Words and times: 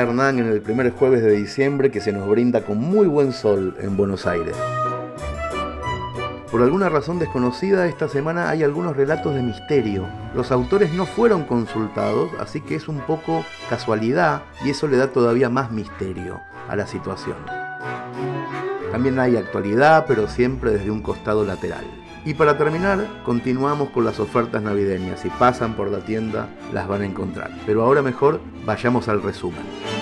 Hernán 0.00 0.38
en 0.38 0.46
el 0.46 0.60
primer 0.60 0.90
jueves 0.92 1.22
de 1.22 1.32
diciembre 1.32 1.90
que 1.90 2.00
se 2.00 2.12
nos 2.12 2.28
brinda 2.28 2.62
con 2.62 2.78
muy 2.78 3.06
buen 3.06 3.32
sol 3.32 3.76
en 3.80 3.96
Buenos 3.96 4.26
Aires. 4.26 4.56
Por 6.50 6.60
alguna 6.62 6.88
razón 6.88 7.18
desconocida, 7.18 7.86
esta 7.86 8.08
semana 8.08 8.50
hay 8.50 8.62
algunos 8.62 8.96
relatos 8.96 9.34
de 9.34 9.42
misterio. 9.42 10.06
Los 10.34 10.52
autores 10.52 10.92
no 10.92 11.06
fueron 11.06 11.44
consultados, 11.44 12.30
así 12.38 12.60
que 12.60 12.74
es 12.74 12.88
un 12.88 13.00
poco 13.00 13.44
casualidad 13.70 14.42
y 14.64 14.70
eso 14.70 14.86
le 14.86 14.98
da 14.98 15.08
todavía 15.08 15.48
más 15.48 15.70
misterio 15.70 16.40
a 16.68 16.76
la 16.76 16.86
situación. 16.86 17.38
También 18.90 19.18
hay 19.18 19.36
actualidad, 19.36 20.04
pero 20.06 20.28
siempre 20.28 20.72
desde 20.72 20.90
un 20.90 21.00
costado 21.00 21.44
lateral. 21.44 22.01
Y 22.24 22.34
para 22.34 22.56
terminar, 22.56 23.04
continuamos 23.24 23.90
con 23.90 24.04
las 24.04 24.20
ofertas 24.20 24.62
navideñas. 24.62 25.20
Si 25.20 25.28
pasan 25.28 25.74
por 25.74 25.90
la 25.90 26.04
tienda, 26.04 26.48
las 26.72 26.86
van 26.86 27.02
a 27.02 27.06
encontrar. 27.06 27.50
Pero 27.66 27.82
ahora 27.82 28.00
mejor 28.00 28.40
vayamos 28.64 29.08
al 29.08 29.22
resumen. 29.22 30.01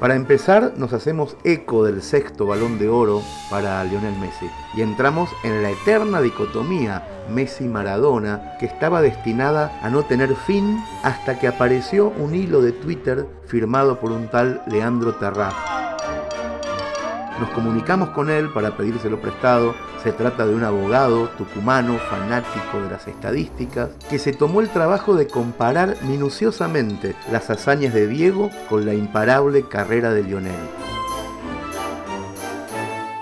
Para 0.00 0.14
empezar, 0.14 0.72
nos 0.78 0.94
hacemos 0.94 1.36
eco 1.44 1.84
del 1.84 2.00
sexto 2.00 2.46
balón 2.46 2.78
de 2.78 2.88
oro 2.88 3.22
para 3.50 3.84
Lionel 3.84 4.18
Messi. 4.18 4.50
Y 4.74 4.80
entramos 4.80 5.28
en 5.44 5.62
la 5.62 5.70
eterna 5.70 6.22
dicotomía 6.22 7.06
Messi-Maradona 7.30 8.56
que 8.58 8.64
estaba 8.64 9.02
destinada 9.02 9.78
a 9.82 9.90
no 9.90 10.02
tener 10.04 10.34
fin 10.34 10.82
hasta 11.02 11.38
que 11.38 11.48
apareció 11.48 12.14
un 12.18 12.34
hilo 12.34 12.62
de 12.62 12.72
Twitter 12.72 13.26
firmado 13.44 14.00
por 14.00 14.10
un 14.10 14.28
tal 14.28 14.62
Leandro 14.66 15.16
Terraz 15.16 15.54
nos 17.40 17.50
comunicamos 17.50 18.10
con 18.10 18.30
él 18.30 18.50
para 18.50 18.76
pedírselo 18.76 19.20
prestado. 19.20 19.74
Se 20.02 20.12
trata 20.12 20.46
de 20.46 20.54
un 20.54 20.62
abogado 20.62 21.28
tucumano, 21.30 21.98
fanático 21.98 22.82
de 22.82 22.90
las 22.90 23.08
estadísticas, 23.08 23.90
que 24.08 24.18
se 24.18 24.32
tomó 24.32 24.60
el 24.60 24.68
trabajo 24.68 25.16
de 25.16 25.26
comparar 25.26 25.96
minuciosamente 26.02 27.16
las 27.32 27.48
hazañas 27.50 27.94
de 27.94 28.06
Diego 28.06 28.50
con 28.68 28.84
la 28.84 28.94
imparable 28.94 29.62
carrera 29.62 30.12
de 30.12 30.22
Lionel. 30.22 30.54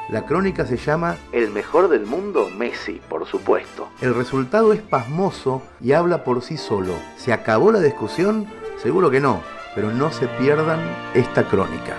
La 0.08 0.24
crónica 0.24 0.66
se 0.66 0.78
llama 0.78 1.16
El 1.32 1.50
mejor 1.50 1.88
del 1.88 2.06
mundo, 2.06 2.48
Messi, 2.56 3.00
por 3.08 3.26
supuesto. 3.26 3.88
El 4.00 4.14
resultado 4.14 4.72
es 4.72 4.80
pasmoso 4.80 5.62
y 5.80 5.92
habla 5.92 6.24
por 6.24 6.42
sí 6.42 6.56
solo. 6.56 6.94
¿Se 7.18 7.32
acabó 7.32 7.72
la 7.72 7.80
discusión? 7.80 8.46
Seguro 8.82 9.10
que 9.10 9.20
no, 9.20 9.42
pero 9.74 9.92
no 9.92 10.10
se 10.10 10.26
pierdan 10.26 10.80
esta 11.14 11.44
crónica. 11.46 11.94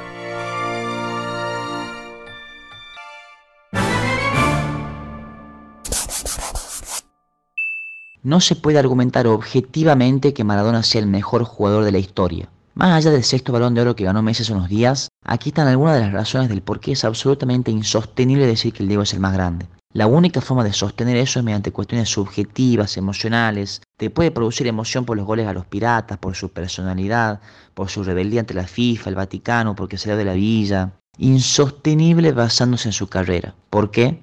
No 8.30 8.42
se 8.42 8.56
puede 8.56 8.78
argumentar 8.78 9.26
objetivamente 9.26 10.36
que 10.36 10.44
Maradona 10.44 10.84
sea 10.84 11.02
el 11.02 11.08
mejor 11.08 11.46
jugador 11.46 11.84
de 11.84 11.92
la 11.92 11.98
historia. 11.98 12.48
Más 12.76 12.92
allá 12.92 13.10
del 13.10 13.24
sexto 13.24 13.52
balón 13.52 13.74
de 13.74 13.82
oro 13.82 13.96
que 13.96 14.04
ganó 14.04 14.22
Messi 14.22 14.44
hace 14.44 14.54
unos 14.54 14.70
días, 14.70 15.10
aquí 15.26 15.50
están 15.50 15.68
algunas 15.68 15.96
de 15.96 16.02
las 16.02 16.14
razones 16.14 16.48
del 16.48 16.62
por 16.62 16.80
qué 16.80 16.92
es 16.92 17.04
absolutamente 17.04 17.72
insostenible 17.72 18.46
decir 18.46 18.72
que 18.72 18.84
el 18.84 18.88
Diego 18.88 19.02
es 19.02 19.16
el 19.16 19.20
más 19.20 19.34
grande. 19.34 19.66
La 19.94 20.06
única 20.06 20.42
forma 20.42 20.64
de 20.64 20.74
sostener 20.74 21.18
eso 21.18 21.40
es 21.40 21.44
mediante 21.44 21.72
cuestiones 21.72 22.08
subjetivas, 22.10 22.98
emocionales. 22.98 23.82
Te 23.98 24.12
puede 24.12 24.30
producir 24.30 24.68
emoción 24.68 25.06
por 25.06 25.18
los 25.18 25.26
goles 25.26 25.48
a 25.48 25.54
los 25.54 25.66
piratas, 25.66 26.20
por 26.20 26.36
su 26.36 26.50
personalidad, 26.50 27.42
por 27.74 27.90
su 27.90 28.04
rebeldía 28.04 28.42
ante 28.42 28.54
la 28.54 28.68
FIFA, 28.68 29.10
el 29.10 29.16
Vaticano, 29.16 29.76
porque 29.76 29.98
salió 29.98 30.18
de 30.18 30.26
la 30.26 30.34
villa. 30.34 30.92
Insostenible 31.18 32.32
basándose 32.32 32.90
en 32.90 32.94
su 32.94 33.08
carrera. 33.08 33.56
¿Por 33.72 33.90
qué? 33.90 34.22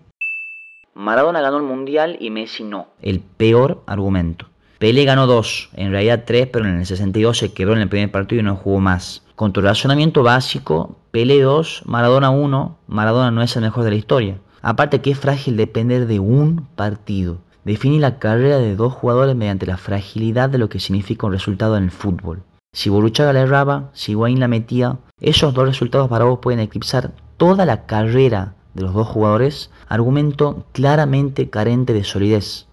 Maradona 0.97 1.43
ganó 1.43 1.59
el 1.59 1.63
Mundial 1.63 2.17
y 2.21 2.31
Messi 2.31 2.65
no. 2.65 2.87
El 3.03 3.21
peor 3.21 3.83
argumento. 3.85 4.47
Pelé 4.79 5.05
ganó 5.05 5.27
dos, 5.27 5.69
en 5.75 5.91
realidad 5.91 6.25
tres, 6.27 6.49
pero 6.51 6.65
en 6.65 6.79
el 6.79 6.87
62 6.87 7.37
se 7.37 7.53
quebró 7.53 7.75
en 7.75 7.83
el 7.83 7.91
primer 7.91 8.11
partido 8.11 8.41
y 8.41 8.45
no 8.45 8.57
jugó 8.57 8.81
más. 8.81 9.23
Con 9.35 9.53
tu 9.53 9.61
razonamiento 9.61 10.23
básico, 10.23 10.97
Pelé 11.11 11.43
2, 11.43 11.83
Maradona 11.85 12.31
1, 12.31 12.79
Maradona 12.87 13.31
no 13.31 13.43
es 13.43 13.55
el 13.57 13.63
mejor 13.63 13.85
de 13.85 13.91
la 13.91 13.97
historia. 13.97 14.39
Aparte 14.63 15.03
que 15.03 15.11
es 15.11 15.19
frágil 15.19 15.59
depender 15.59 16.07
de 16.07 16.19
un 16.19 16.67
partido. 16.77 17.41
Define 17.65 18.01
la 18.01 18.19
carrera 18.19 18.57
de 18.57 18.75
dos 18.75 18.95
jugadores 18.95 19.37
mediante 19.37 19.67
la 19.67 19.77
fragilidad 19.77 20.49
de 20.49 20.57
lo 20.57 20.71
que 20.71 20.81
significa 20.81 21.27
un 21.27 21.35
resultado 21.35 21.77
en 21.77 21.85
el 21.85 21.91
fútbol. 21.91 22.43
Si 22.73 22.89
Boruchaga 22.89 23.35
la 23.35 23.41
erraba, 23.41 23.91
si 23.93 24.15
Wayne 24.15 24.41
la 24.41 24.49
metía, 24.49 24.97
esos 25.21 25.53
dos 25.53 25.67
resultados 25.67 26.09
para 26.09 26.25
vos 26.25 26.39
pueden 26.41 26.61
eclipsar 26.61 27.13
toda 27.37 27.67
la 27.67 27.85
carrera 27.85 28.56
de 28.77 28.83
los 28.83 28.95
dos 28.95 29.09
jugadores, 29.09 29.71
argumento 29.89 30.65
claramente 30.73 31.51
carente 31.51 31.93
de 31.93 32.05
solidez. 32.05 32.69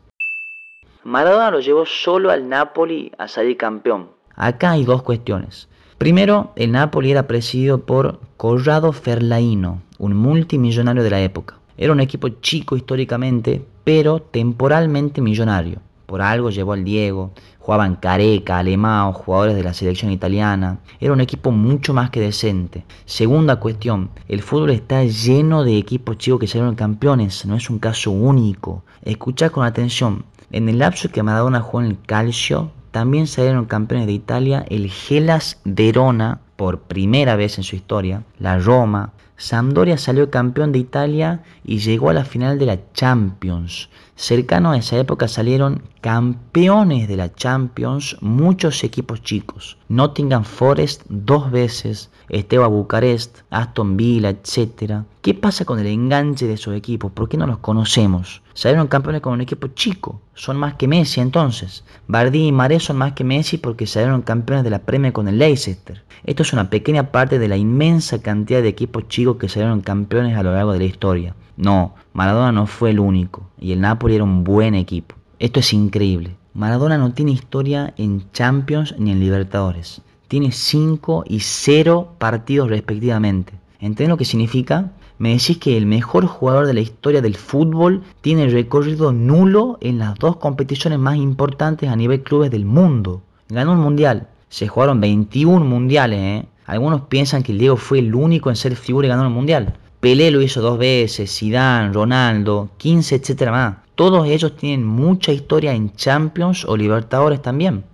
Maradona 1.03 1.49
lo 1.49 1.59
llevó 1.59 1.85
solo 1.85 2.29
al 2.29 2.47
Napoli 2.47 3.11
a 3.17 3.27
salir 3.27 3.57
campeón. 3.57 4.09
Acá 4.35 4.71
hay 4.71 4.83
dos 4.83 5.01
cuestiones. 5.01 5.67
Primero, 5.97 6.51
el 6.55 6.71
Napoli 6.71 7.11
era 7.11 7.27
presidido 7.27 7.79
por 7.79 8.19
Corrado 8.37 8.91
Ferlaino, 8.91 9.81
un 9.97 10.15
multimillonario 10.15 11.03
de 11.03 11.09
la 11.09 11.21
época. 11.21 11.59
Era 11.77 11.93
un 11.93 11.99
equipo 11.99 12.29
chico 12.29 12.75
históricamente, 12.75 13.65
pero 13.83 14.21
temporalmente 14.21 15.21
millonario. 15.21 15.79
Por 16.05 16.21
algo 16.21 16.49
llevó 16.49 16.73
al 16.73 16.83
Diego, 16.83 17.31
jugaban 17.59 17.95
Careca, 17.95 18.59
Alemão, 18.59 19.13
jugadores 19.13 19.55
de 19.55 19.63
la 19.63 19.73
selección 19.73 20.11
italiana. 20.11 20.79
Era 20.99 21.13
un 21.13 21.21
equipo 21.21 21.51
mucho 21.51 21.93
más 21.93 22.09
que 22.09 22.19
decente. 22.19 22.85
Segunda 23.05 23.59
cuestión, 23.59 24.09
el 24.27 24.41
fútbol 24.41 24.71
está 24.71 25.03
lleno 25.03 25.63
de 25.63 25.77
equipos 25.77 26.17
chicos 26.17 26.39
que 26.39 26.47
salieron 26.47 26.75
campeones, 26.75 27.45
no 27.45 27.55
es 27.55 27.69
un 27.69 27.79
caso 27.79 28.11
único. 28.11 28.83
Escucha 29.03 29.49
con 29.49 29.65
atención, 29.65 30.25
en 30.51 30.69
el 30.69 30.79
lapso 30.79 31.09
que 31.09 31.23
Maradona 31.23 31.61
jugó 31.61 31.81
en 31.81 31.87
el 31.87 32.01
Calcio, 32.01 32.71
también 32.91 33.25
salieron 33.25 33.65
campeones 33.65 34.07
de 34.07 34.13
Italia 34.13 34.65
el 34.69 34.89
Gelas 34.89 35.59
Verona 35.63 36.41
por 36.55 36.81
primera 36.81 37.35
vez 37.35 37.57
en 37.57 37.63
su 37.63 37.75
historia, 37.75 38.23
la 38.39 38.59
Roma, 38.59 39.13
Sampdoria 39.35 39.97
salió 39.97 40.29
campeón 40.29 40.71
de 40.71 40.79
Italia 40.79 41.43
y 41.65 41.79
llegó 41.79 42.09
a 42.09 42.13
la 42.13 42.23
final 42.23 42.59
de 42.59 42.67
la 42.67 42.79
Champions. 42.93 43.89
Cercano 44.15 44.71
a 44.71 44.77
esa 44.77 44.97
época 44.97 45.27
salieron 45.27 45.81
campeones 45.99 47.07
de 47.07 47.17
la 47.17 47.33
Champions 47.33 48.15
muchos 48.21 48.83
equipos 48.83 49.23
chicos. 49.23 49.77
Nottingham 49.89 50.43
Forest 50.43 51.01
dos 51.09 51.49
veces, 51.49 52.11
Esteba 52.29 52.67
Bucarest, 52.67 53.39
Aston 53.49 53.97
Villa, 53.97 54.29
etc. 54.29 55.01
¿Qué 55.23 55.33
pasa 55.33 55.65
con 55.65 55.79
el 55.79 55.87
enganche 55.87 56.45
de 56.45 56.53
esos 56.53 56.75
equipos? 56.75 57.11
¿Por 57.11 57.27
qué 57.27 57.37
no 57.37 57.47
los 57.47 57.57
conocemos? 57.57 58.43
Salieron 58.53 58.87
campeones 58.87 59.21
con 59.21 59.33
un 59.33 59.41
equipo 59.41 59.69
chico, 59.69 60.21
son 60.35 60.57
más 60.57 60.75
que 60.75 60.87
Messi 60.87 61.19
entonces. 61.19 61.83
Bardi 62.07 62.47
y 62.47 62.51
Maré 62.51 62.79
son 62.79 62.97
más 62.97 63.13
que 63.13 63.23
Messi 63.23 63.57
porque 63.57 63.87
salieron 63.87 64.21
campeones 64.21 64.63
de 64.63 64.69
la 64.69 64.83
Premier 64.83 65.11
con 65.11 65.27
el 65.27 65.39
Leicester. 65.39 66.03
Esto 66.23 66.43
es 66.43 66.53
una 66.53 66.69
pequeña 66.69 67.11
parte 67.11 67.39
de 67.39 67.47
la 67.47 67.57
inmensa 67.57 68.21
cantidad 68.21 68.61
de 68.61 68.69
equipos 68.69 69.07
chicos 69.07 69.37
que 69.37 69.49
salieron 69.49 69.81
campeones 69.81 70.37
a 70.37 70.43
lo 70.43 70.53
largo 70.53 70.73
de 70.73 70.79
la 70.79 70.85
historia. 70.85 71.35
No, 71.57 71.95
Maradona 72.13 72.51
no 72.51 72.65
fue 72.65 72.89
el 72.91 72.99
único 72.99 73.49
y 73.59 73.71
el 73.71 73.81
Napoli 73.81 74.15
era 74.15 74.23
un 74.23 74.43
buen 74.43 74.75
equipo. 74.75 75.15
Esto 75.39 75.59
es 75.59 75.73
increíble. 75.73 76.35
Maradona 76.53 76.97
no 76.97 77.13
tiene 77.13 77.31
historia 77.31 77.93
en 77.97 78.31
Champions 78.31 78.95
ni 78.97 79.11
en 79.11 79.19
Libertadores. 79.19 80.01
Tiene 80.27 80.51
5 80.51 81.25
y 81.27 81.39
0 81.39 82.15
partidos 82.17 82.69
respectivamente. 82.69 83.53
¿Entienden 83.79 84.09
lo 84.09 84.17
que 84.17 84.25
significa? 84.25 84.91
Me 85.19 85.29
decís 85.29 85.57
que 85.57 85.77
el 85.77 85.85
mejor 85.85 86.25
jugador 86.25 86.65
de 86.65 86.73
la 86.73 86.79
historia 86.79 87.21
del 87.21 87.35
fútbol 87.35 88.03
tiene 88.21 88.47
recorrido 88.47 89.11
nulo 89.11 89.77
en 89.81 89.99
las 89.99 90.15
dos 90.15 90.37
competiciones 90.37 90.99
más 90.99 91.17
importantes 91.17 91.89
a 91.89 91.95
nivel 91.95 92.23
clubes 92.23 92.49
del 92.49 92.65
mundo. 92.65 93.21
Ganó 93.49 93.73
un 93.73 93.79
mundial. 93.79 94.27
Se 94.49 94.67
jugaron 94.67 95.01
21 95.01 95.65
mundiales, 95.65 96.19
¿eh? 96.19 96.47
Algunos 96.65 97.01
piensan 97.01 97.43
que 97.43 97.51
el 97.51 97.59
Diego 97.59 97.77
fue 97.77 97.99
el 97.99 98.15
único 98.15 98.49
en 98.49 98.55
ser 98.55 98.75
figura 98.75 99.07
y 99.07 99.09
ganar 99.09 99.27
un 99.27 99.33
mundial. 99.33 99.75
Pelé 100.03 100.31
lo 100.31 100.41
hizo 100.41 100.59
dos 100.59 100.77
veces, 100.77 101.33
Zidane, 101.33 101.93
Ronaldo, 101.93 102.71
15, 102.75 103.15
etcétera 103.15 103.51
más. 103.53 103.77
Todos 103.95 104.27
ellos 104.27 104.57
tienen 104.57 104.85
mucha 104.85 105.31
historia 105.31 105.73
en 105.73 105.95
Champions 105.95 106.65
o 106.65 106.75
Libertadores 106.75 107.41
también. 107.41 107.85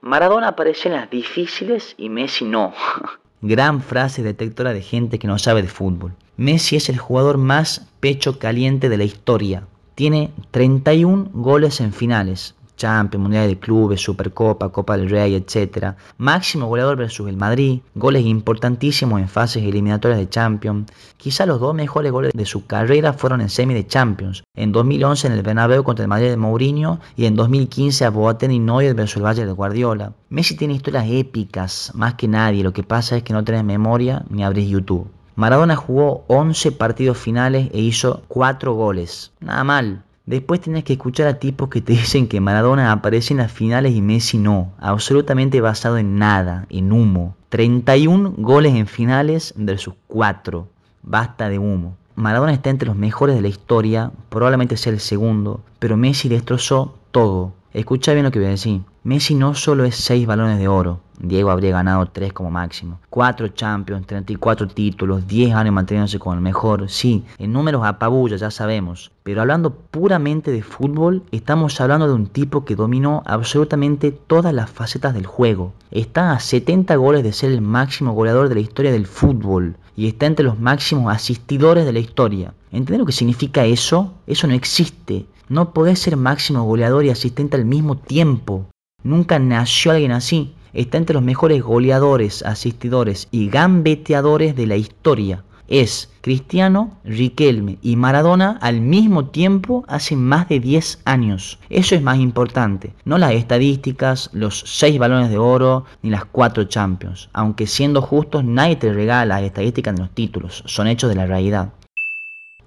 Maradona 0.00 0.46
aparece 0.46 0.86
en 0.86 0.94
las 0.94 1.10
difíciles 1.10 1.96
y 1.98 2.08
Messi 2.08 2.44
no. 2.44 2.72
Gran 3.42 3.82
frase 3.82 4.22
detectora 4.22 4.72
de 4.72 4.80
gente 4.80 5.18
que 5.18 5.26
no 5.26 5.40
sabe 5.40 5.62
de 5.62 5.66
fútbol. 5.66 6.12
Messi 6.36 6.76
es 6.76 6.88
el 6.88 6.98
jugador 6.98 7.36
más 7.36 7.88
pecho 7.98 8.38
caliente 8.38 8.88
de 8.88 8.98
la 8.98 9.02
historia. 9.02 9.66
Tiene 9.96 10.30
31 10.52 11.30
goles 11.32 11.80
en 11.80 11.92
finales, 11.92 12.54
Champions, 12.76 13.22
Mundial 13.22 13.48
de 13.48 13.58
Clubes, 13.58 14.00
Supercopa, 14.00 14.70
Copa 14.70 14.96
del 14.96 15.10
Rey, 15.10 15.34
etc. 15.34 15.94
Máximo 16.18 16.66
goleador 16.66 16.96
versus 16.96 17.28
el 17.28 17.36
Madrid, 17.36 17.80
goles 17.94 18.24
importantísimos 18.24 19.20
en 19.20 19.28
fases 19.28 19.62
eliminatorias 19.62 20.18
de 20.18 20.28
Champions. 20.28 20.90
Quizá 21.16 21.46
los 21.46 21.60
dos 21.60 21.74
mejores 21.74 22.12
goles 22.12 22.32
de 22.34 22.46
su 22.46 22.66
carrera 22.66 23.12
fueron 23.12 23.40
en 23.40 23.48
semi 23.48 23.74
de 23.74 23.86
Champions, 23.86 24.42
en 24.54 24.72
2011 24.72 25.26
en 25.26 25.32
el 25.34 25.42
Bernabéu 25.42 25.84
contra 25.84 26.04
el 26.04 26.08
Madrid 26.08 26.30
de 26.30 26.36
Mourinho 26.36 27.00
y 27.16 27.26
en 27.26 27.36
2015 27.36 28.04
a 28.04 28.10
Boateng 28.10 28.50
y 28.50 28.58
Neuer 28.58 28.94
versus 28.94 29.16
el 29.16 29.24
Valle 29.24 29.46
de 29.46 29.52
Guardiola. 29.52 30.12
Messi 30.28 30.56
tiene 30.56 30.74
historias 30.74 31.06
épicas, 31.08 31.92
más 31.94 32.14
que 32.14 32.28
nadie, 32.28 32.62
lo 32.62 32.72
que 32.72 32.82
pasa 32.82 33.16
es 33.16 33.22
que 33.22 33.32
no 33.32 33.44
tenés 33.44 33.64
memoria 33.64 34.24
ni 34.30 34.44
abrís 34.44 34.68
YouTube. 34.68 35.10
Maradona 35.34 35.76
jugó 35.76 36.24
11 36.28 36.72
partidos 36.72 37.16
finales 37.16 37.70
e 37.72 37.80
hizo 37.80 38.22
4 38.28 38.74
goles. 38.74 39.32
Nada 39.40 39.64
mal. 39.64 40.04
Después 40.32 40.62
tenés 40.62 40.84
que 40.84 40.94
escuchar 40.94 41.26
a 41.26 41.38
tipos 41.38 41.68
que 41.68 41.82
te 41.82 41.92
dicen 42.02 42.26
que 42.26 42.40
Maradona 42.40 42.90
aparece 42.90 43.34
en 43.34 43.38
las 43.40 43.52
finales 43.52 43.92
y 43.92 44.00
Messi 44.00 44.38
no. 44.38 44.72
Absolutamente 44.78 45.60
basado 45.60 45.98
en 45.98 46.16
nada, 46.16 46.64
en 46.70 46.90
humo. 46.90 47.36
31 47.50 48.36
goles 48.38 48.72
en 48.74 48.86
finales 48.86 49.52
versus 49.58 49.92
4. 50.06 50.66
Basta 51.02 51.50
de 51.50 51.58
humo. 51.58 51.98
Maradona 52.14 52.54
está 52.54 52.70
entre 52.70 52.88
los 52.88 52.96
mejores 52.96 53.36
de 53.36 53.42
la 53.42 53.48
historia, 53.48 54.10
probablemente 54.30 54.78
sea 54.78 54.94
el 54.94 55.00
segundo, 55.00 55.60
pero 55.78 55.98
Messi 55.98 56.30
destrozó 56.30 56.94
todo. 57.10 57.52
Escucha 57.74 58.12
bien 58.12 58.24
lo 58.24 58.30
que 58.30 58.38
voy 58.38 58.48
a 58.48 58.50
decir. 58.50 58.82
Messi 59.02 59.34
no 59.34 59.54
solo 59.54 59.84
es 59.84 59.96
6 59.96 60.26
balones 60.26 60.58
de 60.58 60.68
oro, 60.68 61.00
Diego 61.18 61.50
habría 61.50 61.70
ganado 61.70 62.04
3 62.06 62.32
como 62.32 62.50
máximo, 62.50 63.00
4 63.08 63.48
Champions, 63.48 64.06
34 64.06 64.68
títulos, 64.68 65.26
10 65.26 65.54
años 65.54 65.72
manteniéndose 65.72 66.18
con 66.18 66.36
el 66.36 66.42
mejor, 66.42 66.90
sí, 66.90 67.24
en 67.38 67.52
números 67.52 67.82
apabulla, 67.84 68.36
ya 68.36 68.50
sabemos, 68.50 69.10
pero 69.22 69.40
hablando 69.40 69.72
puramente 69.72 70.50
de 70.50 70.62
fútbol, 70.62 71.22
estamos 71.30 71.80
hablando 71.80 72.08
de 72.08 72.14
un 72.14 72.26
tipo 72.26 72.64
que 72.64 72.76
dominó 72.76 73.22
absolutamente 73.24 74.12
todas 74.12 74.52
las 74.52 74.68
facetas 74.68 75.14
del 75.14 75.26
juego. 75.26 75.72
Está 75.90 76.32
a 76.32 76.40
70 76.40 76.94
goles 76.96 77.22
de 77.22 77.32
ser 77.32 77.52
el 77.52 77.60
máximo 77.60 78.12
goleador 78.12 78.48
de 78.48 78.56
la 78.56 78.60
historia 78.60 78.92
del 78.92 79.06
fútbol 79.06 79.76
y 79.96 80.08
está 80.08 80.26
entre 80.26 80.44
los 80.44 80.58
máximos 80.58 81.14
asistidores 81.14 81.84
de 81.84 81.92
la 81.92 82.00
historia. 82.00 82.54
¿Entendés 82.72 82.98
lo 82.98 83.06
que 83.06 83.12
significa 83.12 83.64
eso? 83.64 84.14
Eso 84.26 84.46
no 84.46 84.54
existe. 84.54 85.26
No 85.48 85.72
podés 85.72 85.98
ser 85.98 86.16
máximo 86.16 86.64
goleador 86.64 87.04
y 87.04 87.10
asistente 87.10 87.56
al 87.56 87.64
mismo 87.64 87.96
tiempo. 87.96 88.66
Nunca 89.02 89.38
nació 89.38 89.92
alguien 89.92 90.12
así. 90.12 90.54
Está 90.72 90.98
entre 90.98 91.14
los 91.14 91.22
mejores 91.22 91.62
goleadores, 91.62 92.42
asistidores 92.44 93.28
y 93.30 93.48
gambeteadores 93.48 94.56
de 94.56 94.66
la 94.66 94.76
historia. 94.76 95.44
Es 95.68 96.10
Cristiano, 96.20 96.98
Riquelme 97.02 97.78
y 97.82 97.96
Maradona 97.96 98.58
al 98.60 98.80
mismo 98.80 99.26
tiempo 99.26 99.84
hace 99.88 100.16
más 100.16 100.48
de 100.48 100.60
10 100.60 101.00
años. 101.04 101.58
Eso 101.70 101.94
es 101.94 102.02
más 102.02 102.18
importante, 102.18 102.92
no 103.04 103.16
las 103.16 103.32
estadísticas, 103.32 104.28
los 104.32 104.62
6 104.66 104.98
balones 104.98 105.30
de 105.30 105.38
oro 105.38 105.84
ni 106.02 106.10
las 106.10 106.24
4 106.26 106.64
Champions. 106.64 107.30
Aunque 107.32 107.66
siendo 107.66 108.02
justos, 108.02 108.44
nadie 108.44 108.76
te 108.76 108.92
regala 108.92 109.24
las 109.36 109.42
estadísticas 109.42 109.94
de 109.94 110.02
los 110.02 110.10
títulos, 110.10 110.62
son 110.66 110.88
hechos 110.88 111.08
de 111.08 111.16
la 111.16 111.26
realidad. 111.26 111.72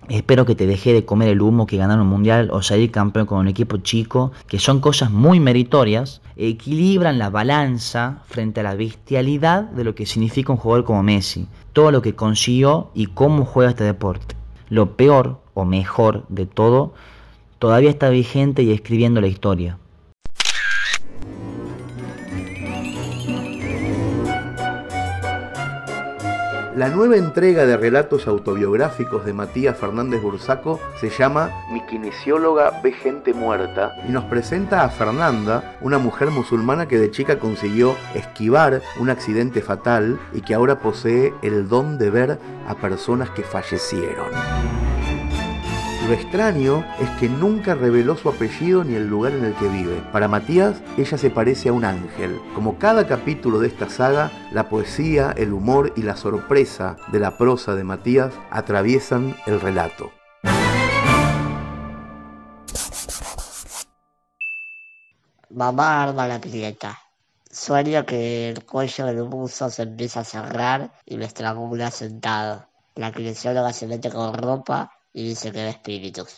Espero 0.09 0.45
que 0.45 0.53
te 0.53 0.67
deje 0.67 0.93
de 0.93 1.03
comer 1.03 1.29
el 1.29 1.41
humo 1.41 1.65
que 1.65 1.77
ganar 1.77 1.99
un 1.99 2.07
mundial 2.07 2.49
o 2.51 2.61
salir 2.61 2.91
campeón 2.91 3.25
con 3.25 3.39
un 3.39 3.47
equipo 3.47 3.77
chico, 3.77 4.31
que 4.47 4.59
son 4.59 4.79
cosas 4.79 5.09
muy 5.09 5.39
meritorias, 5.39 6.21
equilibran 6.35 7.17
la 7.17 7.31
balanza 7.31 8.21
frente 8.27 8.59
a 8.59 8.63
la 8.63 8.75
bestialidad 8.75 9.63
de 9.63 9.83
lo 9.83 9.95
que 9.95 10.05
significa 10.05 10.53
un 10.53 10.59
jugador 10.59 10.85
como 10.85 11.01
Messi, 11.01 11.47
todo 11.73 11.89
lo 11.89 12.03
que 12.03 12.13
consiguió 12.13 12.91
y 12.93 13.07
cómo 13.07 13.45
juega 13.45 13.71
este 13.71 13.83
deporte. 13.83 14.35
Lo 14.69 14.95
peor 14.95 15.39
o 15.55 15.65
mejor 15.65 16.25
de 16.29 16.45
todo, 16.45 16.93
todavía 17.57 17.89
está 17.89 18.09
vigente 18.09 18.61
y 18.61 18.71
escribiendo 18.71 19.21
la 19.21 19.27
historia. 19.27 19.79
La 26.75 26.89
nueva 26.89 27.15
entrega 27.15 27.65
de 27.65 27.77
relatos 27.77 28.27
autobiográficos 28.27 29.23
de 29.23 29.31
Matías 29.31 29.77
Fernández 29.77 30.21
Bursaco 30.21 30.81
se 30.99 31.09
llama 31.09 31.49
Mi 31.71 31.79
kinesióloga 31.85 32.81
ve 32.83 32.91
gente 32.91 33.33
muerta 33.33 33.95
y 34.05 34.11
nos 34.11 34.25
presenta 34.25 34.83
a 34.83 34.89
Fernanda, 34.89 35.77
una 35.79 35.99
mujer 35.99 36.31
musulmana 36.31 36.85
que 36.85 36.97
de 36.97 37.11
chica 37.11 37.39
consiguió 37.39 37.95
esquivar 38.13 38.81
un 38.99 39.09
accidente 39.09 39.61
fatal 39.61 40.19
y 40.33 40.41
que 40.41 40.53
ahora 40.53 40.79
posee 40.79 41.33
el 41.41 41.69
don 41.69 41.97
de 41.97 42.09
ver 42.09 42.39
a 42.67 42.75
personas 42.75 43.29
que 43.29 43.43
fallecieron. 43.43 44.94
Lo 46.07 46.13
extraño 46.13 46.85
es 46.99 47.09
que 47.19 47.27
nunca 47.27 47.73
reveló 47.73 48.15
su 48.15 48.29
apellido 48.29 48.83
ni 48.83 48.93
el 48.93 49.07
lugar 49.07 49.31
en 49.31 49.43
el 49.43 49.55
que 49.55 49.67
vive. 49.67 50.03
Para 50.11 50.27
Matías, 50.27 50.77
ella 50.97 51.17
se 51.17 51.31
parece 51.31 51.69
a 51.69 51.73
un 51.73 51.83
ángel. 51.83 52.39
Como 52.53 52.77
cada 52.77 53.07
capítulo 53.07 53.57
de 53.57 53.69
esta 53.69 53.89
saga, 53.89 54.31
la 54.51 54.69
poesía, 54.69 55.33
el 55.35 55.51
humor 55.51 55.93
y 55.95 56.03
la 56.03 56.15
sorpresa 56.15 56.97
de 57.11 57.19
la 57.19 57.39
prosa 57.39 57.73
de 57.73 57.83
Matías 57.83 58.35
atraviesan 58.51 59.35
el 59.47 59.59
relato. 59.59 60.11
Mamá 65.49 66.03
arma 66.03 66.27
la 66.27 66.39
pileta. 66.39 66.99
Sueño 67.49 68.05
que 68.05 68.49
el 68.49 68.63
cuello 68.63 69.07
del 69.07 69.23
buzo 69.23 69.71
se 69.71 69.81
empieza 69.81 70.19
a 70.19 70.23
cerrar 70.23 70.91
y 71.03 71.17
me 71.17 71.25
estrangula 71.25 71.89
sentado. 71.89 72.67
La 72.93 73.11
kinesióloga 73.11 73.73
se 73.73 73.87
mete 73.87 74.11
con 74.11 74.35
ropa 74.35 74.94
y 75.15 75.23
dice 75.29 75.53
que 75.53 75.63
ve 75.63 75.69
espíritus. 75.69 76.35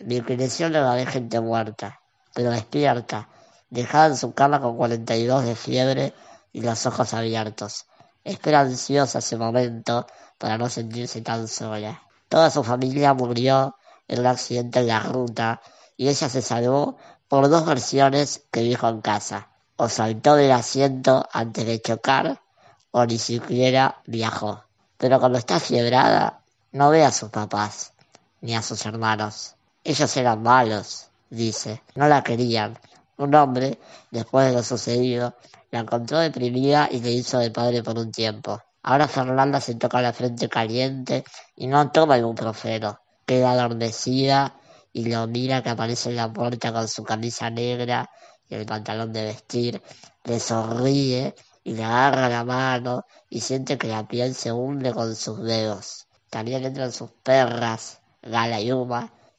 Mi 0.00 0.20
kinesióloga 0.20 0.94
ve 0.94 1.06
gente 1.06 1.40
muerta, 1.40 2.02
pero 2.34 2.50
despierta, 2.50 3.26
dejada 3.70 4.08
en 4.08 4.16
su 4.18 4.34
cama 4.34 4.60
con 4.60 4.76
42 4.76 5.46
de 5.46 5.56
fiebre 5.56 6.12
y 6.52 6.60
los 6.60 6.84
ojos 6.84 7.14
abiertos. 7.14 7.86
Espera 8.24 8.60
ansiosa 8.60 9.20
ese 9.20 9.38
momento 9.38 10.06
para 10.36 10.58
no 10.58 10.68
sentirse 10.68 11.22
tan 11.22 11.48
sola. 11.48 12.02
Toda 12.28 12.50
su 12.50 12.62
familia 12.62 13.14
murió 13.14 13.76
en 14.06 14.20
un 14.20 14.26
accidente 14.26 14.80
en 14.80 14.88
la 14.88 15.00
ruta 15.00 15.62
y 15.96 16.08
ella 16.08 16.28
se 16.28 16.42
salvó 16.42 16.98
por 17.28 17.48
dos 17.48 17.64
versiones 17.64 18.42
que 18.50 18.60
dijo 18.60 18.88
en 18.88 19.00
casa. 19.00 19.48
O 19.76 19.88
saltó 19.88 20.34
del 20.34 20.52
asiento 20.52 21.26
antes 21.32 21.64
de 21.64 21.80
chocar 21.80 22.42
o 22.90 23.06
ni 23.06 23.16
siquiera 23.16 24.02
viajó. 24.04 24.64
Pero 24.98 25.18
cuando 25.18 25.38
está 25.38 25.58
fiebrada 25.60 26.42
no 26.72 26.90
ve 26.90 27.04
a 27.06 27.10
sus 27.10 27.30
papás 27.30 27.94
ni 28.40 28.54
a 28.54 28.62
sus 28.62 28.84
hermanos. 28.86 29.54
Ellos 29.84 30.16
eran 30.16 30.42
malos, 30.42 31.08
dice, 31.30 31.82
no 31.94 32.08
la 32.08 32.22
querían. 32.22 32.78
Un 33.16 33.34
hombre, 33.34 33.78
después 34.10 34.46
de 34.48 34.52
lo 34.52 34.62
sucedido, 34.62 35.34
la 35.70 35.80
encontró 35.80 36.18
deprimida 36.18 36.88
y 36.90 37.00
le 37.00 37.10
hizo 37.10 37.38
de 37.38 37.50
padre 37.50 37.82
por 37.82 37.98
un 37.98 38.12
tiempo. 38.12 38.62
Ahora 38.82 39.08
Fernanda 39.08 39.60
se 39.60 39.74
toca 39.74 40.00
la 40.00 40.12
frente 40.12 40.48
caliente 40.48 41.24
y 41.56 41.66
no 41.66 41.90
toma 41.90 42.16
el 42.16 42.34
profero. 42.34 43.00
Queda 43.26 43.52
adormecida 43.52 44.54
y 44.92 45.04
lo 45.10 45.26
mira 45.26 45.62
que 45.62 45.70
aparece 45.70 46.10
en 46.10 46.16
la 46.16 46.32
puerta 46.32 46.72
con 46.72 46.88
su 46.88 47.04
camisa 47.04 47.50
negra 47.50 48.08
y 48.48 48.54
el 48.54 48.64
pantalón 48.64 49.12
de 49.12 49.24
vestir. 49.24 49.82
Le 50.24 50.40
sonríe 50.40 51.34
y 51.64 51.74
le 51.74 51.84
agarra 51.84 52.28
la 52.28 52.44
mano 52.44 53.04
y 53.28 53.40
siente 53.40 53.76
que 53.76 53.88
la 53.88 54.06
piel 54.08 54.34
se 54.34 54.52
hunde 54.52 54.92
con 54.94 55.14
sus 55.14 55.42
dedos. 55.42 56.06
También 56.30 56.64
entran 56.64 56.92
sus 56.92 57.10
perras, 57.22 58.00
Gala 58.22 58.60
y 58.60 58.72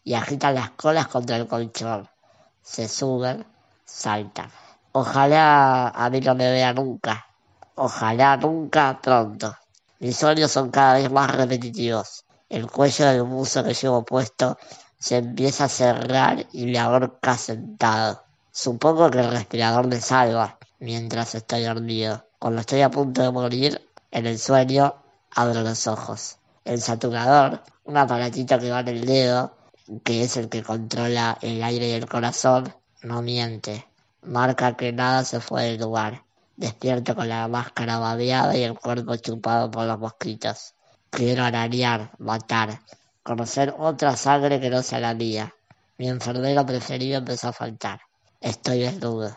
y 0.03 0.13
agitan 0.13 0.55
las 0.55 0.71
colas 0.71 1.07
contra 1.07 1.35
el 1.37 1.47
colchón. 1.47 2.09
Se 2.61 2.87
suben, 2.87 3.45
saltan. 3.85 4.49
Ojalá 4.91 5.89
a 5.89 6.09
mí 6.09 6.19
no 6.21 6.35
me 6.35 6.49
vea 6.51 6.73
nunca. 6.73 7.27
Ojalá 7.75 8.37
nunca 8.37 8.99
pronto. 9.01 9.55
Mis 9.99 10.17
sueños 10.17 10.51
son 10.51 10.71
cada 10.71 10.95
vez 10.95 11.11
más 11.11 11.29
repetitivos. 11.35 12.25
El 12.49 12.69
cuello 12.71 13.05
del 13.05 13.23
buzo 13.23 13.63
que 13.63 13.73
llevo 13.73 14.03
puesto 14.03 14.57
se 14.97 15.17
empieza 15.17 15.65
a 15.65 15.69
cerrar 15.69 16.47
y 16.51 16.65
me 16.65 16.79
ahorca 16.79 17.37
sentado. 17.37 18.23
Supongo 18.51 19.11
que 19.11 19.19
el 19.19 19.29
respirador 19.29 19.87
me 19.87 20.01
salva 20.01 20.57
mientras 20.79 21.35
estoy 21.35 21.63
dormido. 21.63 22.25
Cuando 22.39 22.61
estoy 22.61 22.81
a 22.81 22.89
punto 22.89 23.21
de 23.21 23.31
morir, 23.31 23.87
en 24.11 24.25
el 24.25 24.39
sueño 24.39 24.95
abro 25.35 25.61
los 25.61 25.85
ojos. 25.87 26.38
El 26.69 26.79
saturador 26.81 27.63
un 27.85 27.97
aparatito 27.97 28.59
que 28.59 28.69
va 28.69 28.81
en 28.81 28.89
el 28.89 29.03
dedo, 29.03 29.57
que 30.03 30.21
es 30.21 30.37
el 30.37 30.49
que 30.49 30.61
controla 30.61 31.35
el 31.41 31.63
aire 31.63 31.89
y 31.89 31.93
el 31.93 32.05
corazón, 32.05 32.71
no 33.01 33.23
miente. 33.23 33.87
Marca 34.21 34.77
que 34.77 34.93
nada 34.93 35.23
se 35.23 35.39
fue 35.39 35.63
del 35.63 35.79
lugar. 35.79 36.25
Despierto 36.57 37.15
con 37.15 37.27
la 37.27 37.47
máscara 37.47 37.97
babeada 37.97 38.55
y 38.55 38.61
el 38.61 38.77
cuerpo 38.77 39.15
chupado 39.15 39.71
por 39.71 39.87
los 39.87 39.97
mosquitos. 39.97 40.75
Quiero 41.09 41.43
arañar, 41.43 42.11
matar, 42.19 42.81
conocer 43.23 43.73
otra 43.75 44.15
sangre 44.15 44.59
que 44.59 44.69
no 44.69 44.83
sea 44.83 44.99
la 44.99 45.15
mía. 45.15 45.55
Mi 45.97 46.07
enfermero 46.07 46.67
preferido 46.67 47.17
empezó 47.17 47.47
a 47.47 47.53
faltar. 47.53 47.99
Estoy 48.39 48.81
desnudo. 48.81 49.35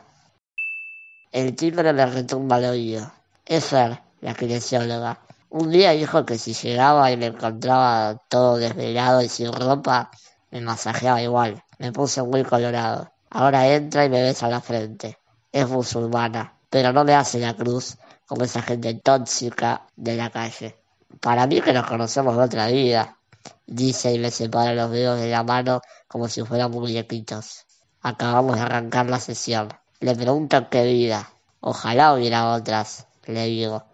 El 1.30 1.56
timbre 1.56 1.94
me 1.94 2.04
retumba 2.04 2.56
al 2.56 2.66
oído. 2.66 3.10
Es 3.46 3.72
la 3.72 4.34
kinesióloga. 4.38 5.18
Un 5.54 5.70
día 5.70 5.90
dijo 5.90 6.24
que 6.24 6.38
si 6.38 6.54
llegaba 6.54 7.12
y 7.12 7.18
me 7.18 7.26
encontraba 7.26 8.16
todo 8.30 8.56
desvelado 8.56 9.20
y 9.20 9.28
sin 9.28 9.52
ropa, 9.52 10.10
me 10.50 10.62
masajeaba 10.62 11.20
igual. 11.20 11.62
Me 11.78 11.92
puse 11.92 12.22
muy 12.22 12.42
colorado. 12.42 13.12
Ahora 13.28 13.68
entra 13.68 14.06
y 14.06 14.08
me 14.08 14.22
besa 14.22 14.48
la 14.48 14.62
frente. 14.62 15.18
Es 15.52 15.68
musulmana, 15.68 16.54
pero 16.70 16.94
no 16.94 17.04
me 17.04 17.14
hace 17.14 17.38
la 17.38 17.54
cruz 17.54 17.98
como 18.26 18.44
esa 18.44 18.62
gente 18.62 18.94
tóxica 18.94 19.82
de 19.94 20.16
la 20.16 20.30
calle. 20.30 20.78
Para 21.20 21.46
mí 21.46 21.60
que 21.60 21.74
nos 21.74 21.86
conocemos 21.86 22.34
de 22.34 22.44
otra 22.44 22.68
vida, 22.68 23.18
dice 23.66 24.10
y 24.14 24.18
me 24.18 24.30
separa 24.30 24.72
los 24.72 24.90
dedos 24.90 25.20
de 25.20 25.28
la 25.28 25.42
mano 25.42 25.82
como 26.08 26.28
si 26.28 26.42
fueran 26.44 26.70
muñequitos. 26.70 27.66
Acabamos 28.00 28.56
de 28.56 28.62
arrancar 28.62 29.10
la 29.10 29.20
sesión. 29.20 29.68
Le 30.00 30.16
pregunto 30.16 30.70
qué 30.70 30.84
vida. 30.84 31.28
Ojalá 31.60 32.14
hubiera 32.14 32.54
otras, 32.54 33.06
le 33.26 33.44
digo. 33.44 33.91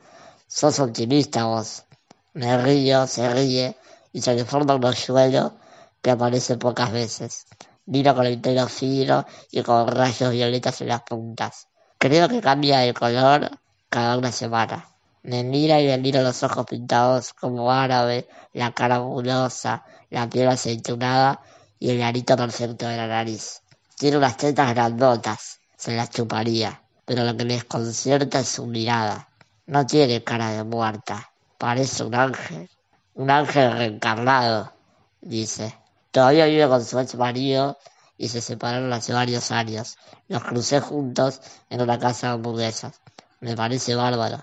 Sos 0.50 0.80
optimista 0.80 1.44
vos. 1.44 1.84
Me 2.32 2.56
río, 2.56 3.06
se 3.06 3.28
ríe 3.28 3.76
y 4.14 4.22
se 4.22 4.34
le 4.34 4.46
forma 4.46 4.76
un 4.76 4.84
hoyuelo 4.84 5.52
que 6.00 6.10
aparece 6.10 6.56
pocas 6.56 6.90
veces. 6.90 7.44
Miro 7.84 8.14
con 8.14 8.24
el 8.24 8.40
pelo 8.40 8.66
fino 8.66 9.26
y 9.50 9.62
con 9.62 9.86
rayos 9.86 10.32
violetas 10.32 10.80
en 10.80 10.88
las 10.88 11.02
puntas. 11.02 11.68
Creo 11.98 12.30
que 12.30 12.40
cambia 12.40 12.78
de 12.78 12.94
color 12.94 13.50
cada 13.90 14.16
una 14.16 14.32
semana. 14.32 14.88
Me 15.22 15.44
mira 15.44 15.82
y 15.82 15.86
me 15.86 15.98
miro 15.98 16.22
los 16.22 16.42
ojos 16.42 16.64
pintados 16.64 17.34
como 17.34 17.70
árabe, 17.70 18.26
la 18.54 18.72
cara 18.72 18.96
angulosa, 18.96 19.84
la 20.08 20.30
piel 20.30 20.48
aceitunada 20.48 21.42
y 21.78 21.90
el 21.90 22.02
arito 22.02 22.36
perfecto 22.38 22.88
de 22.88 22.96
la 22.96 23.06
nariz. 23.06 23.60
Tiene 23.98 24.16
unas 24.16 24.38
tetas 24.38 24.72
grandotas, 24.74 25.60
se 25.76 25.94
las 25.94 26.08
chuparía, 26.08 26.80
pero 27.04 27.22
lo 27.24 27.36
que 27.36 27.44
me 27.44 27.52
desconcierta 27.52 28.40
es 28.40 28.48
su 28.48 28.64
mirada. 28.64 29.27
No 29.68 29.84
tiene 29.84 30.24
cara 30.24 30.48
de 30.52 30.64
muerta, 30.64 31.30
parece 31.58 32.02
un 32.02 32.14
ángel, 32.14 32.70
un 33.12 33.30
ángel 33.30 33.70
reencarnado, 33.72 34.72
dice. 35.20 35.74
Todavía 36.10 36.46
vive 36.46 36.66
con 36.68 36.82
su 36.82 36.98
ex 36.98 37.16
marido 37.16 37.76
y 38.16 38.28
se 38.28 38.40
separaron 38.40 38.90
hace 38.94 39.12
varios 39.12 39.50
años. 39.50 39.98
Los 40.26 40.42
crucé 40.42 40.80
juntos 40.80 41.42
en 41.68 41.82
una 41.82 41.98
casa 41.98 42.28
de 42.28 42.32
hamburguesas. 42.32 42.98
Me 43.40 43.54
parece 43.54 43.94
bárbaro. 43.94 44.42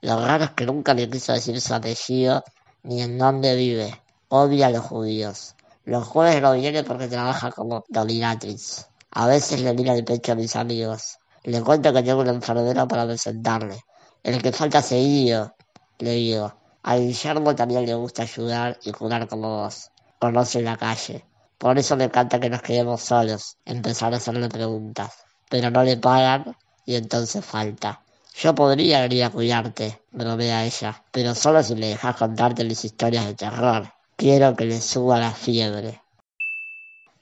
Lo 0.00 0.24
raro 0.24 0.44
es 0.44 0.50
que 0.52 0.64
nunca 0.64 0.94
le 0.94 1.10
quiso 1.10 1.34
decir 1.34 1.60
su 1.60 1.74
apellido 1.74 2.42
ni 2.84 3.02
en 3.02 3.18
dónde 3.18 3.56
vive. 3.56 4.00
Odia 4.30 4.68
a 4.68 4.70
los 4.70 4.86
judíos. 4.86 5.56
Los 5.84 6.08
jueves 6.08 6.40
no 6.40 6.54
viene 6.54 6.84
porque 6.84 7.08
trabaja 7.08 7.52
como 7.52 7.84
dominatrix. 7.88 8.86
A 9.10 9.26
veces 9.26 9.60
le 9.60 9.74
mira 9.74 9.92
el 9.92 10.06
pecho 10.06 10.32
a 10.32 10.36
mis 10.36 10.56
amigos. 10.56 11.18
Le 11.42 11.60
cuento 11.60 11.92
que 11.92 12.02
tengo 12.02 12.22
una 12.22 12.32
enfermera 12.32 12.88
para 12.88 13.04
presentarle. 13.04 13.84
El 14.24 14.40
que 14.40 14.52
falta 14.52 14.80
seguido, 14.80 15.54
le 15.98 16.12
digo. 16.12 16.54
A 16.82 16.96
Guillermo 16.96 17.54
también 17.54 17.84
le 17.84 17.94
gusta 17.94 18.22
ayudar 18.22 18.78
y 18.82 18.90
curar 18.90 19.28
como 19.28 19.60
vos. 19.60 19.90
Conoce 20.18 20.62
la 20.62 20.78
calle. 20.78 21.26
Por 21.58 21.78
eso 21.78 21.94
me 21.94 22.04
encanta 22.04 22.40
que 22.40 22.48
nos 22.48 22.62
quedemos 22.62 23.02
solos, 23.02 23.58
empezar 23.66 24.14
a 24.14 24.16
hacerle 24.16 24.48
preguntas. 24.48 25.12
Pero 25.50 25.70
no 25.70 25.82
le 25.82 25.98
pagan 25.98 26.56
y 26.86 26.94
entonces 26.94 27.44
falta. 27.44 28.02
Yo 28.34 28.54
podría 28.54 29.02
venir 29.02 29.24
a 29.24 29.30
cuidarte, 29.30 30.00
bromea 30.10 30.64
ella, 30.64 31.04
pero 31.10 31.34
solo 31.34 31.62
si 31.62 31.74
me 31.74 31.88
dejas 31.88 32.16
contarte 32.16 32.64
las 32.64 32.82
historias 32.82 33.26
de 33.26 33.34
terror. 33.34 33.92
Quiero 34.16 34.56
que 34.56 34.64
le 34.64 34.80
suba 34.80 35.18
la 35.20 35.32
fiebre. 35.32 36.00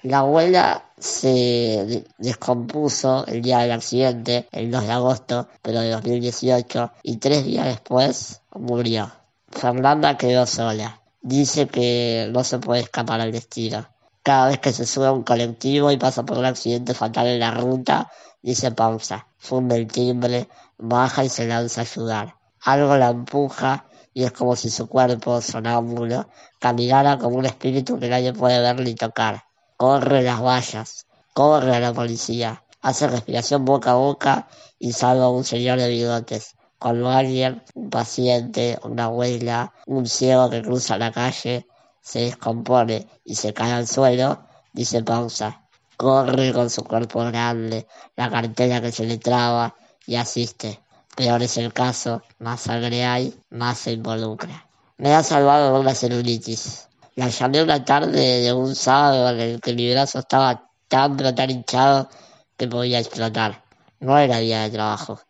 La 0.03 0.19
abuela 0.19 0.91
se 0.99 2.05
descompuso 2.19 3.25
el 3.27 3.41
día 3.41 3.59
del 3.59 3.71
accidente, 3.71 4.49
el 4.51 4.69
2 4.69 4.83
de 4.83 4.93
agosto, 4.93 5.49
pero 5.63 5.79
de 5.79 5.91
2018, 5.91 6.91
y 7.05 7.19
tres 7.19 7.45
días 7.45 7.67
después 7.67 8.41
murió. 8.53 9.13
Fernanda 9.49 10.17
quedó 10.17 10.45
sola. 10.45 11.01
Dice 11.21 11.69
que 11.69 12.29
no 12.33 12.43
se 12.43 12.59
puede 12.59 12.81
escapar 12.81 13.21
al 13.21 13.31
destino. 13.31 13.87
Cada 14.25 14.49
vez 14.49 14.59
que 14.59 14.73
se 14.73 14.87
sube 14.87 15.07
a 15.07 15.13
un 15.13 15.23
colectivo 15.23 15.93
y 15.93 15.99
pasa 15.99 16.25
por 16.25 16.37
un 16.37 16.47
accidente 16.47 16.95
fatal 16.95 17.29
en 17.29 17.39
la 17.39 17.53
ruta, 17.53 18.11
dice 18.43 18.73
pausa, 18.73 19.29
funde 19.39 19.77
el 19.77 19.87
timbre, 19.87 20.49
baja 20.79 21.25
y 21.25 21.29
se 21.29 21.47
lanza 21.47 21.83
a 21.83 21.85
ayudar. 21.85 22.35
Algo 22.61 22.97
la 22.97 23.11
empuja 23.11 23.87
y 24.13 24.25
es 24.25 24.33
como 24.33 24.57
si 24.57 24.69
su 24.69 24.89
cuerpo, 24.89 25.41
sonámbulo, 25.41 26.29
caminara 26.59 27.19
como 27.19 27.37
un 27.37 27.47
espíritu 27.47 28.01
que 28.01 28.09
nadie 28.09 28.33
puede 28.33 28.61
ver 28.61 28.81
ni 28.81 28.97
tocar. 28.97 29.45
Corre 29.83 30.23
las 30.23 30.41
vallas, 30.41 31.07
corre 31.35 31.75
a 31.75 31.81
la 31.81 31.93
policía, 31.93 32.63
hace 32.83 33.09
respiración 33.09 33.65
boca 33.65 33.91
a 33.91 33.95
boca 33.95 34.47
y 34.79 34.93
salva 34.93 35.25
a 35.25 35.31
un 35.31 35.43
señor 35.43 35.81
de 35.81 35.89
bigotes. 35.89 36.55
Cuando 36.79 37.11
alguien, 37.11 37.65
un 37.75 37.91
paciente, 37.91 38.79
una 38.85 39.07
abuela, 39.07 39.75
un 39.87 40.07
ciego 40.07 40.49
que 40.51 40.63
cruza 40.63 40.99
la 40.99 41.11
calle, 41.11 41.67
se 42.01 42.21
descompone 42.21 43.09
y 43.25 43.35
se 43.35 43.53
cae 43.53 43.73
al 43.73 43.89
suelo, 43.89 44.47
dice 44.73 45.03
pausa. 45.03 45.67
Corre 45.97 46.53
con 46.53 46.71
su 46.71 46.85
cuerpo 46.85 47.19
grande, 47.25 47.89
la 48.15 48.31
cartera 48.31 48.81
que 48.81 48.93
se 48.93 49.05
le 49.05 49.19
traba 49.19 49.75
y 50.07 50.15
asiste. 50.15 50.79
Peor 51.17 51.43
es 51.43 51.57
el 51.57 51.73
caso, 51.73 52.23
más 52.39 52.61
sangre 52.61 53.05
hay, 53.05 53.37
más 53.51 53.79
se 53.79 53.95
involucra. 53.95 54.65
Me 54.99 55.13
ha 55.13 55.25
salvado 55.25 55.81
una 55.81 55.93
celulitis. 55.93 56.89
La 57.15 57.29
llamé 57.29 57.63
una 57.63 57.85
tarde 57.85 58.41
de 58.41 58.53
un 58.55 58.75
sábado 58.75 59.29
en 59.29 59.41
el 59.41 59.61
que 59.61 59.75
mi 59.75 59.91
brazo 59.93 60.21
estaba 60.21 60.71
tan 60.89 61.15
pero 61.15 61.35
tan 61.35 61.51
hinchado 61.51 62.09
que 62.57 62.67
podía 62.67 63.01
explotar. 63.01 63.63
No 64.01 64.17
era 64.17 64.39
día 64.39 64.63
de 64.63 64.71
trabajo, 64.71 65.21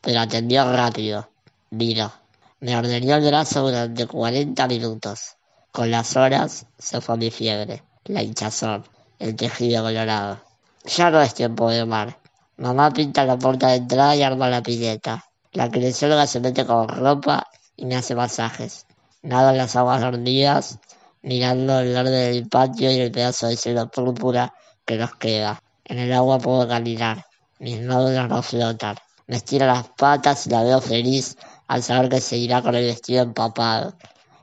pero 0.00 0.20
atendió 0.20 0.70
rápido. 0.72 1.28
Vino. 1.70 2.12
Me 2.60 2.76
ordenó 2.76 3.16
el 3.16 3.26
brazo 3.26 3.62
durante 3.62 4.06
40 4.06 4.68
minutos. 4.68 5.34
Con 5.72 5.90
las 5.90 6.16
horas 6.16 6.66
se 6.78 7.00
fue 7.00 7.16
mi 7.16 7.32
fiebre, 7.32 7.82
la 8.04 8.22
hinchazón, 8.22 8.84
el 9.18 9.34
tejido 9.34 9.82
colorado. 9.82 10.40
Ya 10.84 11.10
no 11.10 11.20
es 11.20 11.34
tiempo 11.34 11.68
de 11.68 11.84
mar. 11.84 12.16
Mamá 12.58 12.92
pinta 12.92 13.24
la 13.24 13.36
puerta 13.36 13.68
de 13.70 13.76
entrada 13.76 14.14
y 14.14 14.22
arma 14.22 14.48
la 14.48 14.62
pileta. 14.62 15.24
La 15.52 15.68
kinesióloga 15.68 16.28
se 16.28 16.38
mete 16.38 16.64
con 16.64 16.88
ropa 16.88 17.48
y 17.76 17.86
me 17.86 17.96
hace 17.96 18.14
masajes. 18.14 18.86
Nado 19.22 19.50
en 19.50 19.56
las 19.56 19.74
aguas 19.74 20.00
dormidas, 20.00 20.78
mirando 21.24 21.80
el 21.80 21.92
verde 21.94 22.32
del 22.32 22.48
patio 22.48 22.92
y 22.92 23.00
el 23.00 23.10
pedazo 23.10 23.48
de 23.48 23.56
cielo 23.56 23.90
púrpura 23.90 24.54
que 24.84 24.98
nos 24.98 25.16
queda. 25.16 25.62
En 25.84 25.98
el 25.98 26.12
agua 26.12 26.38
puedo 26.38 26.68
caminar. 26.68 27.24
Mis 27.58 27.80
nódulos 27.80 28.28
no 28.28 28.42
flotan. 28.42 28.96
Me 29.26 29.36
estira 29.36 29.66
las 29.66 29.88
patas 29.88 30.46
y 30.46 30.50
la 30.50 30.62
veo 30.62 30.82
feliz 30.82 31.36
al 31.66 31.82
saber 31.82 32.10
que 32.10 32.20
se 32.20 32.36
irá 32.36 32.60
con 32.60 32.74
el 32.74 32.84
vestido 32.84 33.22
empapado. 33.22 33.94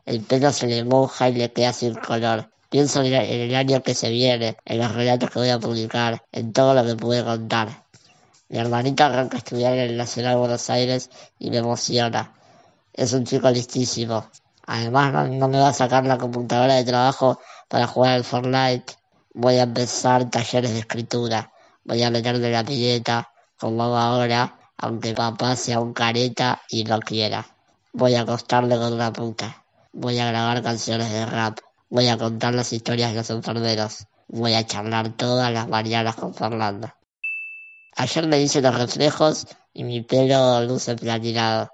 El 0.05 0.21
pelo 0.21 0.51
se 0.51 0.65
le 0.65 0.83
moja 0.83 1.29
y 1.29 1.33
le 1.33 1.51
queda 1.51 1.71
sin 1.71 1.93
color. 1.93 2.49
Pienso 2.69 3.03
en 3.03 3.13
el 3.13 3.53
año 3.53 3.83
que 3.83 3.93
se 3.93 4.09
viene, 4.09 4.57
en 4.65 4.79
los 4.79 4.95
relatos 4.95 5.29
que 5.29 5.39
voy 5.39 5.49
a 5.49 5.59
publicar, 5.59 6.23
en 6.31 6.51
todo 6.51 6.73
lo 6.73 6.83
que 6.83 6.95
pude 6.95 7.23
contar. 7.23 7.85
Mi 8.49 8.57
hermanita 8.57 9.05
arranca 9.05 9.37
a 9.37 9.39
estudiar 9.39 9.73
en 9.73 9.91
el 9.91 9.97
Nacional 9.97 10.37
Buenos 10.37 10.69
Aires 10.71 11.11
y 11.37 11.51
me 11.51 11.57
emociona. 11.57 12.33
Es 12.91 13.13
un 13.13 13.25
chico 13.25 13.51
listísimo. 13.51 14.25
Además 14.65 15.29
no, 15.29 15.47
me 15.47 15.59
va 15.59 15.69
a 15.69 15.73
sacar 15.73 16.05
la 16.05 16.17
computadora 16.17 16.75
de 16.75 16.83
trabajo 16.83 17.39
para 17.67 17.87
jugar 17.87 18.13
al 18.13 18.23
Fortnite. 18.23 18.95
Voy 19.33 19.57
a 19.57 19.63
empezar 19.63 20.29
talleres 20.29 20.73
de 20.73 20.79
escritura. 20.79 21.51
Voy 21.83 22.03
a 22.03 22.09
meterle 22.09 22.51
la 22.51 22.63
pileta, 22.63 23.31
como 23.59 23.83
hago 23.83 23.97
ahora, 23.97 24.57
aunque 24.77 25.13
papá 25.13 25.55
sea 25.55 25.79
un 25.79 25.93
careta 25.93 26.61
y 26.69 26.83
no 26.83 26.99
quiera. 26.99 27.45
Voy 27.93 28.15
a 28.15 28.21
acostarle 28.21 28.77
con 28.77 28.93
una 28.93 29.11
puta. 29.11 29.63
Voy 29.93 30.19
a 30.19 30.27
grabar 30.27 30.61
canciones 30.61 31.11
de 31.11 31.25
rap. 31.25 31.59
Voy 31.89 32.07
a 32.07 32.17
contar 32.17 32.53
las 32.53 32.71
historias 32.71 33.11
de 33.11 33.17
los 33.17 33.29
enfermeros. 33.29 34.07
Voy 34.27 34.53
a 34.53 34.65
charlar 34.65 35.09
todas 35.09 35.51
las 35.51 35.67
mañanas 35.67 36.15
con 36.15 36.33
Fernanda. 36.33 36.95
Ayer 37.95 38.27
me 38.27 38.39
hice 38.39 38.61
los 38.61 38.73
reflejos 38.75 39.47
y 39.73 39.83
mi 39.83 40.01
pelo 40.01 40.61
luce 40.61 40.95
platinado. 40.95 41.71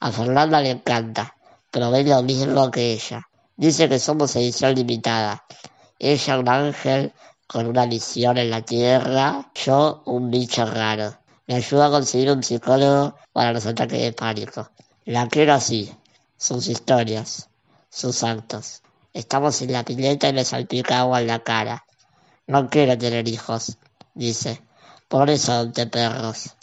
A 0.00 0.12
Fernanda 0.12 0.60
le 0.60 0.70
encanta, 0.70 1.34
pero 1.74 1.90
ve 1.90 2.04
lo 2.04 2.22
mismo 2.22 2.70
que 2.70 2.92
ella. 2.92 3.28
Dice 3.56 3.88
que 3.88 3.98
somos 3.98 4.36
edición 4.36 4.76
limitada. 4.76 5.44
Ella 5.98 6.38
un 6.38 6.48
ángel 6.48 7.12
con 7.48 7.66
una 7.66 7.84
misión 7.84 8.38
en 8.38 8.50
la 8.50 8.62
tierra, 8.62 9.50
yo 9.56 10.04
un 10.06 10.30
bicho 10.30 10.64
raro. 10.66 11.18
Me 11.48 11.56
ayuda 11.56 11.86
a 11.86 11.90
conseguir 11.90 12.30
un 12.30 12.44
psicólogo 12.44 13.16
para 13.32 13.52
los 13.52 13.66
ataques 13.66 14.00
de 14.00 14.12
pánico. 14.12 14.70
La 15.04 15.26
quiero 15.26 15.54
así, 15.54 15.92
sus 16.36 16.68
historias, 16.68 17.48
sus 17.90 18.22
actos. 18.22 18.82
Estamos 19.12 19.60
en 19.62 19.72
la 19.72 19.84
pileta 19.84 20.28
y 20.28 20.32
me 20.32 20.44
salpica 20.44 21.00
agua 21.00 21.22
en 21.22 21.26
la 21.26 21.40
cara. 21.40 21.84
No 22.46 22.70
quiero 22.70 22.96
tener 22.96 23.26
hijos, 23.26 23.78
dice. 24.14 24.62
Por 25.08 25.28
eso 25.28 25.66
de 25.66 25.88
perros. 25.88 26.54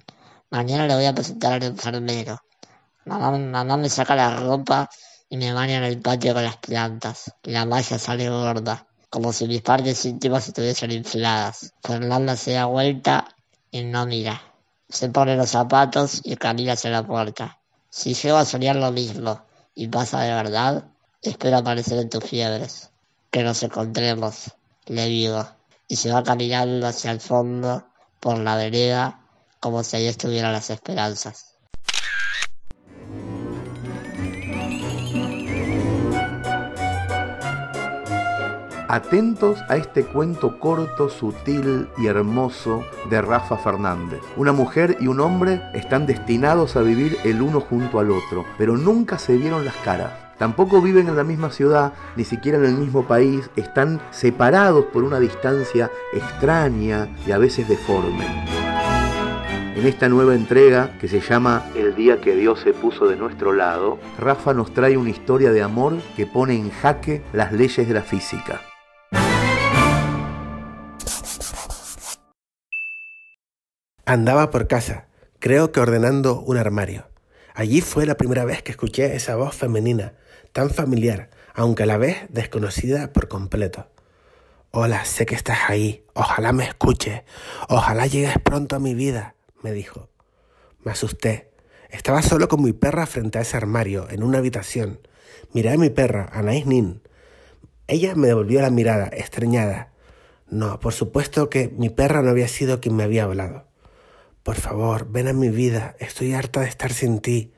Mañana 0.50 0.88
le 0.88 0.96
voy 0.96 1.06
a 1.06 1.14
presentar 1.14 1.52
al 1.52 1.64
enfermero. 1.64 2.42
Mamá, 3.06 3.32
mamá 3.32 3.78
me 3.78 3.90
saca 3.90 4.16
la 4.16 4.36
ropa 4.36 4.90
y 5.28 5.38
me 5.38 5.54
baña 5.54 5.78
en 5.78 5.86
el 5.86 6.00
patio 6.00 6.34
con 6.34 6.44
las 6.44 6.58
plantas. 6.58 7.34
La 7.44 7.66
malla 7.66 7.98
sale 7.98 8.30
gorda, 8.30 8.86
como 9.10 9.34
si 9.34 9.48
mis 9.48 9.62
partes 9.62 10.06
íntimas 10.06 10.48
estuviesen 10.48 10.92
infladas. 10.92 11.74
Fernanda 11.82 12.36
se 12.36 12.54
da 12.54 12.66
vuelta 12.66 13.28
y 13.72 13.84
no 13.84 14.06
mira. 14.06 14.42
Se 14.88 15.10
pone 15.10 15.36
los 15.36 15.50
zapatos 15.50 16.22
y 16.24 16.36
camina 16.36 16.74
hacia 16.74 16.92
la 16.92 17.06
puerta. 17.06 17.60
Si 17.90 18.14
llego 18.14 18.38
a 18.38 18.46
soñar 18.46 18.76
lo 18.76 18.92
mismo 18.92 19.42
y 19.74 19.88
pasa 19.88 20.22
de 20.22 20.34
verdad, 20.34 20.86
espero 21.24 21.58
aparecer 21.58 21.98
en 21.98 22.10
tus 22.10 22.24
fiebres. 22.24 22.92
Que 23.32 23.42
nos 23.42 23.64
encontremos, 23.64 24.52
le 24.86 25.08
digo. 25.08 25.48
Y 25.88 25.96
se 25.96 26.12
va 26.12 26.22
caminando 26.24 26.86
hacia 26.86 27.12
el 27.12 27.20
fondo 27.20 27.84
por 28.20 28.38
la 28.38 28.56
vereda 28.58 29.22
como 29.60 29.84
si 29.84 29.96
ahí 29.96 30.08
estuvieran 30.08 30.54
las 30.54 30.70
esperanzas. 30.70 31.51
Atentos 38.94 39.58
a 39.70 39.78
este 39.78 40.04
cuento 40.04 40.60
corto, 40.60 41.08
sutil 41.08 41.88
y 41.98 42.08
hermoso 42.08 42.84
de 43.10 43.22
Rafa 43.22 43.56
Fernández. 43.58 44.20
Una 44.36 44.52
mujer 44.52 44.98
y 45.00 45.08
un 45.08 45.22
hombre 45.22 45.62
están 45.74 46.06
destinados 46.06 46.76
a 46.76 46.82
vivir 46.82 47.18
el 47.24 47.42
uno 47.42 47.62
junto 47.62 48.00
al 48.00 48.12
otro, 48.12 48.44
pero 48.58 48.76
nunca 48.76 49.18
se 49.18 49.38
vieron 49.38 49.64
las 49.64 49.78
caras 49.78 50.12
Tampoco 50.42 50.82
viven 50.82 51.08
en 51.08 51.16
la 51.16 51.24
misma 51.24 51.52
ciudad, 51.52 51.94
ni 52.16 52.24
siquiera 52.26 52.58
en 52.58 52.66
el 52.66 52.74
mismo 52.74 53.06
país, 53.06 53.50
están 53.56 54.02
separados 54.10 54.86
por 54.86 55.04
una 55.04 55.20
distancia 55.20 55.92
extraña 56.14 57.08
y 57.28 57.32
a 57.32 57.38
veces 57.38 57.70
deforme. 57.70 58.26
En 59.76 59.86
esta 59.86 60.10
nueva 60.10 60.34
entrega, 60.34 60.98
que 61.00 61.08
se 61.08 61.22
llama 61.22 61.64
El 61.76 61.94
día 61.94 62.20
que 62.20 62.36
Dios 62.36 62.60
se 62.60 62.74
puso 62.74 63.08
de 63.08 63.18
nuestro 63.18 63.54
lado, 63.54 64.00
Rafa 64.18 64.56
nos 64.56 64.74
trae 64.74 64.98
una 64.98 65.12
historia 65.12 65.52
de 65.52 65.62
amor 65.62 65.98
que 66.18 66.26
pone 66.26 66.56
en 66.56 66.72
jaque 66.72 67.22
las 67.34 67.54
leyes 67.54 67.88
de 67.88 67.94
la 67.94 68.02
física. 68.02 68.62
Andaba 74.12 74.50
por 74.50 74.68
casa, 74.68 75.06
creo 75.40 75.72
que 75.72 75.80
ordenando 75.80 76.42
un 76.42 76.58
armario. 76.58 77.08
Allí 77.54 77.80
fue 77.80 78.06
la 78.06 78.18
primera 78.18 78.44
vez 78.44 78.62
que 78.62 78.72
escuché 78.72 79.16
esa 79.16 79.38
voz 79.38 79.56
femenina, 79.56 80.16
tan 80.52 80.70
familiar, 80.70 81.30
aunque 81.54 81.84
a 81.84 81.86
la 81.86 81.96
vez 81.96 82.18
desconocida 82.28 83.14
por 83.14 83.30
completo. 83.30 83.88
Hola, 84.72 85.06
sé 85.06 85.26
que 85.26 85.36
estás 85.36 85.60
ahí. 85.70 86.04
Ojalá 86.14 86.52
me 86.52 86.66
escuches. 86.66 87.22
Ojalá 87.70 88.06
llegues 88.06 88.38
pronto 88.44 88.76
a 88.76 88.80
mi 88.80 88.96
vida 88.96 89.36
me 89.64 89.72
dijo. 89.72 90.10
Me 90.84 90.92
asusté. 90.92 91.54
Estaba 91.90 92.22
solo 92.22 92.50
con 92.50 92.62
mi 92.62 92.74
perra 92.74 93.06
frente 93.06 93.38
a 93.40 93.44
ese 93.44 93.56
armario, 93.56 94.10
en 94.10 94.24
una 94.24 94.40
habitación. 94.40 95.00
Miré 95.54 95.72
a 95.72 95.78
mi 95.78 95.90
perra, 95.90 96.28
Anaís 96.34 96.66
Nin. 96.66 97.02
Ella 97.88 98.14
me 98.16 98.28
devolvió 98.28 98.60
la 98.60 98.72
mirada, 98.72 99.10
extrañada. 99.14 99.94
No, 100.50 100.82
por 100.82 100.92
supuesto 100.92 101.50
que 101.50 101.70
mi 101.70 101.90
perra 101.90 102.22
no 102.22 102.30
había 102.32 102.50
sido 102.50 102.82
quien 102.82 102.98
me 102.98 103.04
había 103.04 103.24
hablado. 103.24 103.71
Por 104.44 104.56
favor, 104.56 105.08
ven 105.10 105.28
a 105.28 105.34
mi 105.34 105.50
vida, 105.50 105.96
estoy 106.00 106.34
harta 106.34 106.62
de 106.62 106.68
estar 106.68 106.92
sin 106.94 107.20
ti. 107.20 107.54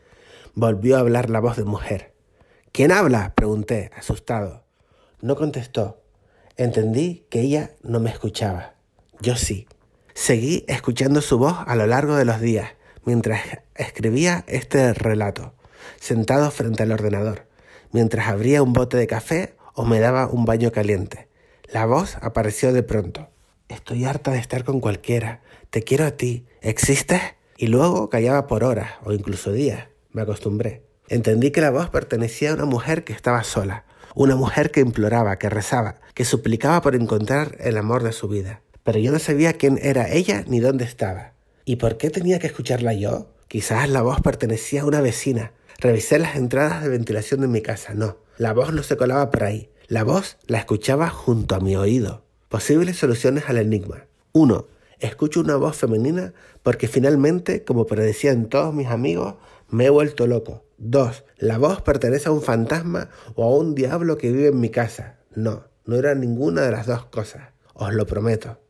Volvió 0.53 0.97
a 0.97 0.99
hablar 0.99 1.29
la 1.29 1.39
voz 1.39 1.57
de 1.57 1.63
mujer. 1.63 2.13
¿Quién 2.71 2.91
habla? 2.91 3.33
pregunté, 3.35 3.91
asustado. 3.95 4.65
No 5.21 5.35
contestó. 5.35 6.01
Entendí 6.57 7.25
que 7.29 7.41
ella 7.41 7.71
no 7.81 7.99
me 7.99 8.09
escuchaba. 8.09 8.75
Yo 9.21 9.35
sí. 9.35 9.67
Seguí 10.13 10.65
escuchando 10.67 11.21
su 11.21 11.37
voz 11.37 11.57
a 11.65 11.75
lo 11.75 11.87
largo 11.87 12.15
de 12.15 12.25
los 12.25 12.39
días 12.39 12.71
mientras 13.05 13.41
escribía 13.75 14.43
este 14.47 14.93
relato, 14.93 15.53
sentado 15.99 16.51
frente 16.51 16.83
al 16.83 16.91
ordenador, 16.91 17.47
mientras 17.91 18.27
abría 18.27 18.63
un 18.63 18.73
bote 18.73 18.97
de 18.97 19.07
café 19.07 19.55
o 19.73 19.85
me 19.85 19.99
daba 19.99 20.27
un 20.27 20.45
baño 20.45 20.71
caliente. 20.71 21.27
La 21.71 21.85
voz 21.85 22.17
apareció 22.21 22.73
de 22.73 22.83
pronto. 22.83 23.29
Estoy 23.67 24.05
harta 24.05 24.31
de 24.31 24.39
estar 24.39 24.63
con 24.63 24.79
cualquiera. 24.79 25.41
Te 25.73 25.83
quiero 25.83 26.05
a 26.05 26.11
ti. 26.11 26.45
¿Existes? 26.61 27.19
Y 27.57 27.67
luego 27.67 28.09
callaba 28.09 28.47
por 28.47 28.63
horas 28.63 28.91
o 29.03 29.11
incluso 29.11 29.51
días. 29.51 29.87
Me 30.11 30.21
acostumbré. 30.21 30.83
Entendí 31.09 31.51
que 31.51 31.59
la 31.59 31.71
voz 31.71 31.89
pertenecía 31.89 32.51
a 32.51 32.53
una 32.53 32.65
mujer 32.65 33.03
que 33.03 33.11
estaba 33.11 33.43
sola, 33.43 33.83
una 34.15 34.37
mujer 34.37 34.71
que 34.71 34.79
imploraba, 34.79 35.37
que 35.37 35.49
rezaba, 35.49 35.99
que 36.13 36.23
suplicaba 36.23 36.81
por 36.81 36.95
encontrar 36.95 37.57
el 37.59 37.75
amor 37.77 38.03
de 38.03 38.13
su 38.13 38.29
vida 38.29 38.61
pero 38.83 38.99
yo 38.99 39.11
no 39.11 39.19
sabía 39.19 39.53
quién 39.53 39.79
era 39.81 40.11
ella 40.11 40.43
ni 40.47 40.59
dónde 40.59 40.83
estaba. 40.83 41.33
¿Y 41.65 41.77
por 41.77 41.97
qué 41.97 42.09
tenía 42.09 42.39
que 42.39 42.47
escucharla 42.47 42.93
yo? 42.93 43.27
Quizás 43.47 43.89
la 43.89 44.01
voz 44.01 44.19
pertenecía 44.21 44.81
a 44.81 44.85
una 44.85 45.01
vecina. 45.01 45.53
Revisé 45.79 46.19
las 46.19 46.35
entradas 46.35 46.83
de 46.83 46.89
ventilación 46.89 47.41
de 47.41 47.47
mi 47.47 47.61
casa. 47.61 47.93
No, 47.93 48.17
la 48.37 48.53
voz 48.53 48.73
no 48.73 48.83
se 48.83 48.97
colaba 48.97 49.31
por 49.31 49.43
ahí. 49.43 49.69
La 49.87 50.03
voz 50.03 50.37
la 50.47 50.59
escuchaba 50.59 51.09
junto 51.09 51.55
a 51.55 51.59
mi 51.59 51.75
oído. 51.75 52.23
Posibles 52.49 52.97
soluciones 52.97 53.45
al 53.47 53.57
enigma. 53.57 54.05
1. 54.33 54.67
Escucho 55.03 55.41
una 55.41 55.57
voz 55.57 55.75
femenina 55.75 56.33
porque 56.63 56.87
finalmente, 56.87 57.65
como 57.65 57.85
predecían 57.85 58.47
todos 58.47 58.73
mis 58.73 58.87
amigos, 58.87 59.35
me 59.69 59.87
he 59.87 59.89
vuelto 59.89 60.27
loco. 60.27 60.63
2. 60.77 61.25
La 61.39 61.57
voz 61.57 61.81
pertenece 61.81 62.29
a 62.29 62.31
un 62.31 62.41
fantasma 62.41 63.09
o 63.35 63.43
a 63.43 63.57
un 63.57 63.75
diablo 63.75 64.17
que 64.17 64.31
vive 64.31 64.47
en 64.47 64.61
mi 64.61 64.69
casa. 64.69 65.19
No, 65.35 65.65
no 65.85 65.97
era 65.97 66.15
ninguna 66.15 66.61
de 66.61 66.71
las 66.71 66.87
dos 66.87 67.05
cosas. 67.07 67.49
Os 67.73 67.93
lo 67.93 68.07
prometo. 68.07 68.61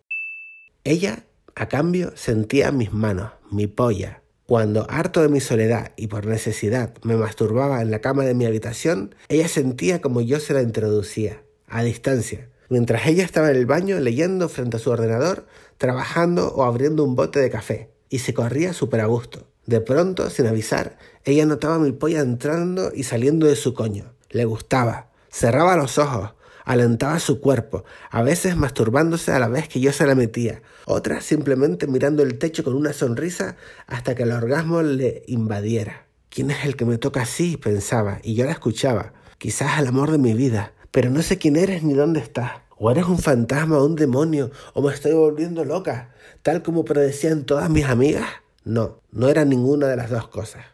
Ella, 0.84 1.28
a 1.54 1.68
cambio, 1.68 2.14
sentía 2.16 2.72
mis 2.72 2.92
manos, 2.92 3.30
mi 3.52 3.68
polla. 3.68 4.24
Cuando, 4.48 4.88
harto 4.90 5.22
de 5.22 5.30
mi 5.30 5.40
soledad 5.40 5.92
y 5.98 6.08
por 6.08 6.26
necesidad, 6.26 6.96
me 7.04 7.16
masturbaba 7.16 7.84
en 7.84 7.92
la 7.92 8.02
cama 8.02 8.24
de 8.24 8.34
mi 8.34 8.48
habitación, 8.48 9.14
ella 9.30 9.48
sentía 9.48 10.02
como 10.02 10.20
yo 10.20 10.40
se 10.40 10.56
la 10.56 10.64
introducía, 10.64 11.44
a 11.68 11.84
distancia, 11.84 12.50
mientras 12.70 13.06
ella 13.08 13.24
estaba 13.24 13.50
en 13.50 13.58
el 13.58 13.66
baño 13.66 14.00
leyendo 14.00 14.50
frente 14.50 14.78
a 14.78 14.80
su 14.80 14.90
ordenador, 14.90 15.46
trabajando 15.78 16.54
o 16.54 16.64
abriendo 16.64 17.04
un 17.04 17.16
bote 17.16 17.40
de 17.40 17.50
café, 17.50 17.90
y 18.10 18.20
se 18.20 18.34
corría 18.34 18.74
súper 18.74 19.02
a 19.02 19.06
gusto. 19.06 19.48
De 19.66 19.80
pronto, 19.80 20.30
sin 20.30 20.48
avisar, 20.48 20.98
ella 21.24 21.46
notaba 21.46 21.80
mi 21.80 21.92
polla 21.92 22.20
entrando 22.20 22.92
y 22.94 23.04
saliendo 23.04 23.48
de 23.48 23.56
su 23.56 23.74
coño. 23.74 24.14
Le 24.30 24.46
gustaba. 24.46 25.10
Cerraba 25.30 25.78
los 25.78 25.98
ojos, 25.98 26.32
alentaba 26.66 27.20
su 27.20 27.40
cuerpo, 27.40 27.84
a 28.10 28.22
veces 28.22 28.56
masturbándose 28.56 29.32
a 29.32 29.40
la 29.40 29.48
vez 29.48 29.68
que 29.68 29.80
yo 29.80 29.92
se 29.92 30.06
la 30.06 30.16
metía, 30.16 30.62
otras 30.86 31.26
simplemente 31.26 31.88
mirando 31.88 32.24
el 32.24 32.38
techo 32.38 32.64
con 32.64 32.76
una 32.76 32.94
sonrisa 32.94 33.56
hasta 33.88 34.16
que 34.16 34.24
el 34.24 34.32
orgasmo 34.32 34.82
le 34.82 35.24
invadiera. 35.28 36.06
¿Quién 36.30 36.52
es 36.52 36.66
el 36.66 36.76
que 36.76 36.86
me 36.86 36.98
toca 36.98 37.22
así? 37.22 37.58
pensaba, 37.58 38.20
y 38.24 38.34
yo 38.36 38.46
la 38.46 38.52
escuchaba. 38.52 39.14
Quizás 39.38 39.80
el 39.80 39.88
amor 39.88 40.12
de 40.12 40.18
mi 40.18 40.34
vida, 40.34 40.74
pero 40.94 41.10
no 41.10 41.24
sé 41.24 41.40
quién 41.40 41.56
eres 41.56 41.82
ni 41.82 41.96
dónde 41.96 42.20
estás. 42.20 42.52
O 42.78 42.92
eres 42.92 43.06
un 43.06 43.18
fantasma 43.18 43.80
o 43.80 43.86
un 43.86 43.96
demonio, 43.96 44.52
o 44.76 44.84
me 44.84 44.94
estoy 44.94 45.14
volviendo 45.14 45.66
loca, 45.66 46.14
tal 46.44 46.62
como 46.62 46.86
predecían 46.86 47.46
todas 47.46 47.68
mis 47.72 47.86
amigas. 47.86 48.28
No, 48.64 49.02
no 49.12 49.28
era 49.28 49.44
ninguna 49.44 49.88
de 49.88 49.96
las 49.96 50.12
dos 50.12 50.28
cosas. 50.28 50.66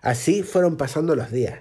Así 0.00 0.42
fueron 0.42 0.78
pasando 0.78 1.16
los 1.16 1.30
días. 1.30 1.60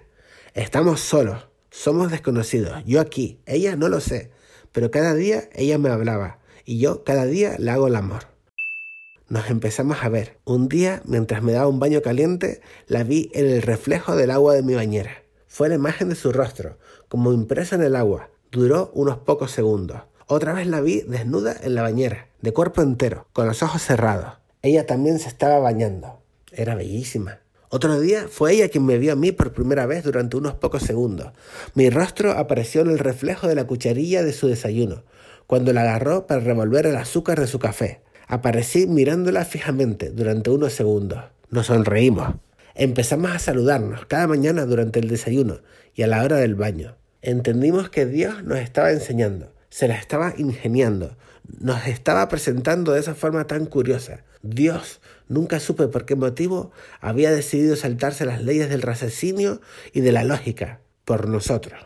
Estamos 0.54 1.02
solos, 1.02 1.50
somos 1.70 2.12
desconocidos. 2.12 2.82
Yo 2.86 3.02
aquí, 3.02 3.42
ella 3.46 3.76
no 3.76 3.90
lo 3.90 4.00
sé, 4.00 4.32
pero 4.72 4.90
cada 4.90 5.14
día 5.14 5.50
ella 5.52 5.78
me 5.78 5.90
hablaba 5.90 6.40
y 6.64 6.80
yo 6.80 7.04
cada 7.04 7.26
día 7.26 7.58
le 7.60 7.72
hago 7.72 7.88
el 7.88 7.98
amor. 7.98 8.24
Nos 9.28 9.50
empezamos 9.50 9.98
a 10.02 10.08
ver. 10.08 10.40
Un 10.46 10.70
día, 10.70 11.02
mientras 11.04 11.44
me 11.44 11.52
daba 11.52 11.68
un 11.68 11.80
baño 11.80 12.02
caliente, 12.02 12.62
la 12.88 13.04
vi 13.04 13.30
en 13.34 13.50
el 13.50 13.62
reflejo 13.62 14.16
del 14.16 14.32
agua 14.32 14.54
de 14.54 14.64
mi 14.64 14.76
bañera. 14.76 15.24
Fue 15.48 15.68
la 15.68 15.76
imagen 15.76 16.10
de 16.10 16.16
su 16.16 16.32
rostro, 16.32 16.78
como 17.10 17.34
impresa 17.34 17.76
en 17.76 17.84
el 17.84 17.96
agua. 17.96 18.30
Duró 18.52 18.92
unos 18.94 19.18
pocos 19.18 19.52
segundos. 19.52 20.02
Otra 20.28 20.54
vez 20.54 20.68
la 20.68 20.80
vi 20.80 21.02
desnuda 21.02 21.56
en 21.62 21.76
la 21.76 21.82
bañera, 21.82 22.28
de 22.42 22.54
cuerpo 22.54 22.82
entero, 22.82 23.28
con 23.34 23.48
los 23.48 23.62
ojos 23.62 23.82
cerrados. 23.82 24.34
Ella 24.62 24.86
también 24.86 25.20
se 25.20 25.28
estaba 25.28 25.60
bañando. 25.60 26.22
Era 26.52 26.76
bellísima. 26.76 27.40
Otro 27.70 28.00
día 28.00 28.28
fue 28.30 28.54
ella 28.54 28.70
quien 28.70 28.86
me 28.86 28.98
vio 28.98 29.14
a 29.14 29.16
mí 29.16 29.32
por 29.32 29.54
primera 29.54 29.86
vez 29.86 30.04
durante 30.04 30.38
unos 30.38 30.56
pocos 30.56 30.84
segundos. 30.84 31.34
Mi 31.76 31.90
rostro 31.90 32.32
apareció 32.32 32.82
en 32.82 32.90
el 32.90 33.00
reflejo 33.00 33.48
de 33.48 33.56
la 33.56 33.66
cucharilla 33.68 34.24
de 34.24 34.34
su 34.34 34.48
desayuno, 34.48 35.04
cuando 35.46 35.74
la 35.74 35.82
agarró 35.82 36.26
para 36.26 36.42
revolver 36.42 36.88
el 36.88 36.96
azúcar 36.96 37.40
de 37.40 37.48
su 37.48 37.60
café. 37.60 38.02
Aparecí 38.28 38.88
mirándola 38.88 39.46
fijamente 39.46 40.12
durante 40.12 40.50
unos 40.50 40.74
segundos. 40.74 41.24
Nos 41.50 41.68
sonreímos. 41.68 42.36
Empezamos 42.80 43.32
a 43.32 43.40
saludarnos 43.40 44.06
cada 44.06 44.26
mañana 44.26 44.66
durante 44.66 45.02
el 45.02 45.10
desayuno 45.10 45.60
y 45.96 46.04
a 46.04 46.08
la 46.08 46.24
hora 46.24 46.38
del 46.38 46.56
baño. 46.56 46.96
Entendimos 47.22 47.90
que 47.90 48.06
Dios 48.06 48.42
nos 48.46 48.60
estaba 48.60 48.94
enseñando, 48.94 49.52
se 49.70 49.90
la 49.90 49.96
estaba 49.96 50.34
ingeniando, 50.38 51.18
nos 51.60 51.86
estaba 51.88 52.30
presentando 52.30 52.94
de 52.94 53.02
esa 53.02 53.16
forma 53.16 53.48
tan 53.48 53.66
curiosa. 53.66 54.24
Dios, 54.44 55.02
nunca 55.28 55.60
supe 55.60 55.90
por 55.90 56.06
qué 56.06 56.16
motivo, 56.16 56.72
había 57.02 57.32
decidido 57.32 57.76
saltarse 57.76 58.26
las 58.26 58.42
leyes 58.44 58.70
del 58.70 58.82
raciocinio 58.82 59.60
y 59.92 60.00
de 60.00 60.14
la 60.14 60.24
lógica 60.24 60.80
por 61.04 61.28
nosotros. 61.28 61.86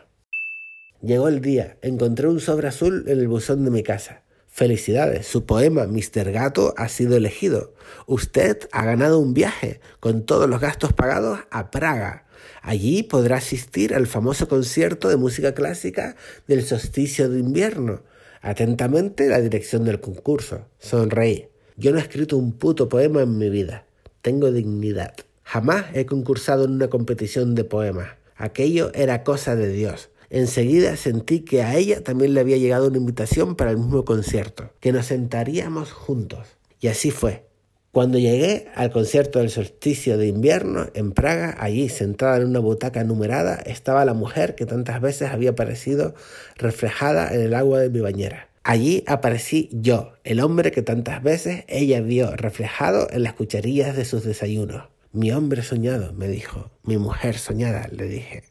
Llegó 1.02 1.26
el 1.26 1.40
día, 1.40 1.76
encontré 1.82 2.28
un 2.28 2.38
sobre 2.38 2.68
azul 2.68 3.02
en 3.08 3.18
el 3.18 3.26
buzón 3.26 3.64
de 3.64 3.72
mi 3.72 3.82
casa. 3.82 4.22
Felicidades, 4.56 5.26
su 5.26 5.46
poema 5.46 5.88
Mr. 5.88 6.30
Gato 6.30 6.74
ha 6.76 6.88
sido 6.88 7.16
elegido. 7.16 7.74
Usted 8.06 8.68
ha 8.70 8.84
ganado 8.84 9.18
un 9.18 9.34
viaje 9.34 9.80
con 9.98 10.24
todos 10.24 10.48
los 10.48 10.60
gastos 10.60 10.92
pagados 10.92 11.40
a 11.50 11.72
Praga. 11.72 12.28
Allí 12.62 13.02
podrá 13.02 13.38
asistir 13.38 13.96
al 13.96 14.06
famoso 14.06 14.46
concierto 14.46 15.08
de 15.08 15.16
música 15.16 15.54
clásica 15.54 16.14
del 16.46 16.64
solsticio 16.64 17.28
de 17.28 17.40
invierno 17.40 18.02
Atentamente 18.42 19.26
la 19.26 19.40
dirección 19.40 19.84
del 19.84 20.00
concurso. 20.00 20.68
Sonreí. 20.78 21.48
Yo 21.76 21.90
no 21.90 21.98
he 21.98 22.02
escrito 22.02 22.36
un 22.36 22.52
puto 22.52 22.88
poema 22.88 23.22
en 23.22 23.38
mi 23.38 23.50
vida. 23.50 23.86
Tengo 24.22 24.52
dignidad. 24.52 25.14
Jamás 25.42 25.86
he 25.94 26.06
concursado 26.06 26.66
en 26.66 26.72
una 26.72 26.88
competición 26.88 27.56
de 27.56 27.64
poemas. 27.64 28.10
Aquello 28.36 28.92
era 28.94 29.24
cosa 29.24 29.56
de 29.56 29.68
Dios. 29.68 30.10
Enseguida 30.30 30.96
sentí 30.96 31.40
que 31.40 31.62
a 31.62 31.76
ella 31.76 32.02
también 32.02 32.34
le 32.34 32.40
había 32.40 32.56
llegado 32.56 32.88
una 32.88 32.98
invitación 32.98 33.56
para 33.56 33.70
el 33.70 33.78
mismo 33.78 34.04
concierto, 34.04 34.70
que 34.80 34.92
nos 34.92 35.06
sentaríamos 35.06 35.92
juntos. 35.92 36.46
Y 36.80 36.88
así 36.88 37.10
fue. 37.10 37.46
Cuando 37.94 38.18
llegué 38.18 38.66
al 38.74 38.90
concierto 38.90 39.38
del 39.38 39.50
solsticio 39.50 40.18
de 40.18 40.26
invierno 40.26 40.88
en 40.94 41.12
Praga, 41.12 41.56
allí 41.60 41.88
sentada 41.88 42.38
en 42.38 42.46
una 42.46 42.58
butaca 42.58 43.04
numerada, 43.04 43.54
estaba 43.54 44.04
la 44.04 44.14
mujer 44.14 44.56
que 44.56 44.66
tantas 44.66 45.00
veces 45.00 45.30
había 45.30 45.50
aparecido 45.50 46.14
reflejada 46.56 47.32
en 47.32 47.40
el 47.40 47.54
agua 47.54 47.78
de 47.78 47.90
mi 47.90 48.00
bañera. 48.00 48.48
Allí 48.64 49.04
aparecí 49.06 49.68
yo, 49.72 50.14
el 50.24 50.40
hombre 50.40 50.72
que 50.72 50.82
tantas 50.82 51.22
veces 51.22 51.64
ella 51.68 52.00
vio 52.00 52.34
reflejado 52.34 53.06
en 53.10 53.22
las 53.22 53.34
cucharillas 53.34 53.94
de 53.94 54.04
sus 54.04 54.24
desayunos. 54.24 54.88
Mi 55.12 55.30
hombre 55.30 55.62
soñado, 55.62 56.12
me 56.14 56.26
dijo. 56.26 56.72
Mi 56.82 56.98
mujer 56.98 57.38
soñada, 57.38 57.88
le 57.92 58.08
dije. 58.08 58.42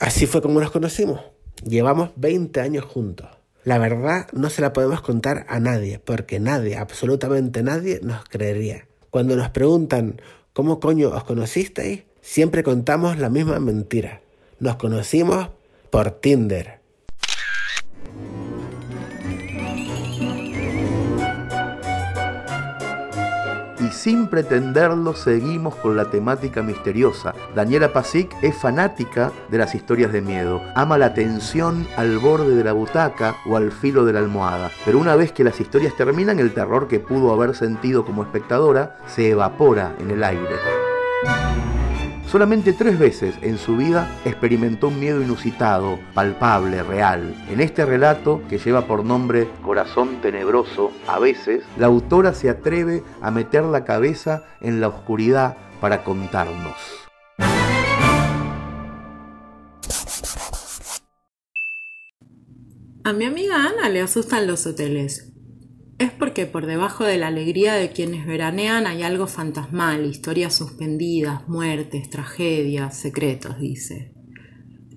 Así 0.00 0.26
fue 0.26 0.42
como 0.42 0.60
nos 0.60 0.70
conocimos. 0.70 1.20
Llevamos 1.64 2.10
20 2.16 2.60
años 2.60 2.84
juntos. 2.84 3.28
La 3.64 3.78
verdad 3.78 4.26
no 4.32 4.50
se 4.50 4.60
la 4.60 4.72
podemos 4.72 5.00
contar 5.00 5.46
a 5.48 5.58
nadie, 5.58 5.98
porque 5.98 6.38
nadie, 6.38 6.76
absolutamente 6.76 7.62
nadie, 7.62 8.00
nos 8.02 8.24
creería. 8.24 8.86
Cuando 9.10 9.36
nos 9.36 9.48
preguntan 9.50 10.20
cómo 10.52 10.80
coño 10.80 11.08
os 11.08 11.24
conocisteis, 11.24 12.02
siempre 12.20 12.62
contamos 12.62 13.18
la 13.18 13.30
misma 13.30 13.60
mentira. 13.60 14.20
Nos 14.60 14.76
conocimos 14.76 15.48
por 15.90 16.10
Tinder. 16.10 16.80
Y 23.84 23.90
sin 23.90 24.28
pretenderlo 24.28 25.14
seguimos 25.14 25.74
con 25.76 25.96
la 25.96 26.06
temática 26.06 26.62
misteriosa. 26.62 27.34
Daniela 27.54 27.92
Pasic 27.92 28.34
es 28.42 28.56
fanática 28.56 29.30
de 29.50 29.58
las 29.58 29.74
historias 29.74 30.12
de 30.12 30.22
miedo, 30.22 30.62
ama 30.74 30.96
la 30.96 31.12
tensión 31.12 31.86
al 31.96 32.18
borde 32.18 32.54
de 32.54 32.64
la 32.64 32.72
butaca 32.72 33.36
o 33.46 33.56
al 33.56 33.72
filo 33.72 34.04
de 34.04 34.14
la 34.14 34.20
almohada, 34.20 34.70
pero 34.84 34.98
una 34.98 35.16
vez 35.16 35.32
que 35.32 35.44
las 35.44 35.60
historias 35.60 35.94
terminan 35.96 36.38
el 36.38 36.54
terror 36.54 36.88
que 36.88 37.00
pudo 37.00 37.32
haber 37.32 37.54
sentido 37.54 38.04
como 38.04 38.22
espectadora 38.22 38.96
se 39.06 39.30
evapora 39.30 39.94
en 39.98 40.10
el 40.10 40.24
aire. 40.24 41.53
Solamente 42.34 42.72
tres 42.72 42.98
veces 42.98 43.36
en 43.42 43.58
su 43.58 43.76
vida 43.76 44.10
experimentó 44.24 44.88
un 44.88 44.98
miedo 44.98 45.22
inusitado, 45.22 46.00
palpable, 46.14 46.82
real. 46.82 47.32
En 47.48 47.60
este 47.60 47.86
relato, 47.86 48.42
que 48.48 48.58
lleva 48.58 48.88
por 48.88 49.04
nombre 49.04 49.48
Corazón 49.62 50.20
Tenebroso, 50.20 50.90
a 51.06 51.20
veces, 51.20 51.62
la 51.78 51.86
autora 51.86 52.34
se 52.34 52.50
atreve 52.50 53.04
a 53.22 53.30
meter 53.30 53.62
la 53.62 53.84
cabeza 53.84 54.42
en 54.60 54.80
la 54.80 54.88
oscuridad 54.88 55.56
para 55.80 56.02
contarnos. 56.02 56.74
A 63.04 63.12
mi 63.12 63.26
amiga 63.26 63.64
Ana 63.64 63.88
le 63.88 64.00
asustan 64.00 64.48
los 64.48 64.66
hoteles. 64.66 65.33
Es 66.04 66.10
porque 66.10 66.44
por 66.44 66.66
debajo 66.66 67.04
de 67.04 67.16
la 67.16 67.28
alegría 67.28 67.72
de 67.72 67.88
quienes 67.88 68.26
veranean 68.26 68.86
hay 68.86 69.02
algo 69.02 69.26
fantasmal, 69.26 70.04
historias 70.04 70.54
suspendidas, 70.54 71.48
muertes, 71.48 72.10
tragedias, 72.10 72.94
secretos, 72.94 73.58
dice. 73.58 74.12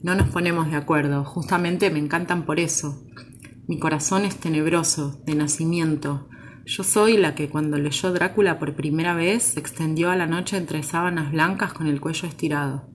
No 0.04 0.16
nos 0.16 0.28
ponemos 0.28 0.70
de 0.70 0.76
acuerdo, 0.76 1.24
justamente 1.24 1.90
me 1.92 2.00
encantan 2.00 2.46
por 2.46 2.60
eso. 2.60 3.06
Mi 3.70 3.80
corazón 3.80 4.26
es 4.26 4.36
tenebroso, 4.36 5.22
de 5.26 5.36
nacimiento. 5.36 6.28
Yo 6.66 6.84
soy 6.84 7.16
la 7.16 7.36
que 7.36 7.48
cuando 7.48 7.78
leyó 7.78 8.12
Drácula 8.12 8.60
por 8.60 8.76
primera 8.76 9.14
vez 9.16 9.44
se 9.44 9.62
extendió 9.62 10.10
a 10.10 10.18
la 10.18 10.28
noche 10.28 10.58
entre 10.58 10.84
sábanas 10.84 11.32
blancas 11.32 11.72
con 11.72 11.88
el 11.88 12.02
cuello 12.02 12.28
estirado. 12.28 12.90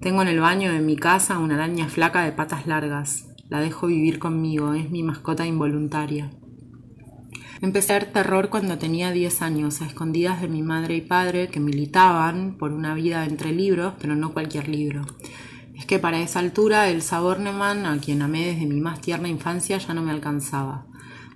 Tengo 0.00 0.22
en 0.22 0.28
el 0.28 0.40
baño 0.40 0.72
de 0.72 0.80
mi 0.80 0.96
casa 0.96 1.38
una 1.38 1.56
araña 1.56 1.90
flaca 1.90 2.24
de 2.24 2.32
patas 2.32 2.66
largas. 2.66 3.26
La 3.50 3.60
dejo 3.60 3.88
vivir 3.88 4.18
conmigo, 4.18 4.72
es 4.72 4.90
mi 4.90 5.02
mascota 5.02 5.44
involuntaria. 5.44 6.30
Empecé 7.62 7.92
a 7.92 7.98
ver 7.98 8.10
terror 8.10 8.48
cuando 8.48 8.78
tenía 8.78 9.10
10 9.10 9.42
años, 9.42 9.82
a 9.82 9.86
escondidas 9.86 10.40
de 10.40 10.48
mi 10.48 10.62
madre 10.62 10.96
y 10.96 11.02
padre 11.02 11.48
que 11.48 11.60
militaban 11.60 12.56
por 12.56 12.72
una 12.72 12.94
vida 12.94 13.26
entre 13.26 13.52
libros, 13.52 13.92
pero 14.00 14.16
no 14.16 14.32
cualquier 14.32 14.66
libro. 14.66 15.04
Es 15.76 15.84
que 15.84 15.98
para 15.98 16.22
esa 16.22 16.38
altura 16.38 16.88
el 16.88 17.02
Saborneman, 17.02 17.84
a 17.84 17.98
quien 17.98 18.22
amé 18.22 18.46
desde 18.46 18.64
mi 18.64 18.80
más 18.80 19.02
tierna 19.02 19.28
infancia, 19.28 19.76
ya 19.76 19.92
no 19.92 20.00
me 20.00 20.10
alcanzaba. 20.10 20.86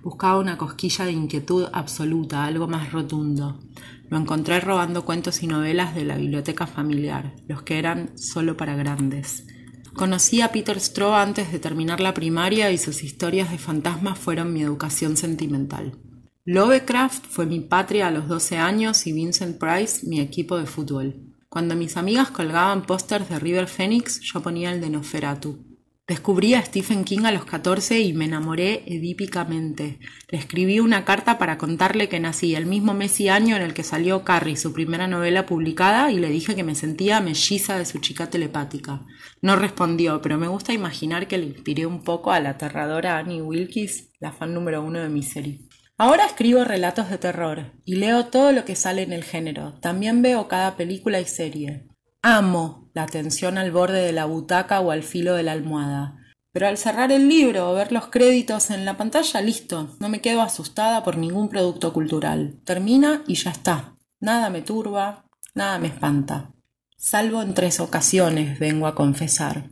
Buscaba 0.03 0.39
una 0.39 0.57
cosquilla 0.57 1.05
de 1.05 1.13
inquietud 1.13 1.69
absoluta, 1.75 2.45
algo 2.45 2.69
más 2.69 2.91
rotundo. 2.91 3.61
Lo 4.09 4.17
encontré 4.17 4.61
robando 4.61 5.05
cuentos 5.05 5.43
y 5.43 5.47
novelas 5.47 5.95
de 5.95 6.05
la 6.05 6.17
biblioteca 6.17 6.67
familiar, 6.67 7.35
los 7.49 7.63
que 7.63 7.79
eran 7.79 8.17
solo 8.17 8.57
para 8.57 8.77
grandes. 8.77 9.47
Conocí 9.93 10.41
a 10.41 10.53
Peter 10.53 10.81
Straw 10.81 11.15
antes 11.17 11.53
de 11.53 11.59
terminar 11.59 12.01
la 12.01 12.15
primaria 12.15 12.71
y 12.71 12.79
sus 12.79 13.03
historias 13.03 13.51
de 13.51 13.59
fantasmas 13.59 14.19
fueron 14.19 14.55
mi 14.55 14.63
educación 14.63 15.19
sentimental. 15.19 15.99
Lovecraft 16.47 17.25
fue 17.31 17.47
mi 17.47 17.61
patria 17.61 18.09
a 18.09 18.11
los 18.11 18.29
12 18.29 18.59
años 18.59 19.07
y 19.07 19.15
Vincent 19.15 19.59
Price 19.59 20.07
mi 20.07 20.21
equipo 20.21 20.59
de 20.59 20.67
fútbol. 20.67 21.33
Cuando 21.49 21.75
mis 21.75 21.97
amigas 21.97 22.31
colgaban 22.31 22.83
pósters 22.83 23.31
de 23.31 23.39
River 23.39 23.67
Phoenix, 23.67 24.21
yo 24.21 24.43
ponía 24.43 24.71
el 24.71 24.83
de 24.83 24.91
Noferatu. 24.91 25.65
Descubrí 26.07 26.53
a 26.53 26.63
Stephen 26.63 27.05
King 27.05 27.25
a 27.25 27.33
los 27.33 27.47
14 27.47 27.99
y 28.01 28.13
me 28.13 28.27
enamoré 28.27 28.83
edípicamente. 28.85 30.01
Le 30.29 30.37
escribí 30.37 30.81
una 30.81 31.07
carta 31.07 31.39
para 31.39 31.57
contarle 31.57 32.11
que 32.11 32.21
nací 32.21 32.55
el 32.55 32.67
mismo 32.67 32.93
mes 32.93 33.19
y 33.21 33.31
año 33.31 33.57
en 33.57 33.63
el 33.63 33.73
que 33.73 33.83
salió 33.83 34.23
Carrie, 34.23 34.59
su 34.59 34.75
primera 34.75 35.07
novela 35.07 35.47
publicada, 35.47 36.13
y 36.13 36.19
le 36.19 36.29
dije 36.29 36.55
que 36.55 36.63
me 36.63 36.75
sentía 36.75 37.23
melliza 37.23 37.79
de 37.79 37.87
su 37.87 38.01
chica 38.01 38.29
telepática. 38.29 39.01
No 39.41 39.57
respondió, 39.57 40.21
pero 40.21 40.37
me 40.37 40.49
gusta 40.49 40.75
imaginar 40.75 41.27
que 41.27 41.39
le 41.39 41.47
inspiré 41.47 41.87
un 41.87 42.03
poco 42.03 42.33
a 42.33 42.41
la 42.41 42.51
aterradora 42.51 43.17
Annie 43.17 43.41
Wilkes, 43.41 44.11
la 44.21 44.31
fan 44.31 44.53
número 44.53 44.83
uno 44.83 44.99
de 44.99 45.09
mi 45.09 45.23
serie. 45.23 45.61
Ahora 45.97 46.27
escribo 46.27 46.65
relatos 46.65 47.09
de 47.09 47.19
terror 47.19 47.73
y 47.85 47.97
leo 47.97 48.27
todo 48.27 48.51
lo 48.51 48.65
que 48.65 48.75
sale 48.75 49.03
en 49.03 49.13
el 49.13 49.23
género. 49.23 49.75
También 49.75 50.23
veo 50.23 50.49
cada 50.49 50.77
película 50.77 51.21
y 51.21 51.25
serie. 51.25 51.87
Amo 52.21 52.91
la 52.95 53.07
tensión 53.07 53.59
al 53.59 53.71
borde 53.71 54.03
de 54.03 54.13
la 54.13 54.25
butaca 54.25 54.81
o 54.81 54.91
al 54.91 55.05
filo 55.05 55.35
de 55.35 55.45
la 55.45 55.53
almohada. 55.53 56.17
Pero 56.53 56.67
al 56.67 56.79
cerrar 56.79 57.13
el 57.13 57.29
libro 57.29 57.71
o 57.71 57.75
ver 57.75 57.93
los 57.93 58.09
créditos 58.09 58.71
en 58.71 58.85
la 58.85 58.97
pantalla, 58.97 59.41
listo, 59.41 59.97
no 60.01 60.09
me 60.09 60.21
quedo 60.21 60.43
asustada 60.43 61.05
por 61.05 61.17
ningún 61.17 61.49
producto 61.49 61.93
cultural. 61.93 62.61
Termina 62.65 63.23
y 63.29 63.37
ya 63.37 63.51
está. 63.51 63.95
Nada 64.19 64.51
me 64.51 64.63
turba, 64.63 65.27
nada 65.55 65.79
me 65.79 65.89
espanta. 65.89 66.51
Salvo 66.97 67.41
en 67.43 67.55
tres 67.55 67.79
ocasiones, 67.79 68.59
vengo 68.59 68.87
a 68.89 68.95
confesar. 68.97 69.71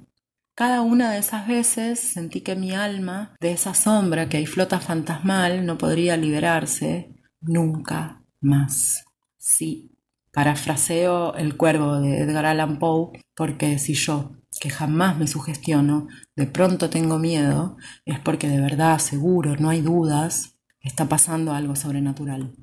Cada 0.54 0.82
una 0.82 1.12
de 1.12 1.18
esas 1.18 1.48
veces 1.48 1.98
sentí 1.98 2.42
que 2.42 2.56
mi 2.56 2.72
alma, 2.72 3.34
de 3.40 3.52
esa 3.52 3.72
sombra 3.72 4.28
que 4.28 4.36
ahí 4.36 4.46
flota 4.46 4.80
fantasmal, 4.80 5.64
no 5.64 5.78
podría 5.78 6.18
liberarse 6.18 7.14
nunca 7.40 8.22
más. 8.40 9.04
Sí, 9.38 9.90
parafraseo 10.30 11.34
El 11.34 11.56
cuervo 11.56 12.00
de 12.00 12.18
Edgar 12.18 12.44
Allan 12.44 12.78
Poe, 12.78 13.18
porque 13.34 13.78
si 13.78 13.94
yo, 13.94 14.36
que 14.60 14.68
jamás 14.68 15.16
me 15.16 15.26
sugestiono, 15.26 16.08
de 16.36 16.46
pronto 16.46 16.90
tengo 16.90 17.18
miedo, 17.18 17.78
es 18.04 18.20
porque 18.20 18.48
de 18.48 18.60
verdad, 18.60 18.98
seguro, 18.98 19.56
no 19.56 19.70
hay 19.70 19.80
dudas, 19.80 20.58
está 20.80 21.06
pasando 21.08 21.54
algo 21.54 21.76
sobrenatural. 21.76 22.54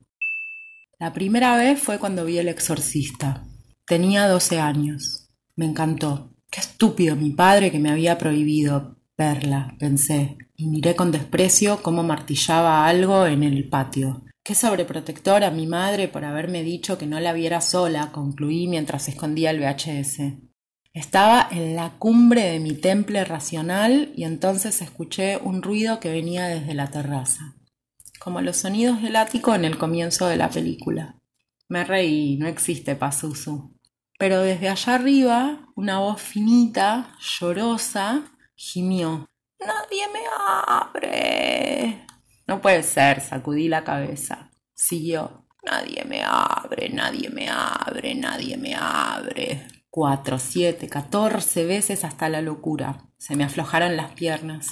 La 1.00 1.12
primera 1.12 1.58
vez 1.58 1.82
fue 1.82 1.98
cuando 1.98 2.24
vi 2.26 2.38
El 2.38 2.50
Exorcista. 2.50 3.48
Tenía 3.88 4.28
12 4.28 4.60
años. 4.60 5.32
Me 5.56 5.66
encantó. 5.66 6.36
Qué 6.52 6.62
estúpido 6.62 7.16
mi 7.16 7.30
padre 7.30 7.72
que 7.72 7.80
me 7.80 7.92
había 7.92 8.18
prohibido 8.18 8.98
verla, 9.16 9.76
pensé, 9.78 10.38
y 10.56 10.68
miré 10.68 10.96
con 10.96 11.12
desprecio 11.12 11.84
cómo 11.84 12.04
martillaba 12.04 12.88
algo 12.88 13.28
en 13.28 13.44
el 13.44 13.70
patio. 13.70 14.24
Qué 14.44 14.56
sobreprotectora 14.56 15.52
mi 15.52 15.68
madre 15.68 16.08
por 16.08 16.26
haberme 16.26 16.64
dicho 16.64 16.98
que 16.98 17.06
no 17.06 17.20
la 17.20 17.34
viera 17.34 17.62
sola, 17.62 18.12
concluí 18.12 18.68
mientras 18.68 19.08
escondía 19.08 19.52
el 19.52 19.60
VHS. 19.60 20.40
Estaba 20.94 21.48
en 21.52 21.76
la 21.76 21.92
cumbre 22.00 22.46
de 22.46 22.60
mi 22.60 22.74
temple 22.74 23.24
racional 23.26 24.12
y 24.16 24.24
entonces 24.24 24.82
escuché 24.82 25.38
un 25.38 25.62
ruido 25.62 26.00
que 26.00 26.10
venía 26.12 26.48
desde 26.48 26.74
la 26.74 26.90
terraza, 26.90 27.58
como 28.20 28.42
los 28.42 28.58
sonidos 28.58 29.04
del 29.04 29.18
ático 29.18 29.54
en 29.54 29.66
el 29.66 29.78
comienzo 29.78 30.28
de 30.28 30.38
la 30.38 30.50
película. 30.50 31.20
Me 31.68 31.84
reí, 31.84 32.38
no 32.38 32.48
existe 32.48 32.96
Pazuzu. 32.96 33.79
Pero 34.20 34.42
desde 34.42 34.68
allá 34.68 34.96
arriba, 34.96 35.60
una 35.76 36.00
voz 36.00 36.22
finita, 36.22 37.16
llorosa, 37.22 38.24
gimió. 38.54 39.26
Nadie 39.66 40.08
me 40.12 40.20
abre. 40.46 42.06
No 42.46 42.62
puede 42.62 42.84
ser, 42.84 43.22
sacudí 43.22 43.70
la 43.70 43.86
cabeza. 43.86 44.52
Siguió. 44.74 45.46
Nadie 45.64 46.04
me 46.04 46.22
abre, 46.22 46.90
nadie 46.90 47.30
me 47.30 47.48
abre, 47.50 48.14
nadie 48.16 48.58
me 48.58 48.76
abre. 48.76 49.66
Cuatro, 49.90 50.38
siete, 50.38 50.90
catorce 50.90 51.66
veces 51.66 52.04
hasta 52.04 52.28
la 52.28 52.42
locura. 52.42 53.06
Se 53.18 53.38
me 53.38 53.46
aflojaron 53.46 53.96
las 53.96 54.12
piernas. 54.12 54.68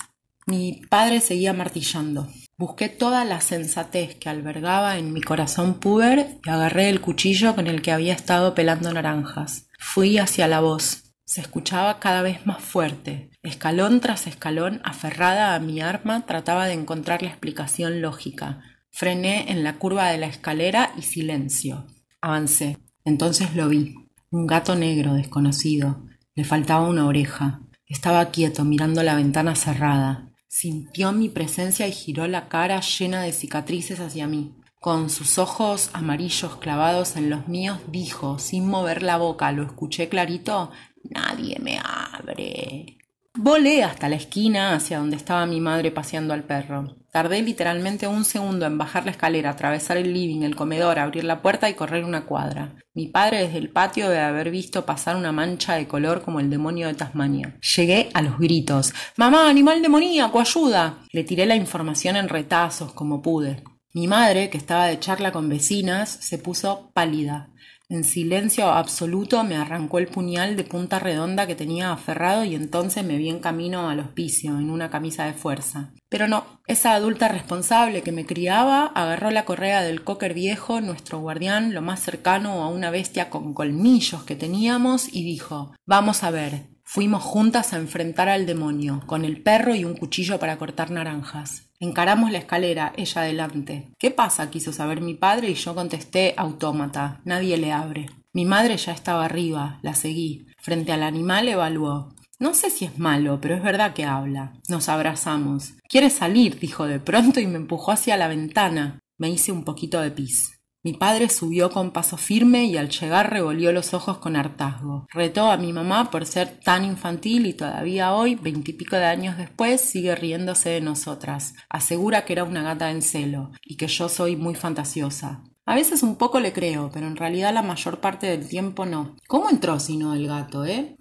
Mi 0.45 0.81
padre 0.89 1.21
seguía 1.21 1.53
martillando. 1.53 2.27
Busqué 2.59 2.89
toda 2.89 3.23
la 3.23 3.39
sensatez 3.39 4.15
que 4.15 4.29
albergaba 4.29 4.97
en 4.97 5.13
mi 5.13 5.21
corazón 5.21 5.75
puber 5.75 6.39
y 6.43 6.49
agarré 6.49 6.89
el 6.89 7.01
cuchillo 7.01 7.53
con 7.53 7.67
el 7.67 7.83
que 7.83 7.91
había 7.91 8.13
estado 8.13 8.55
pelando 8.55 8.91
naranjas. 8.91 9.67
Fui 9.77 10.17
hacia 10.17 10.47
la 10.47 10.59
voz. 10.59 11.13
Se 11.23 11.39
escuchaba 11.39 11.99
cada 11.99 12.23
vez 12.23 12.47
más 12.47 12.59
fuerte. 12.63 13.29
Escalón 13.43 13.99
tras 13.99 14.25
escalón, 14.25 14.81
aferrada 14.83 15.53
a 15.53 15.59
mi 15.59 15.81
arma, 15.81 16.25
trataba 16.25 16.65
de 16.65 16.73
encontrar 16.73 17.21
la 17.21 17.29
explicación 17.29 18.01
lógica. 18.01 18.63
Frené 18.89 19.51
en 19.51 19.63
la 19.63 19.77
curva 19.77 20.07
de 20.07 20.17
la 20.17 20.25
escalera 20.25 20.93
y 20.97 21.03
silencio. 21.03 21.85
Avancé. 22.21 22.79
Entonces 23.05 23.55
lo 23.55 23.69
vi. 23.69 23.93
Un 24.31 24.47
gato 24.47 24.75
negro 24.75 25.13
desconocido. 25.13 26.07
Le 26.33 26.43
faltaba 26.43 26.89
una 26.89 27.05
oreja. 27.05 27.61
Estaba 27.85 28.31
quieto 28.31 28.65
mirando 28.65 29.03
la 29.03 29.13
ventana 29.13 29.53
cerrada. 29.53 30.26
Sintió 30.59 31.11
mi 31.11 31.29
presencia 31.29 31.87
y 31.87 31.91
giró 31.91 32.25
la 32.25 32.49
cara 32.49 32.81
llena 32.81 33.21
de 33.21 33.31
cicatrices 33.31 33.99
hacia 33.99 34.25
mí. 34.25 34.55
Con 34.79 35.11
sus 35.11 35.37
ojos 35.37 35.91
amarillos 35.93 36.55
clavados 36.55 37.15
en 37.15 37.29
los 37.29 37.47
míos, 37.47 37.77
dijo, 37.91 38.39
sin 38.39 38.65
mover 38.67 39.03
la 39.03 39.17
boca, 39.17 39.51
lo 39.51 39.61
escuché 39.61 40.09
clarito, 40.09 40.71
Nadie 41.11 41.59
me 41.59 41.77
abre. 41.77 42.97
Volé 43.35 43.83
hasta 43.83 44.09
la 44.09 44.15
esquina 44.15 44.73
hacia 44.73 44.97
donde 44.97 45.15
estaba 45.15 45.45
mi 45.45 45.61
madre 45.61 45.91
paseando 45.91 46.33
al 46.33 46.43
perro. 46.43 47.05
Tardé 47.17 47.41
literalmente 47.41 48.07
un 48.07 48.23
segundo 48.23 48.67
en 48.67 48.77
bajar 48.77 49.05
la 49.05 49.09
escalera, 49.09 49.49
atravesar 49.49 49.97
el 49.97 50.13
living, 50.13 50.43
el 50.43 50.55
comedor, 50.55 50.99
abrir 50.99 51.23
la 51.23 51.41
puerta 51.41 51.67
y 51.67 51.73
correr 51.73 52.03
una 52.03 52.25
cuadra. 52.25 52.75
Mi 52.93 53.07
padre 53.07 53.39
desde 53.39 53.57
el 53.57 53.71
patio 53.71 54.07
debe 54.07 54.21
haber 54.21 54.51
visto 54.51 54.85
pasar 54.85 55.15
una 55.15 55.31
mancha 55.31 55.73
de 55.73 55.87
color 55.87 56.21
como 56.21 56.39
el 56.39 56.51
demonio 56.51 56.85
de 56.85 56.93
Tasmania. 56.93 57.57
Llegué 57.75 58.11
a 58.13 58.21
los 58.21 58.37
gritos. 58.37 58.93
Mamá, 59.15 59.49
animal 59.49 59.81
demoníaco, 59.81 60.39
ayuda. 60.39 60.99
Le 61.11 61.23
tiré 61.23 61.47
la 61.47 61.55
información 61.55 62.17
en 62.17 62.29
retazos 62.29 62.93
como 62.93 63.19
pude. 63.23 63.63
Mi 63.93 64.07
madre, 64.07 64.51
que 64.51 64.59
estaba 64.59 64.85
de 64.85 64.99
charla 64.99 65.31
con 65.31 65.49
vecinas, 65.49 66.19
se 66.21 66.37
puso 66.37 66.91
pálida. 66.93 67.49
En 67.89 68.03
silencio 68.03 68.69
absoluto 68.69 69.41
me 69.45 69.55
arrancó 69.55 69.99
el 69.99 70.07
puñal 70.07 70.57
de 70.57 70.65
punta 70.65 70.99
redonda 70.99 71.47
que 71.47 71.55
tenía 71.55 71.93
aferrado 71.93 72.43
y 72.43 72.53
entonces 72.53 73.05
me 73.05 73.15
vi 73.15 73.29
en 73.29 73.39
camino 73.39 73.89
al 73.89 74.01
hospicio, 74.01 74.59
en 74.59 74.69
una 74.69 74.89
camisa 74.89 75.23
de 75.23 75.31
fuerza. 75.31 75.93
Pero 76.09 76.27
no, 76.27 76.59
esa 76.67 76.93
adulta 76.93 77.29
responsable 77.29 78.01
que 78.01 78.11
me 78.11 78.25
criaba 78.25 78.87
agarró 78.87 79.31
la 79.31 79.45
correa 79.45 79.83
del 79.83 80.03
cocker 80.03 80.33
viejo, 80.33 80.81
nuestro 80.81 81.19
guardián, 81.19 81.73
lo 81.73 81.81
más 81.81 82.01
cercano 82.01 82.61
a 82.61 82.67
una 82.67 82.91
bestia 82.91 83.29
con 83.29 83.53
colmillos 83.53 84.23
que 84.25 84.35
teníamos, 84.35 85.07
y 85.13 85.23
dijo 85.23 85.73
Vamos 85.85 86.23
a 86.23 86.31
ver. 86.31 86.76
Fuimos 86.89 87.21
juntas 87.21 87.73
a 87.73 87.77
enfrentar 87.77 88.29
al 88.29 88.45
demonio, 88.45 89.03
con 89.05 89.25
el 89.25 89.41
perro 89.41 89.75
y 89.75 89.83
un 89.83 89.93
cuchillo 89.93 90.39
para 90.39 90.57
cortar 90.57 90.89
naranjas. 90.89 91.69
Encaramos 91.81 92.31
la 92.31 92.37
escalera, 92.37 92.93
ella 92.95 93.23
adelante. 93.23 93.89
¿Qué 93.99 94.09
pasa? 94.09 94.49
quiso 94.49 94.71
saber 94.71 95.01
mi 95.01 95.13
padre 95.13 95.49
y 95.49 95.55
yo 95.55 95.75
contesté 95.75 96.33
autómata. 96.37 97.19
Nadie 97.25 97.57
le 97.57 97.73
abre. 97.73 98.05
Mi 98.31 98.45
madre 98.45 98.77
ya 98.77 98.93
estaba 98.93 99.25
arriba, 99.25 99.79
la 99.81 99.95
seguí. 99.95 100.47
Frente 100.59 100.93
al 100.93 101.03
animal 101.03 101.49
evaluó. 101.49 102.15
No 102.39 102.53
sé 102.53 102.69
si 102.69 102.85
es 102.85 102.97
malo, 102.97 103.41
pero 103.41 103.55
es 103.55 103.63
verdad 103.63 103.93
que 103.93 104.05
habla. 104.05 104.53
Nos 104.69 104.87
abrazamos. 104.87 105.73
Quiere 105.89 106.09
salir, 106.09 106.57
dijo 106.57 106.85
de 106.85 107.01
pronto 107.01 107.41
y 107.41 107.47
me 107.47 107.57
empujó 107.57 107.91
hacia 107.91 108.15
la 108.15 108.29
ventana. 108.29 108.99
Me 109.17 109.29
hice 109.29 109.51
un 109.51 109.65
poquito 109.65 109.99
de 109.99 110.11
pis. 110.11 110.56
Mi 110.83 110.93
padre 110.93 111.29
subió 111.29 111.69
con 111.69 111.91
paso 111.91 112.17
firme 112.17 112.65
y 112.65 112.77
al 112.77 112.89
llegar 112.89 113.31
revolvió 113.31 113.71
los 113.71 113.93
ojos 113.93 114.19
con 114.19 114.35
hartazgo. 114.35 115.05
Retó 115.11 115.51
a 115.51 115.57
mi 115.57 115.73
mamá 115.73 116.11
por 116.11 116.25
ser 116.25 116.59
tan 116.63 116.85
infantil 116.85 117.45
y 117.45 117.53
todavía 117.53 118.13
hoy, 118.13 118.35
veintipico 118.35 118.95
de 118.95 119.05
años 119.05 119.37
después, 119.37 119.81
sigue 119.81 120.15
riéndose 120.15 120.69
de 120.69 120.81
nosotras. 120.81 121.55
Asegura 121.69 122.25
que 122.25 122.33
era 122.33 122.43
una 122.43 122.63
gata 122.63 122.91
en 122.91 123.01
celo 123.01 123.51
y 123.65 123.75
que 123.75 123.87
yo 123.87 124.07
soy 124.07 124.35
muy 124.35 124.55
fantasiosa. 124.55 125.43
A 125.65 125.75
veces 125.75 126.03
un 126.03 126.15
poco 126.15 126.39
le 126.39 126.53
creo, 126.53 126.89
pero 126.93 127.07
en 127.07 127.17
realidad 127.17 127.53
la 127.53 127.61
mayor 127.63 127.99
parte 127.99 128.27
del 128.27 128.47
tiempo 128.47 128.85
no. 128.85 129.17
¿Cómo 129.27 129.49
entró 129.49 129.81
si 129.81 129.97
no 129.97 130.13
el 130.13 130.27
gato, 130.27 130.63
eh? 130.63 130.95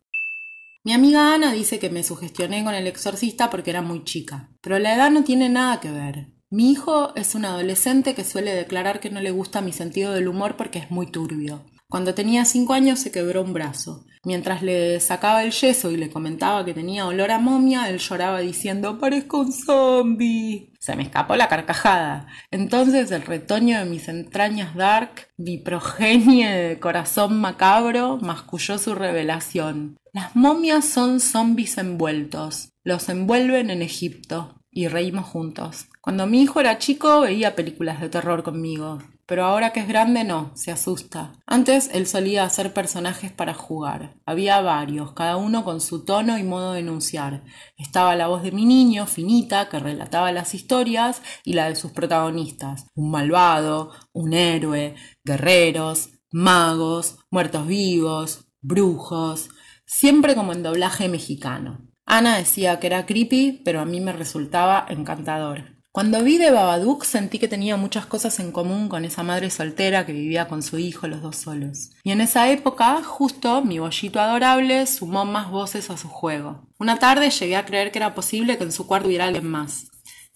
Mi 0.82 0.92
amiga 0.92 1.34
Ana 1.34 1.52
dice 1.52 1.78
que 1.78 1.90
me 1.90 2.02
sugestioné 2.02 2.64
con 2.64 2.74
el 2.74 2.86
exorcista 2.86 3.50
porque 3.50 3.70
era 3.70 3.82
muy 3.82 4.04
chica, 4.04 4.50
pero 4.60 4.78
la 4.78 4.94
edad 4.94 5.10
no 5.10 5.22
tiene 5.22 5.48
nada 5.48 5.80
que 5.80 5.90
ver. 5.90 6.35
Mi 6.48 6.70
hijo 6.70 7.12
es 7.16 7.34
un 7.34 7.44
adolescente 7.44 8.14
que 8.14 8.22
suele 8.22 8.54
declarar 8.54 9.00
que 9.00 9.10
no 9.10 9.20
le 9.20 9.32
gusta 9.32 9.62
mi 9.62 9.72
sentido 9.72 10.12
del 10.12 10.28
humor 10.28 10.56
porque 10.56 10.78
es 10.78 10.92
muy 10.92 11.10
turbio. 11.10 11.66
Cuando 11.88 12.14
tenía 12.14 12.44
cinco 12.44 12.72
años 12.72 13.00
se 13.00 13.10
quebró 13.10 13.42
un 13.42 13.52
brazo. 13.52 14.04
Mientras 14.24 14.62
le 14.62 15.00
sacaba 15.00 15.42
el 15.42 15.50
yeso 15.50 15.90
y 15.90 15.96
le 15.96 16.10
comentaba 16.10 16.64
que 16.64 16.72
tenía 16.72 17.06
olor 17.06 17.32
a 17.32 17.40
momia, 17.40 17.88
él 17.88 17.98
lloraba 17.98 18.40
diciendo 18.40 18.98
parezco 18.98 19.40
un 19.40 19.52
zombie. 19.52 20.72
Se 20.78 20.94
me 20.94 21.02
escapó 21.02 21.34
la 21.34 21.48
carcajada. 21.48 22.28
Entonces 22.52 23.10
el 23.10 23.22
retoño 23.22 23.78
de 23.80 23.84
mis 23.84 24.06
entrañas 24.06 24.76
dark, 24.76 25.28
mi 25.36 25.58
progenie 25.58 26.48
de 26.48 26.78
corazón 26.78 27.40
macabro, 27.40 28.18
masculló 28.18 28.78
su 28.78 28.94
revelación. 28.94 29.96
Las 30.12 30.36
momias 30.36 30.84
son 30.84 31.18
zombies 31.18 31.76
envueltos. 31.78 32.70
Los 32.84 33.08
envuelven 33.08 33.70
en 33.70 33.82
Egipto. 33.82 34.55
Y 34.76 34.88
reímos 34.88 35.24
juntos. 35.24 35.86
Cuando 36.02 36.26
mi 36.26 36.42
hijo 36.42 36.60
era 36.60 36.76
chico 36.76 37.22
veía 37.22 37.56
películas 37.56 37.98
de 37.98 38.10
terror 38.10 38.42
conmigo, 38.42 38.98
pero 39.24 39.46
ahora 39.46 39.72
que 39.72 39.80
es 39.80 39.88
grande 39.88 40.22
no, 40.22 40.50
se 40.54 40.70
asusta. 40.70 41.32
Antes 41.46 41.88
él 41.94 42.06
solía 42.06 42.44
hacer 42.44 42.74
personajes 42.74 43.32
para 43.32 43.54
jugar. 43.54 44.18
Había 44.26 44.60
varios, 44.60 45.14
cada 45.14 45.38
uno 45.38 45.64
con 45.64 45.80
su 45.80 46.04
tono 46.04 46.36
y 46.36 46.42
modo 46.42 46.74
de 46.74 46.80
enunciar. 46.80 47.42
Estaba 47.78 48.16
la 48.16 48.26
voz 48.26 48.42
de 48.42 48.52
mi 48.52 48.66
niño, 48.66 49.06
finita, 49.06 49.70
que 49.70 49.78
relataba 49.78 50.30
las 50.30 50.52
historias, 50.52 51.22
y 51.42 51.54
la 51.54 51.70
de 51.70 51.74
sus 51.74 51.92
protagonistas. 51.92 52.84
Un 52.94 53.10
malvado, 53.10 53.92
un 54.12 54.34
héroe, 54.34 54.94
guerreros, 55.24 56.10
magos, 56.30 57.16
muertos 57.30 57.66
vivos, 57.66 58.46
brujos, 58.60 59.48
siempre 59.86 60.34
como 60.34 60.52
en 60.52 60.62
doblaje 60.62 61.08
mexicano. 61.08 61.85
Ana 62.06 62.36
decía 62.36 62.78
que 62.78 62.86
era 62.86 63.04
creepy, 63.04 63.62
pero 63.64 63.80
a 63.80 63.84
mí 63.84 64.00
me 64.00 64.12
resultaba 64.12 64.86
encantador. 64.88 65.76
Cuando 65.90 66.22
vi 66.22 66.38
de 66.38 66.50
Babadook 66.52 67.04
sentí 67.04 67.38
que 67.38 67.48
tenía 67.48 67.76
muchas 67.76 68.06
cosas 68.06 68.38
en 68.38 68.52
común 68.52 68.88
con 68.88 69.04
esa 69.04 69.22
madre 69.22 69.50
soltera 69.50 70.06
que 70.06 70.12
vivía 70.12 70.46
con 70.46 70.62
su 70.62 70.78
hijo 70.78 71.08
los 71.08 71.22
dos 71.22 71.36
solos. 71.36 71.90
Y 72.04 72.12
en 72.12 72.20
esa 72.20 72.50
época, 72.50 73.02
justo, 73.02 73.62
mi 73.62 73.78
bollito 73.78 74.20
adorable 74.20 74.86
sumó 74.86 75.24
más 75.24 75.50
voces 75.50 75.90
a 75.90 75.96
su 75.96 76.08
juego. 76.08 76.68
Una 76.78 76.98
tarde 76.98 77.30
llegué 77.30 77.56
a 77.56 77.64
creer 77.64 77.90
que 77.90 77.98
era 77.98 78.14
posible 78.14 78.56
que 78.56 78.64
en 78.64 78.72
su 78.72 78.86
cuarto 78.86 79.08
hubiera 79.08 79.24
alguien 79.24 79.50
más. 79.50 79.86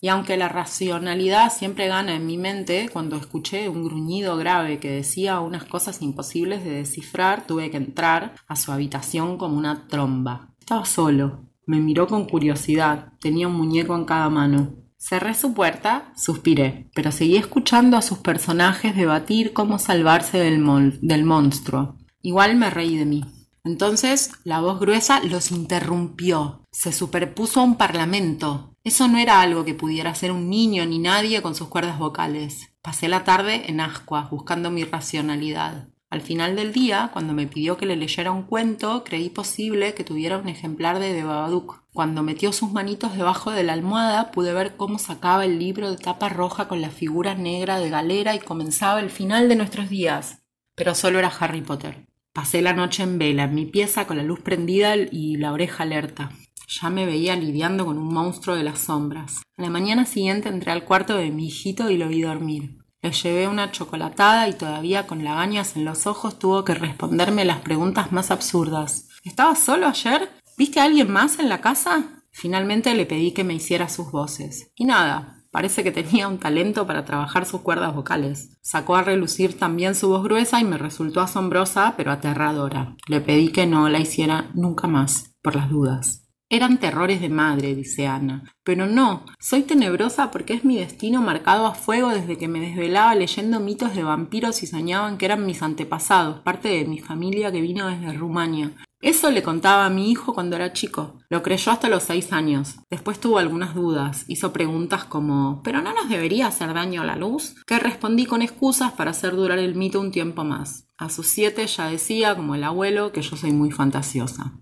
Y 0.00 0.08
aunque 0.08 0.38
la 0.38 0.48
racionalidad 0.48 1.52
siempre 1.52 1.88
gana 1.88 2.16
en 2.16 2.26
mi 2.26 2.38
mente, 2.38 2.88
cuando 2.90 3.16
escuché 3.16 3.68
un 3.68 3.84
gruñido 3.84 4.36
grave 4.38 4.80
que 4.80 4.90
decía 4.90 5.40
unas 5.40 5.64
cosas 5.64 6.00
imposibles 6.00 6.64
de 6.64 6.70
descifrar, 6.70 7.46
tuve 7.46 7.70
que 7.70 7.76
entrar 7.76 8.34
a 8.48 8.56
su 8.56 8.72
habitación 8.72 9.36
como 9.36 9.58
una 9.58 9.86
tromba. 9.88 10.48
Estaba 10.58 10.86
solo. 10.86 11.49
Me 11.70 11.78
miró 11.78 12.08
con 12.08 12.24
curiosidad. 12.24 13.12
Tenía 13.20 13.46
un 13.46 13.54
muñeco 13.54 13.94
en 13.94 14.04
cada 14.04 14.28
mano. 14.28 14.74
Cerré 14.98 15.34
su 15.34 15.54
puerta, 15.54 16.12
suspiré, 16.16 16.90
pero 16.96 17.12
seguí 17.12 17.36
escuchando 17.36 17.96
a 17.96 18.02
sus 18.02 18.18
personajes 18.18 18.96
debatir 18.96 19.52
cómo 19.52 19.78
salvarse 19.78 20.38
del, 20.38 20.98
del 21.00 21.24
monstruo. 21.24 21.96
Igual 22.22 22.56
me 22.56 22.70
reí 22.70 22.96
de 22.96 23.04
mí. 23.04 23.24
Entonces 23.62 24.32
la 24.42 24.60
voz 24.60 24.80
gruesa 24.80 25.20
los 25.22 25.52
interrumpió. 25.52 26.64
Se 26.72 26.90
superpuso 26.90 27.60
a 27.60 27.62
un 27.62 27.76
parlamento. 27.76 28.74
Eso 28.82 29.06
no 29.06 29.18
era 29.18 29.40
algo 29.40 29.64
que 29.64 29.74
pudiera 29.74 30.10
hacer 30.10 30.32
un 30.32 30.50
niño 30.50 30.84
ni 30.86 30.98
nadie 30.98 31.40
con 31.40 31.54
sus 31.54 31.68
cuerdas 31.68 32.00
vocales. 32.00 32.74
Pasé 32.82 33.06
la 33.06 33.22
tarde 33.22 33.70
en 33.70 33.78
ascuas, 33.78 34.28
buscando 34.28 34.72
mi 34.72 34.82
racionalidad. 34.82 35.86
Al 36.20 36.26
final 36.26 36.54
del 36.54 36.74
día, 36.74 37.08
cuando 37.14 37.32
me 37.32 37.46
pidió 37.46 37.78
que 37.78 37.86
le 37.86 37.96
leyera 37.96 38.30
un 38.30 38.42
cuento, 38.42 39.04
creí 39.04 39.30
posible 39.30 39.94
que 39.94 40.04
tuviera 40.04 40.36
un 40.36 40.48
ejemplar 40.48 40.98
de 40.98 41.14
The 41.14 41.24
Babadook. 41.24 41.82
Cuando 41.94 42.22
metió 42.22 42.52
sus 42.52 42.72
manitos 42.72 43.16
debajo 43.16 43.52
de 43.52 43.62
la 43.62 43.72
almohada, 43.72 44.30
pude 44.30 44.52
ver 44.52 44.76
cómo 44.76 44.98
sacaba 44.98 45.46
el 45.46 45.58
libro 45.58 45.90
de 45.90 45.96
tapa 45.96 46.28
roja 46.28 46.68
con 46.68 46.82
la 46.82 46.90
figura 46.90 47.34
negra 47.34 47.80
de 47.80 47.88
galera 47.88 48.34
y 48.34 48.38
comenzaba 48.38 49.00
el 49.00 49.08
final 49.08 49.48
de 49.48 49.56
nuestros 49.56 49.88
días. 49.88 50.42
Pero 50.74 50.94
solo 50.94 51.18
era 51.18 51.32
Harry 51.40 51.62
Potter. 51.62 52.04
Pasé 52.34 52.60
la 52.60 52.74
noche 52.74 53.02
en 53.02 53.18
vela, 53.18 53.44
en 53.44 53.54
mi 53.54 53.64
pieza 53.64 54.06
con 54.06 54.18
la 54.18 54.22
luz 54.22 54.40
prendida 54.40 54.94
y 54.96 55.38
la 55.38 55.54
oreja 55.54 55.84
alerta. 55.84 56.32
Ya 56.68 56.90
me 56.90 57.06
veía 57.06 57.34
lidiando 57.34 57.86
con 57.86 57.96
un 57.96 58.12
monstruo 58.12 58.56
de 58.56 58.64
las 58.64 58.80
sombras. 58.80 59.40
A 59.56 59.62
la 59.62 59.70
mañana 59.70 60.04
siguiente 60.04 60.50
entré 60.50 60.70
al 60.70 60.84
cuarto 60.84 61.16
de 61.16 61.30
mi 61.30 61.46
hijito 61.46 61.88
y 61.88 61.96
lo 61.96 62.08
vi 62.08 62.20
dormir. 62.20 62.79
Le 63.02 63.12
llevé 63.12 63.48
una 63.48 63.72
chocolatada 63.72 64.46
y 64.48 64.52
todavía 64.52 65.06
con 65.06 65.24
lagañas 65.24 65.74
en 65.74 65.86
los 65.86 66.06
ojos 66.06 66.38
tuvo 66.38 66.64
que 66.64 66.74
responderme 66.74 67.46
las 67.46 67.60
preguntas 67.60 68.12
más 68.12 68.30
absurdas. 68.30 69.08
¿Estabas 69.24 69.58
solo 69.58 69.86
ayer? 69.86 70.28
¿Viste 70.58 70.80
a 70.80 70.84
alguien 70.84 71.10
más 71.10 71.38
en 71.38 71.48
la 71.48 71.62
casa? 71.62 72.22
Finalmente 72.30 72.94
le 72.94 73.06
pedí 73.06 73.32
que 73.32 73.42
me 73.42 73.54
hiciera 73.54 73.88
sus 73.88 74.10
voces. 74.10 74.70
Y 74.74 74.84
nada, 74.84 75.44
parece 75.50 75.82
que 75.82 75.92
tenía 75.92 76.28
un 76.28 76.38
talento 76.38 76.86
para 76.86 77.06
trabajar 77.06 77.46
sus 77.46 77.62
cuerdas 77.62 77.94
vocales. 77.94 78.58
Sacó 78.60 78.96
a 78.96 79.02
relucir 79.02 79.58
también 79.58 79.94
su 79.94 80.10
voz 80.10 80.22
gruesa 80.22 80.60
y 80.60 80.64
me 80.64 80.76
resultó 80.76 81.22
asombrosa 81.22 81.94
pero 81.96 82.12
aterradora. 82.12 82.96
Le 83.08 83.22
pedí 83.22 83.50
que 83.50 83.66
no 83.66 83.88
la 83.88 84.00
hiciera 84.00 84.50
nunca 84.52 84.86
más, 84.86 85.34
por 85.42 85.56
las 85.56 85.70
dudas. 85.70 86.29
Eran 86.52 86.78
terrores 86.78 87.20
de 87.20 87.28
madre, 87.28 87.76
dice 87.76 88.08
Ana. 88.08 88.42
Pero 88.64 88.86
no, 88.86 89.24
soy 89.38 89.62
tenebrosa 89.62 90.32
porque 90.32 90.52
es 90.52 90.64
mi 90.64 90.76
destino 90.78 91.22
marcado 91.22 91.64
a 91.64 91.74
fuego 91.74 92.08
desde 92.08 92.38
que 92.38 92.48
me 92.48 92.58
desvelaba 92.58 93.14
leyendo 93.14 93.60
mitos 93.60 93.94
de 93.94 94.02
vampiros 94.02 94.64
y 94.64 94.66
soñaban 94.66 95.16
que 95.16 95.26
eran 95.26 95.46
mis 95.46 95.62
antepasados, 95.62 96.40
parte 96.40 96.68
de 96.68 96.86
mi 96.86 96.98
familia 96.98 97.52
que 97.52 97.60
vino 97.60 97.86
desde 97.86 98.14
Rumania. 98.14 98.72
Eso 99.00 99.30
le 99.30 99.44
contaba 99.44 99.86
a 99.86 99.90
mi 99.90 100.10
hijo 100.10 100.34
cuando 100.34 100.56
era 100.56 100.72
chico. 100.72 101.20
Lo 101.30 101.44
creyó 101.44 101.70
hasta 101.70 101.88
los 101.88 102.02
seis 102.02 102.32
años. 102.32 102.80
Después 102.90 103.20
tuvo 103.20 103.38
algunas 103.38 103.76
dudas. 103.76 104.24
Hizo 104.26 104.52
preguntas 104.52 105.04
como 105.04 105.62
¿pero 105.62 105.80
no 105.82 105.94
nos 105.94 106.08
debería 106.08 106.48
hacer 106.48 106.74
daño 106.74 107.04
la 107.04 107.14
luz? 107.14 107.54
Que 107.64 107.78
respondí 107.78 108.26
con 108.26 108.42
excusas 108.42 108.90
para 108.90 109.12
hacer 109.12 109.36
durar 109.36 109.60
el 109.60 109.76
mito 109.76 110.00
un 110.00 110.10
tiempo 110.10 110.42
más. 110.42 110.88
A 110.98 111.10
sus 111.10 111.28
siete 111.28 111.64
ya 111.68 111.86
decía, 111.86 112.34
como 112.34 112.56
el 112.56 112.64
abuelo, 112.64 113.12
que 113.12 113.22
yo 113.22 113.36
soy 113.36 113.52
muy 113.52 113.70
fantasiosa. 113.70 114.52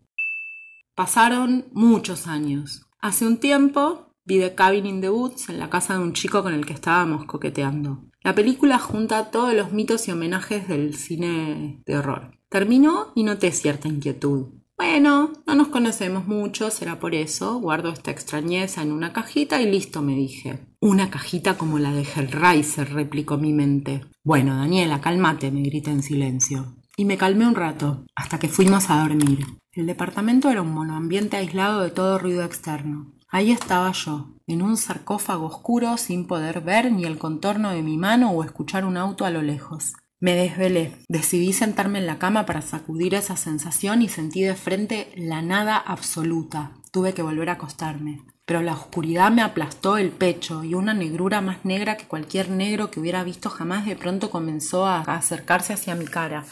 Pasaron 0.98 1.66
muchos 1.70 2.26
años. 2.26 2.88
Hace 2.98 3.24
un 3.24 3.36
tiempo 3.36 4.16
vi 4.24 4.40
The 4.40 4.56
Cabin 4.56 4.84
in 4.84 5.00
the 5.00 5.08
Woods 5.08 5.48
en 5.48 5.60
la 5.60 5.70
casa 5.70 5.94
de 5.94 6.00
un 6.00 6.12
chico 6.12 6.42
con 6.42 6.52
el 6.52 6.66
que 6.66 6.72
estábamos 6.72 7.24
coqueteando. 7.24 8.02
La 8.24 8.34
película 8.34 8.80
junta 8.80 9.30
todos 9.30 9.54
los 9.54 9.70
mitos 9.70 10.08
y 10.08 10.10
homenajes 10.10 10.66
del 10.66 10.96
cine 10.96 11.84
de 11.86 11.96
horror. 11.98 12.32
Terminó 12.48 13.12
y 13.14 13.22
noté 13.22 13.52
cierta 13.52 13.86
inquietud. 13.86 14.48
Bueno, 14.76 15.34
no 15.46 15.54
nos 15.54 15.68
conocemos 15.68 16.26
mucho, 16.26 16.68
será 16.72 16.98
por 16.98 17.14
eso. 17.14 17.60
Guardo 17.60 17.92
esta 17.92 18.10
extrañeza 18.10 18.82
en 18.82 18.90
una 18.90 19.12
cajita 19.12 19.62
y 19.62 19.70
listo, 19.70 20.02
me 20.02 20.16
dije. 20.16 20.66
Una 20.80 21.10
cajita 21.10 21.56
como 21.56 21.78
la 21.78 21.92
de 21.92 22.02
Hellraiser, 22.02 22.92
replicó 22.92 23.38
mi 23.38 23.52
mente. 23.52 24.04
Bueno, 24.24 24.56
Daniela, 24.56 25.00
cálmate, 25.00 25.52
me 25.52 25.62
grité 25.62 25.92
en 25.92 26.02
silencio. 26.02 26.74
Y 26.96 27.04
me 27.04 27.16
calmé 27.16 27.46
un 27.46 27.54
rato, 27.54 28.04
hasta 28.16 28.40
que 28.40 28.48
fuimos 28.48 28.90
a 28.90 29.00
dormir. 29.00 29.46
El 29.78 29.86
departamento 29.86 30.50
era 30.50 30.62
un 30.62 30.72
monoambiente 30.72 31.36
aislado 31.36 31.82
de 31.82 31.90
todo 31.90 32.18
ruido 32.18 32.42
externo. 32.42 33.12
Ahí 33.28 33.52
estaba 33.52 33.92
yo, 33.92 34.34
en 34.48 34.60
un 34.60 34.76
sarcófago 34.76 35.46
oscuro 35.46 35.96
sin 35.98 36.26
poder 36.26 36.62
ver 36.62 36.90
ni 36.90 37.04
el 37.04 37.16
contorno 37.16 37.70
de 37.70 37.82
mi 37.82 37.96
mano 37.96 38.32
o 38.32 38.42
escuchar 38.42 38.84
un 38.84 38.96
auto 38.96 39.24
a 39.24 39.30
lo 39.30 39.40
lejos. 39.40 39.92
Me 40.18 40.34
desvelé, 40.34 40.96
decidí 41.08 41.52
sentarme 41.52 42.00
en 42.00 42.08
la 42.08 42.18
cama 42.18 42.44
para 42.44 42.60
sacudir 42.60 43.14
esa 43.14 43.36
sensación 43.36 44.02
y 44.02 44.08
sentí 44.08 44.42
de 44.42 44.56
frente 44.56 45.12
la 45.14 45.42
nada 45.42 45.76
absoluta. 45.76 46.72
Tuve 46.90 47.14
que 47.14 47.22
volver 47.22 47.48
a 47.48 47.52
acostarme. 47.52 48.24
Pero 48.46 48.62
la 48.62 48.72
oscuridad 48.72 49.30
me 49.30 49.42
aplastó 49.42 49.96
el 49.96 50.10
pecho 50.10 50.64
y 50.64 50.74
una 50.74 50.92
negrura 50.92 51.40
más 51.40 51.64
negra 51.64 51.96
que 51.96 52.08
cualquier 52.08 52.50
negro 52.50 52.90
que 52.90 52.98
hubiera 52.98 53.22
visto 53.22 53.48
jamás 53.48 53.86
de 53.86 53.94
pronto 53.94 54.28
comenzó 54.28 54.86
a 54.86 55.02
acercarse 55.02 55.72
hacia 55.72 55.94
mi 55.94 56.06
cara. 56.06 56.44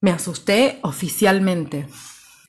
Me 0.00 0.12
asusté 0.12 0.78
oficialmente. 0.82 1.88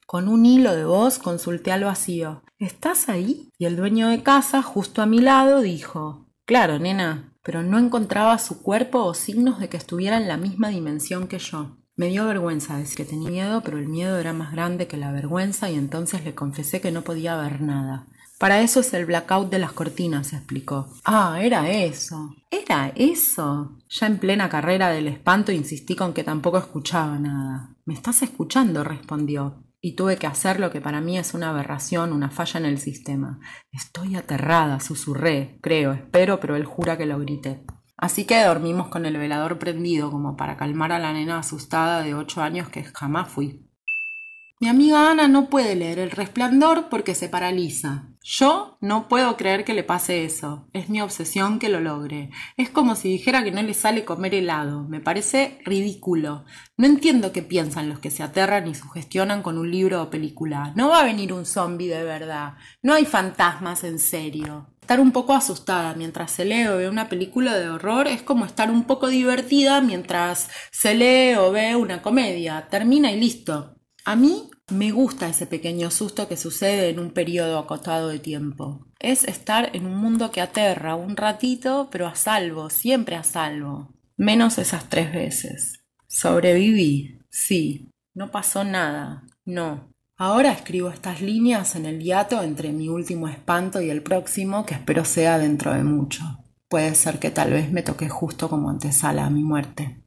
Con 0.07 0.29
un 0.29 0.45
hilo 0.45 0.73
de 0.73 0.85
voz 0.85 1.19
consulté 1.19 1.73
al 1.73 1.83
vacío. 1.83 2.41
¿Estás 2.59 3.09
ahí? 3.09 3.49
Y 3.57 3.65
el 3.65 3.75
dueño 3.75 4.07
de 4.07 4.23
casa, 4.23 4.61
justo 4.61 5.01
a 5.01 5.05
mi 5.05 5.19
lado, 5.19 5.59
dijo 5.59 6.29
Claro, 6.45 6.79
nena, 6.79 7.33
pero 7.43 7.61
no 7.61 7.77
encontraba 7.77 8.39
su 8.39 8.63
cuerpo 8.63 9.03
o 9.03 9.13
signos 9.13 9.59
de 9.59 9.67
que 9.67 9.75
estuviera 9.75 10.15
en 10.15 10.29
la 10.29 10.37
misma 10.37 10.69
dimensión 10.69 11.27
que 11.27 11.39
yo. 11.39 11.75
Me 11.97 12.07
dio 12.07 12.25
vergüenza 12.25 12.77
decir 12.77 12.95
que 12.95 13.03
tenía 13.03 13.29
miedo, 13.29 13.61
pero 13.65 13.79
el 13.79 13.89
miedo 13.89 14.17
era 14.17 14.31
más 14.31 14.53
grande 14.53 14.87
que 14.87 14.95
la 14.95 15.11
vergüenza 15.11 15.69
y 15.69 15.75
entonces 15.75 16.23
le 16.23 16.33
confesé 16.33 16.79
que 16.79 16.93
no 16.93 17.01
podía 17.01 17.35
ver 17.35 17.59
nada. 17.59 18.07
Para 18.39 18.61
eso 18.61 18.79
es 18.79 18.93
el 18.93 19.07
blackout 19.07 19.49
de 19.49 19.59
las 19.59 19.73
cortinas, 19.73 20.31
explicó. 20.31 20.87
Ah, 21.03 21.39
era 21.41 21.69
eso. 21.69 22.33
Era 22.49 22.93
eso. 22.95 23.77
Ya 23.89 24.07
en 24.07 24.19
plena 24.19 24.47
carrera 24.47 24.87
del 24.87 25.09
espanto 25.09 25.51
insistí 25.51 25.97
con 25.97 26.13
que 26.13 26.23
tampoco 26.23 26.59
escuchaba 26.59 27.19
nada. 27.19 27.75
¿Me 27.83 27.93
estás 27.93 28.21
escuchando? 28.21 28.85
respondió 28.85 29.66
y 29.81 29.95
tuve 29.95 30.17
que 30.17 30.27
hacer 30.27 30.59
lo 30.59 30.71
que 30.71 30.81
para 30.81 31.01
mí 31.01 31.17
es 31.17 31.33
una 31.33 31.49
aberración, 31.49 32.13
una 32.13 32.29
falla 32.29 32.59
en 32.59 32.65
el 32.65 32.79
sistema. 32.79 33.39
Estoy 33.71 34.15
aterrada, 34.15 34.79
susurré, 34.79 35.59
creo, 35.61 35.93
espero, 35.93 36.39
pero 36.39 36.55
él 36.55 36.65
jura 36.65 36.97
que 36.97 37.05
lo 37.05 37.19
grité. 37.19 37.63
Así 37.97 38.25
que 38.25 38.43
dormimos 38.43 38.89
con 38.89 39.05
el 39.05 39.17
velador 39.17 39.57
prendido 39.57 40.11
como 40.11 40.35
para 40.35 40.57
calmar 40.57 40.91
a 40.91 40.99
la 40.99 41.13
nena 41.13 41.39
asustada 41.39 42.03
de 42.03 42.13
ocho 42.13 42.41
años 42.41 42.69
que 42.69 42.83
jamás 42.83 43.27
fui. 43.27 43.66
Mi 44.59 44.69
amiga 44.69 45.11
Ana 45.11 45.27
no 45.27 45.51
puede 45.51 45.75
leer 45.75 45.99
El 45.99 46.09
Resplandor 46.09 46.89
porque 46.89 47.13
se 47.13 47.29
paraliza. 47.29 48.05
Yo 48.23 48.79
no 48.81 49.07
puedo 49.07 49.37
creer 49.37 49.63
que 49.63 49.75
le 49.75 49.83
pase 49.83 50.25
eso. 50.25 50.67
Es 50.73 50.89
mi 50.89 50.99
obsesión 50.99 51.59
que 51.59 51.69
lo 51.69 51.79
logre. 51.79 52.31
Es 52.57 52.71
como 52.71 52.95
si 52.95 53.07
dijera 53.07 53.43
que 53.43 53.51
no 53.51 53.61
le 53.61 53.75
sale 53.75 54.03
comer 54.03 54.33
helado. 54.33 54.83
Me 54.89 54.99
parece 54.99 55.59
ridículo. 55.63 56.43
No 56.75 56.87
entiendo 56.87 57.31
qué 57.31 57.43
piensan 57.43 57.87
los 57.87 57.99
que 57.99 58.09
se 58.09 58.23
aterran 58.23 58.67
y 58.67 58.73
sugestionan 58.73 59.43
con 59.43 59.59
un 59.59 59.69
libro 59.69 60.01
o 60.01 60.09
película. 60.09 60.73
No 60.75 60.89
va 60.89 61.01
a 61.01 61.05
venir 61.05 61.33
un 61.33 61.45
zombie 61.45 61.87
de 61.87 62.03
verdad. 62.03 62.55
No 62.81 62.95
hay 62.95 63.05
fantasmas 63.05 63.83
en 63.83 63.99
serio. 63.99 64.73
Estar 64.81 64.99
un 64.99 65.11
poco 65.11 65.35
asustada 65.35 65.93
mientras 65.93 66.31
se 66.31 66.45
lee 66.45 66.65
o 66.65 66.77
ve 66.77 66.89
una 66.89 67.09
película 67.09 67.55
de 67.55 67.69
horror 67.69 68.07
es 68.07 68.23
como 68.23 68.45
estar 68.45 68.71
un 68.71 68.85
poco 68.85 69.07
divertida 69.07 69.81
mientras 69.81 70.49
se 70.71 70.95
lee 70.95 71.35
o 71.35 71.51
ve 71.51 71.75
una 71.75 72.01
comedia. 72.01 72.67
Termina 72.71 73.11
y 73.11 73.19
listo. 73.19 73.76
A 74.07 74.15
mí 74.15 74.49
me 74.71 74.91
gusta 74.91 75.27
ese 75.27 75.47
pequeño 75.47 75.91
susto 75.91 76.29
que 76.29 76.37
sucede 76.37 76.87
en 76.87 76.97
un 76.97 77.11
periodo 77.11 77.59
acotado 77.59 78.07
de 78.07 78.19
tiempo. 78.19 78.87
Es 79.01 79.25
estar 79.25 79.75
en 79.75 79.85
un 79.85 79.97
mundo 79.97 80.31
que 80.31 80.39
aterra 80.39 80.95
un 80.95 81.17
ratito, 81.17 81.89
pero 81.91 82.07
a 82.07 82.15
salvo, 82.15 82.69
siempre 82.69 83.17
a 83.17 83.23
salvo. 83.23 83.93
Menos 84.15 84.59
esas 84.59 84.87
tres 84.87 85.11
veces. 85.11 85.81
Sobreviví, 86.07 87.19
sí. 87.29 87.89
No 88.13 88.31
pasó 88.31 88.63
nada, 88.63 89.25
no. 89.43 89.91
Ahora 90.15 90.53
escribo 90.53 90.87
estas 90.87 91.21
líneas 91.21 91.75
en 91.75 91.85
el 91.85 91.99
hiato 91.99 92.41
entre 92.43 92.71
mi 92.71 92.87
último 92.87 93.27
espanto 93.27 93.81
y 93.81 93.89
el 93.89 94.03
próximo, 94.03 94.65
que 94.65 94.75
espero 94.75 95.03
sea 95.03 95.37
dentro 95.37 95.73
de 95.73 95.83
mucho. 95.83 96.23
Puede 96.69 96.95
ser 96.95 97.19
que 97.19 97.29
tal 97.29 97.51
vez 97.51 97.73
me 97.73 97.83
toque 97.83 98.07
justo 98.07 98.47
como 98.47 98.69
antesala 98.69 99.25
a 99.25 99.29
mi 99.29 99.43
muerte. 99.43 100.01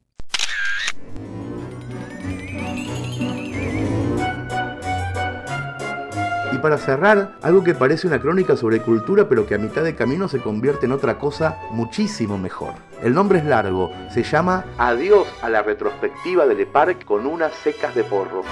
Para 6.60 6.78
cerrar, 6.78 7.36
algo 7.42 7.64
que 7.64 7.74
parece 7.74 8.06
una 8.06 8.20
crónica 8.20 8.56
sobre 8.56 8.80
cultura, 8.80 9.28
pero 9.28 9.46
que 9.46 9.54
a 9.54 9.58
mitad 9.58 9.82
de 9.82 9.94
camino 9.94 10.28
se 10.28 10.40
convierte 10.40 10.86
en 10.86 10.92
otra 10.92 11.18
cosa 11.18 11.58
muchísimo 11.70 12.38
mejor. 12.38 12.74
El 13.02 13.14
nombre 13.14 13.38
es 13.38 13.44
largo, 13.44 13.92
se 14.10 14.22
llama 14.22 14.64
Adiós 14.78 15.26
a 15.42 15.48
la 15.48 15.62
retrospectiva 15.62 16.46
del 16.46 16.60
EPARC 16.60 17.04
con 17.04 17.26
unas 17.26 17.52
secas 17.54 17.94
de 17.94 18.04
porro. 18.04 18.42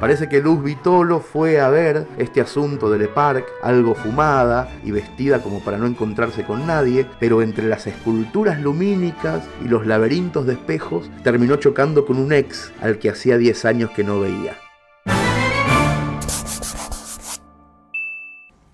Parece 0.00 0.30
que 0.30 0.40
Luz 0.40 0.62
Vitolo 0.62 1.20
fue 1.20 1.60
a 1.60 1.68
ver 1.68 2.06
este 2.16 2.40
asunto 2.40 2.90
del 2.90 3.02
EPARC, 3.02 3.46
algo 3.62 3.94
fumada 3.94 4.72
y 4.82 4.92
vestida 4.92 5.42
como 5.42 5.60
para 5.60 5.76
no 5.76 5.86
encontrarse 5.86 6.42
con 6.42 6.66
nadie, 6.66 7.06
pero 7.20 7.42
entre 7.42 7.68
las 7.68 7.86
esculturas 7.86 8.58
lumínicas 8.60 9.46
y 9.62 9.68
los 9.68 9.86
laberintos 9.86 10.46
de 10.46 10.54
espejos 10.54 11.10
terminó 11.22 11.56
chocando 11.56 12.06
con 12.06 12.16
un 12.16 12.32
ex 12.32 12.72
al 12.80 12.98
que 12.98 13.10
hacía 13.10 13.36
10 13.36 13.64
años 13.66 13.90
que 13.90 14.02
no 14.02 14.20
veía. 14.20 14.56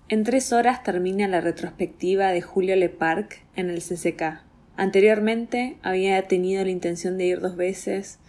En 0.09 0.23
tres 0.23 0.53
horas 0.53 0.83
termina 0.83 1.27
la 1.27 1.41
retrospectiva 1.41 2.29
de 2.29 2.41
Julio 2.41 2.77
Leparc 2.77 3.41
en 3.57 3.69
el 3.69 3.81
CCK. 3.81 4.41
Anteriormente 4.77 5.75
había 5.81 6.21
tenido 6.29 6.63
la 6.63 6.69
intención 6.69 7.17
de 7.17 7.25
ir 7.25 7.41
dos 7.41 7.57
veces, 7.57 8.19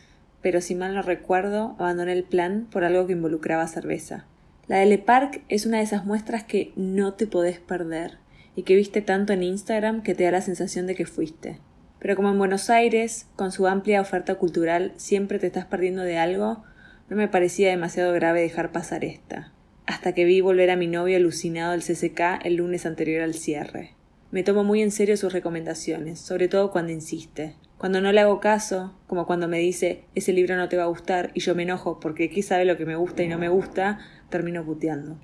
pero 0.43 0.61
si 0.61 0.75
mal 0.75 0.97
no 0.97 1.03
recuerdo, 1.03 1.77
abandoné 1.79 2.15
el 2.15 2.25
plan 2.25 2.67
por 2.69 2.83
algo 2.83 3.07
que 3.07 3.13
involucraba 3.13 3.69
cerveza. 3.69 4.27
La 4.67 4.79
de 4.79 4.87
Leparc 4.87 5.41
es 5.49 5.67
una 5.67 5.77
de 5.77 5.85
esas 5.85 6.05
muestras 6.05 6.43
que 6.43 6.73
no 6.75 7.15
te 7.15 7.29
podés 7.29 7.61
perder 7.61 8.19
y 8.57 8.65
que 8.65 8.75
viste 8.75 9.01
tanto 9.01 9.33
en 9.33 9.45
Instagram 9.45 10.03
que 10.03 10.17
te 10.17 10.25
da 10.25 10.33
la 10.33 10.41
sensación 10.41 10.89
de 10.89 10.97
que 10.97 11.07
fuiste. 11.07 11.61
Pero 12.01 12.17
como 12.17 12.31
en 12.31 12.39
Buenos 12.39 12.71
Aires, 12.71 13.29
con 13.37 13.53
su 13.53 13.69
amplia 13.69 14.01
oferta 14.01 14.35
cultural, 14.35 14.95
siempre 14.97 15.39
te 15.39 15.47
estás 15.47 15.67
perdiendo 15.67 16.03
de 16.03 16.19
algo, 16.19 16.65
no 17.09 17.17
me 17.17 17.29
parecía 17.29 17.69
demasiado 17.69 18.13
grave 18.15 18.41
dejar 18.41 18.73
pasar 18.73 19.05
esta 19.05 19.53
hasta 19.89 20.13
que 20.13 20.27
vi 20.27 20.43
volver 20.43 20.71
a 20.71 20.77
mi 20.77 20.87
novio 20.87 21.17
alucinado 21.17 21.73
al 21.73 21.83
CCK 21.83 22.45
el 22.45 22.57
lunes 22.57 22.85
anterior 22.85 23.23
al 23.23 23.33
cierre. 23.33 23.95
Me 24.31 24.43
tomo 24.43 24.63
muy 24.63 24.83
en 24.83 24.91
serio 24.91 25.17
sus 25.17 25.33
recomendaciones, 25.33 26.21
sobre 26.21 26.47
todo 26.47 26.71
cuando 26.71 26.93
insiste. 26.93 27.57
Cuando 27.79 28.03
no 28.03 28.13
le 28.13 28.21
hago 28.21 28.39
caso, 28.39 28.95
como 29.07 29.27
cuando 29.27 29.49
me 29.49 29.59
dice 29.59 30.05
ese 30.15 30.35
libro 30.35 30.57
no 30.57 30.69
te 30.69 30.77
va 30.77 30.83
a 30.83 30.89
gustar 30.89 31.31
y 31.33 31.41
yo 31.41 31.55
me 31.55 31.63
enojo 31.63 32.01
porque 32.01 32.25
aquí 32.25 32.43
sabe 32.43 32.67
lo 32.67 32.77
que 32.77 32.85
me 32.85 32.97
gusta 32.97 33.23
y 33.23 33.29
no 33.29 33.39
me 33.39 33.49
gusta, 33.49 33.99
termino 34.29 34.63
puteando. 34.63 35.19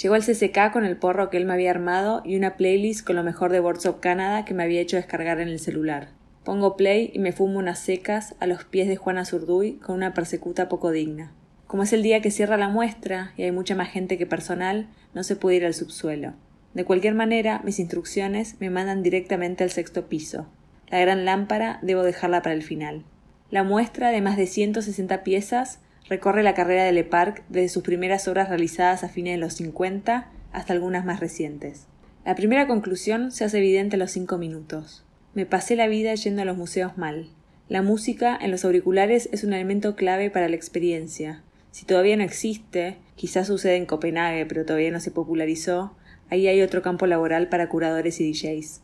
Llegó 0.00 0.14
al 0.14 0.22
CCK 0.22 0.72
con 0.74 0.84
el 0.84 0.98
porro 0.98 1.30
que 1.30 1.38
él 1.38 1.46
me 1.46 1.54
había 1.54 1.70
armado 1.70 2.20
y 2.22 2.36
una 2.36 2.58
playlist 2.58 3.06
con 3.06 3.16
lo 3.16 3.22
mejor 3.22 3.50
de 3.50 3.60
Boards 3.60 3.86
of 3.86 4.00
Canada 4.00 4.44
que 4.44 4.52
me 4.52 4.62
había 4.62 4.82
hecho 4.82 4.96
descargar 4.96 5.40
en 5.40 5.48
el 5.48 5.58
celular. 5.58 6.10
Pongo 6.44 6.76
play 6.76 7.10
y 7.14 7.18
me 7.18 7.32
fumo 7.32 7.58
unas 7.58 7.78
secas 7.78 8.34
a 8.40 8.46
los 8.46 8.64
pies 8.64 8.88
de 8.88 8.96
Juana 8.96 9.24
Zurduy 9.24 9.78
con 9.78 9.96
una 9.96 10.12
persecuta 10.12 10.68
poco 10.68 10.90
digna. 10.90 11.32
Como 11.72 11.84
es 11.84 11.94
el 11.94 12.02
día 12.02 12.20
que 12.20 12.30
cierra 12.30 12.58
la 12.58 12.68
muestra 12.68 13.32
y 13.38 13.44
hay 13.44 13.50
mucha 13.50 13.74
más 13.74 13.88
gente 13.88 14.18
que 14.18 14.26
personal, 14.26 14.88
no 15.14 15.22
se 15.22 15.36
puede 15.36 15.56
ir 15.56 15.64
al 15.64 15.72
subsuelo. 15.72 16.34
De 16.74 16.84
cualquier 16.84 17.14
manera, 17.14 17.62
mis 17.64 17.78
instrucciones 17.78 18.56
me 18.60 18.68
mandan 18.68 19.02
directamente 19.02 19.64
al 19.64 19.70
sexto 19.70 20.06
piso. 20.06 20.46
La 20.90 21.00
gran 21.00 21.24
lámpara 21.24 21.78
debo 21.80 22.02
dejarla 22.02 22.42
para 22.42 22.54
el 22.54 22.62
final. 22.62 23.04
La 23.50 23.64
muestra 23.64 24.10
de 24.10 24.20
más 24.20 24.36
de 24.36 24.46
160 24.46 25.24
piezas 25.24 25.78
recorre 26.10 26.42
la 26.42 26.52
carrera 26.52 26.84
de 26.84 26.92
Le 26.92 27.04
Parc 27.04 27.42
desde 27.48 27.70
sus 27.70 27.82
primeras 27.82 28.28
obras 28.28 28.50
realizadas 28.50 29.02
a 29.02 29.08
fines 29.08 29.36
de 29.36 29.40
los 29.40 29.54
50 29.54 30.28
hasta 30.52 30.72
algunas 30.74 31.06
más 31.06 31.20
recientes. 31.20 31.86
La 32.26 32.34
primera 32.34 32.66
conclusión 32.66 33.32
se 33.32 33.44
hace 33.44 33.56
evidente 33.56 33.96
a 33.96 33.98
los 33.98 34.10
cinco 34.10 34.36
minutos. 34.36 35.06
Me 35.32 35.46
pasé 35.46 35.74
la 35.76 35.86
vida 35.86 36.14
yendo 36.16 36.42
a 36.42 36.44
los 36.44 36.58
museos 36.58 36.98
mal. 36.98 37.30
La 37.70 37.80
música 37.80 38.38
en 38.38 38.50
los 38.50 38.66
auriculares 38.66 39.30
es 39.32 39.42
un 39.42 39.54
elemento 39.54 39.96
clave 39.96 40.28
para 40.28 40.50
la 40.50 40.56
experiencia. 40.56 41.42
Si 41.72 41.86
todavía 41.86 42.16
no 42.16 42.22
existe, 42.22 42.98
quizás 43.16 43.46
sucede 43.46 43.76
en 43.76 43.86
Copenhague, 43.86 44.44
pero 44.44 44.66
todavía 44.66 44.90
no 44.90 45.00
se 45.00 45.10
popularizó, 45.10 45.96
ahí 46.28 46.46
hay 46.46 46.60
otro 46.60 46.82
campo 46.82 47.06
laboral 47.06 47.48
para 47.48 47.70
curadores 47.70 48.20
y 48.20 48.30
DJs. 48.30 48.82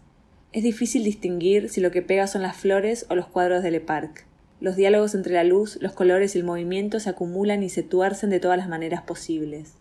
Es 0.53 0.62
difícil 0.62 1.05
distinguir 1.05 1.68
si 1.68 1.82
lo 1.82 1.91
que 1.91 2.01
pega 2.01 2.26
son 2.26 2.41
las 2.41 2.57
flores 2.57 3.05
o 3.11 3.14
los 3.14 3.26
cuadros 3.26 3.62
de 3.62 3.70
Le 3.70 3.80
Parc. 3.80 4.24
Los 4.61 4.74
diálogos 4.74 5.14
entre 5.14 5.34
la 5.34 5.45
luz, 5.45 5.76
los 5.82 5.93
colores 5.93 6.34
y 6.34 6.39
el 6.39 6.45
movimiento 6.45 6.99
se 6.99 7.11
acumulan 7.11 7.62
y 7.62 7.68
se 7.68 7.82
tuercen 7.82 8.30
de 8.30 8.41
todas 8.41 8.57
las 8.57 8.70
maneras 8.70 9.03
posibles. 9.03 9.74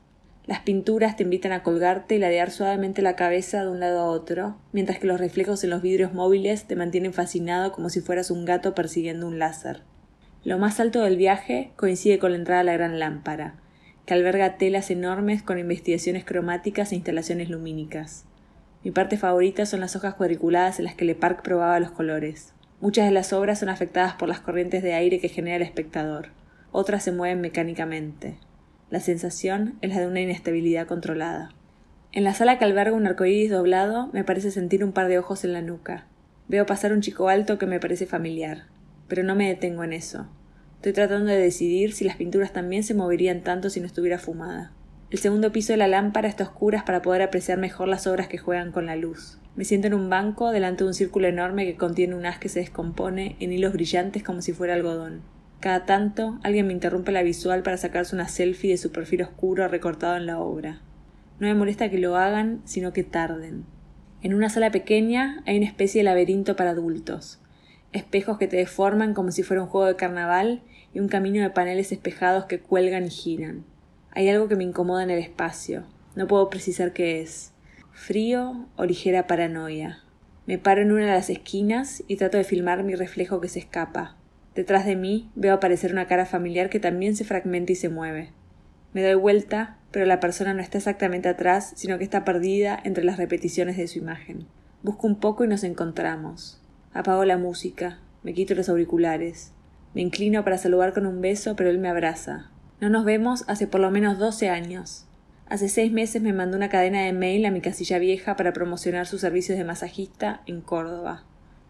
Las 0.45 0.59
pinturas 0.59 1.15
te 1.15 1.23
invitan 1.23 1.53
a 1.53 1.63
colgarte 1.63 2.15
y 2.15 2.19
ladear 2.19 2.51
suavemente 2.51 3.01
la 3.01 3.15
cabeza 3.15 3.61
de 3.61 3.69
un 3.69 3.79
lado 3.79 4.01
a 4.01 4.09
otro, 4.09 4.57
mientras 4.73 4.99
que 4.99 5.07
los 5.07 5.19
reflejos 5.19 5.63
en 5.63 5.69
los 5.69 5.81
vidrios 5.81 6.13
móviles 6.13 6.65
te 6.67 6.75
mantienen 6.75 7.13
fascinado 7.13 7.71
como 7.71 7.89
si 7.89 8.01
fueras 8.01 8.31
un 8.31 8.43
gato 8.43 8.75
persiguiendo 8.75 9.27
un 9.27 9.39
láser. 9.39 9.83
Lo 10.43 10.57
más 10.57 10.79
alto 10.79 11.01
del 11.01 11.17
viaje 11.17 11.71
coincide 11.75 12.19
con 12.19 12.31
la 12.31 12.37
entrada 12.37 12.61
a 12.61 12.63
la 12.63 12.73
gran 12.73 12.99
lámpara, 12.99 13.55
que 14.05 14.13
alberga 14.13 14.57
telas 14.57 14.89
enormes 14.91 15.43
con 15.43 15.59
investigaciones 15.59 16.23
cromáticas 16.23 16.91
e 16.91 16.95
instalaciones 16.95 17.49
lumínicas. 17.49 18.25
Mi 18.83 18.91
parte 18.91 19.17
favorita 19.17 19.65
son 19.65 19.81
las 19.81 19.95
hojas 19.95 20.13
cuadriculadas 20.13 20.79
en 20.79 20.85
las 20.85 20.95
que 20.95 21.03
Le 21.03 21.15
Parc 21.15 21.41
probaba 21.41 21.79
los 21.79 21.91
colores. 21.91 22.53
Muchas 22.79 23.05
de 23.05 23.11
las 23.11 23.33
obras 23.33 23.59
son 23.59 23.69
afectadas 23.69 24.13
por 24.13 24.29
las 24.29 24.39
corrientes 24.39 24.83
de 24.83 24.93
aire 24.93 25.19
que 25.19 25.29
genera 25.29 25.57
el 25.57 25.63
espectador. 25.63 26.29
Otras 26.71 27.03
se 27.03 27.11
mueven 27.11 27.41
mecánicamente. 27.41 28.37
La 28.89 29.01
sensación 29.01 29.77
es 29.81 29.93
la 29.93 29.99
de 29.99 30.07
una 30.07 30.21
inestabilidad 30.21 30.87
controlada. 30.87 31.49
En 32.13 32.23
la 32.23 32.33
sala 32.33 32.57
que 32.57 32.65
alberga 32.65 32.95
un 32.95 33.07
arcoíris 33.07 33.51
doblado 33.51 34.09
me 34.13 34.23
parece 34.23 34.51
sentir 34.51 34.83
un 34.83 34.93
par 34.93 35.09
de 35.09 35.19
ojos 35.19 35.43
en 35.43 35.53
la 35.53 35.61
nuca. 35.61 36.05
Veo 36.47 36.65
pasar 36.65 36.93
un 36.93 37.01
chico 37.01 37.27
alto 37.27 37.57
que 37.57 37.65
me 37.65 37.81
parece 37.81 38.05
familiar, 38.05 38.67
pero 39.07 39.23
no 39.23 39.35
me 39.35 39.47
detengo 39.47 39.83
en 39.83 39.93
eso. 39.93 40.27
Estoy 40.75 40.93
tratando 40.93 41.31
de 41.31 41.37
decidir 41.37 41.93
si 41.93 42.05
las 42.05 42.17
pinturas 42.17 42.53
también 42.53 42.83
se 42.83 42.93
moverían 42.93 43.41
tanto 43.41 43.69
si 43.69 43.79
no 43.79 43.87
estuviera 43.87 44.19
fumada. 44.19 44.73
El 45.09 45.19
segundo 45.19 45.51
piso 45.51 45.73
de 45.73 45.77
la 45.77 45.87
lámpara 45.87 46.27
está 46.27 46.43
a 46.43 46.47
oscuras 46.47 46.83
para 46.83 47.01
poder 47.01 47.21
apreciar 47.21 47.57
mejor 47.57 47.87
las 47.87 48.07
obras 48.07 48.27
que 48.27 48.37
juegan 48.37 48.71
con 48.71 48.85
la 48.85 48.95
luz. 48.95 49.39
Me 49.55 49.63
siento 49.63 49.87
en 49.87 49.93
un 49.93 50.09
banco 50.09 50.51
delante 50.51 50.83
de 50.83 50.89
un 50.89 50.93
círculo 50.93 51.27
enorme 51.27 51.65
que 51.65 51.77
contiene 51.77 52.13
un 52.13 52.25
haz 52.25 52.39
que 52.39 52.49
se 52.49 52.59
descompone 52.59 53.37
en 53.39 53.53
hilos 53.53 53.73
brillantes 53.73 54.21
como 54.21 54.41
si 54.41 54.51
fuera 54.53 54.73
algodón. 54.73 55.21
Cada 55.61 55.85
tanto 55.85 56.37
alguien 56.43 56.67
me 56.67 56.73
interrumpe 56.73 57.11
la 57.11 57.23
visual 57.23 57.63
para 57.63 57.77
sacarse 57.77 58.15
una 58.15 58.27
selfie 58.27 58.71
de 58.71 58.77
su 58.77 58.91
perfil 58.91 59.23
oscuro 59.23 59.67
recortado 59.67 60.15
en 60.17 60.27
la 60.27 60.39
obra. 60.39 60.81
No 61.39 61.47
me 61.47 61.55
molesta 61.55 61.89
que 61.89 61.97
lo 61.97 62.17
hagan, 62.17 62.61
sino 62.65 62.93
que 62.93 63.03
tarden. 63.03 63.65
En 64.21 64.33
una 64.33 64.49
sala 64.49 64.71
pequeña 64.71 65.41
hay 65.45 65.57
una 65.57 65.67
especie 65.67 66.01
de 66.01 66.05
laberinto 66.05 66.55
para 66.55 66.71
adultos. 66.71 67.39
Espejos 67.93 68.37
que 68.37 68.47
te 68.47 68.57
deforman 68.57 69.13
como 69.13 69.31
si 69.31 69.43
fuera 69.43 69.63
un 69.63 69.69
juego 69.69 69.87
de 69.87 69.95
carnaval 69.95 70.61
y 70.93 70.99
un 70.99 71.07
camino 71.07 71.41
de 71.41 71.49
paneles 71.49 71.91
espejados 71.91 72.45
que 72.45 72.59
cuelgan 72.59 73.05
y 73.05 73.09
giran. 73.09 73.65
Hay 74.11 74.29
algo 74.29 74.47
que 74.47 74.55
me 74.55 74.63
incomoda 74.63 75.03
en 75.03 75.11
el 75.11 75.19
espacio. 75.19 75.83
No 76.15 76.27
puedo 76.27 76.49
precisar 76.49 76.93
qué 76.93 77.21
es. 77.21 77.53
Frío 77.91 78.67
o 78.75 78.85
ligera 78.85 79.27
paranoia. 79.27 79.99
Me 80.47 80.57
paro 80.57 80.81
en 80.81 80.91
una 80.91 81.05
de 81.05 81.11
las 81.11 81.29
esquinas 81.29 82.03
y 82.07 82.15
trato 82.15 82.37
de 82.37 82.43
filmar 82.43 82.83
mi 82.83 82.95
reflejo 82.95 83.41
que 83.41 83.49
se 83.49 83.59
escapa. 83.59 84.15
Detrás 84.55 84.85
de 84.85 84.95
mí 84.95 85.29
veo 85.35 85.53
aparecer 85.53 85.91
una 85.91 86.07
cara 86.07 86.25
familiar 86.25 86.69
que 86.69 86.79
también 86.79 87.15
se 87.15 87.25
fragmenta 87.25 87.73
y 87.73 87.75
se 87.75 87.89
mueve. 87.89 88.31
Me 88.93 89.03
doy 89.03 89.15
vuelta, 89.15 89.77
pero 89.91 90.05
la 90.05 90.19
persona 90.19 90.53
no 90.53 90.61
está 90.61 90.79
exactamente 90.79 91.29
atrás, 91.29 91.73
sino 91.75 91.97
que 91.97 92.03
está 92.03 92.25
perdida 92.25 92.79
entre 92.83 93.03
las 93.03 93.17
repeticiones 93.17 93.77
de 93.77 93.87
su 93.87 93.99
imagen. 93.99 94.47
Busco 94.81 95.05
un 95.05 95.19
poco 95.19 95.43
y 95.43 95.47
nos 95.47 95.63
encontramos. 95.63 96.59
Apago 96.97 97.25
la 97.25 97.37
música, 97.37 97.99
me 98.23 98.33
quito 98.33 98.55
los 98.55 98.69
auriculares. 98.69 99.51
Me 99.93 100.01
inclino 100.01 100.43
para 100.43 100.57
saludar 100.57 100.95
con 100.95 101.05
un 101.05 101.21
beso, 101.21 101.55
pero 101.55 101.69
él 101.69 101.77
me 101.77 101.89
abraza. 101.89 102.49
No 102.81 102.89
nos 102.89 103.05
vemos 103.05 103.43
hace 103.47 103.67
por 103.67 103.81
lo 103.81 103.91
menos 103.91 104.17
doce 104.17 104.49
años. 104.49 105.05
Hace 105.45 105.69
seis 105.69 105.91
meses 105.91 106.23
me 106.23 106.33
mandó 106.33 106.57
una 106.57 106.69
cadena 106.69 107.03
de 107.03 107.13
mail 107.13 107.45
a 107.45 107.51
mi 107.51 107.61
casilla 107.61 107.99
vieja 107.99 108.35
para 108.35 108.51
promocionar 108.51 109.05
sus 109.05 109.21
servicios 109.21 109.59
de 109.59 109.63
masajista 109.63 110.41
en 110.47 110.61
Córdoba. 110.61 111.23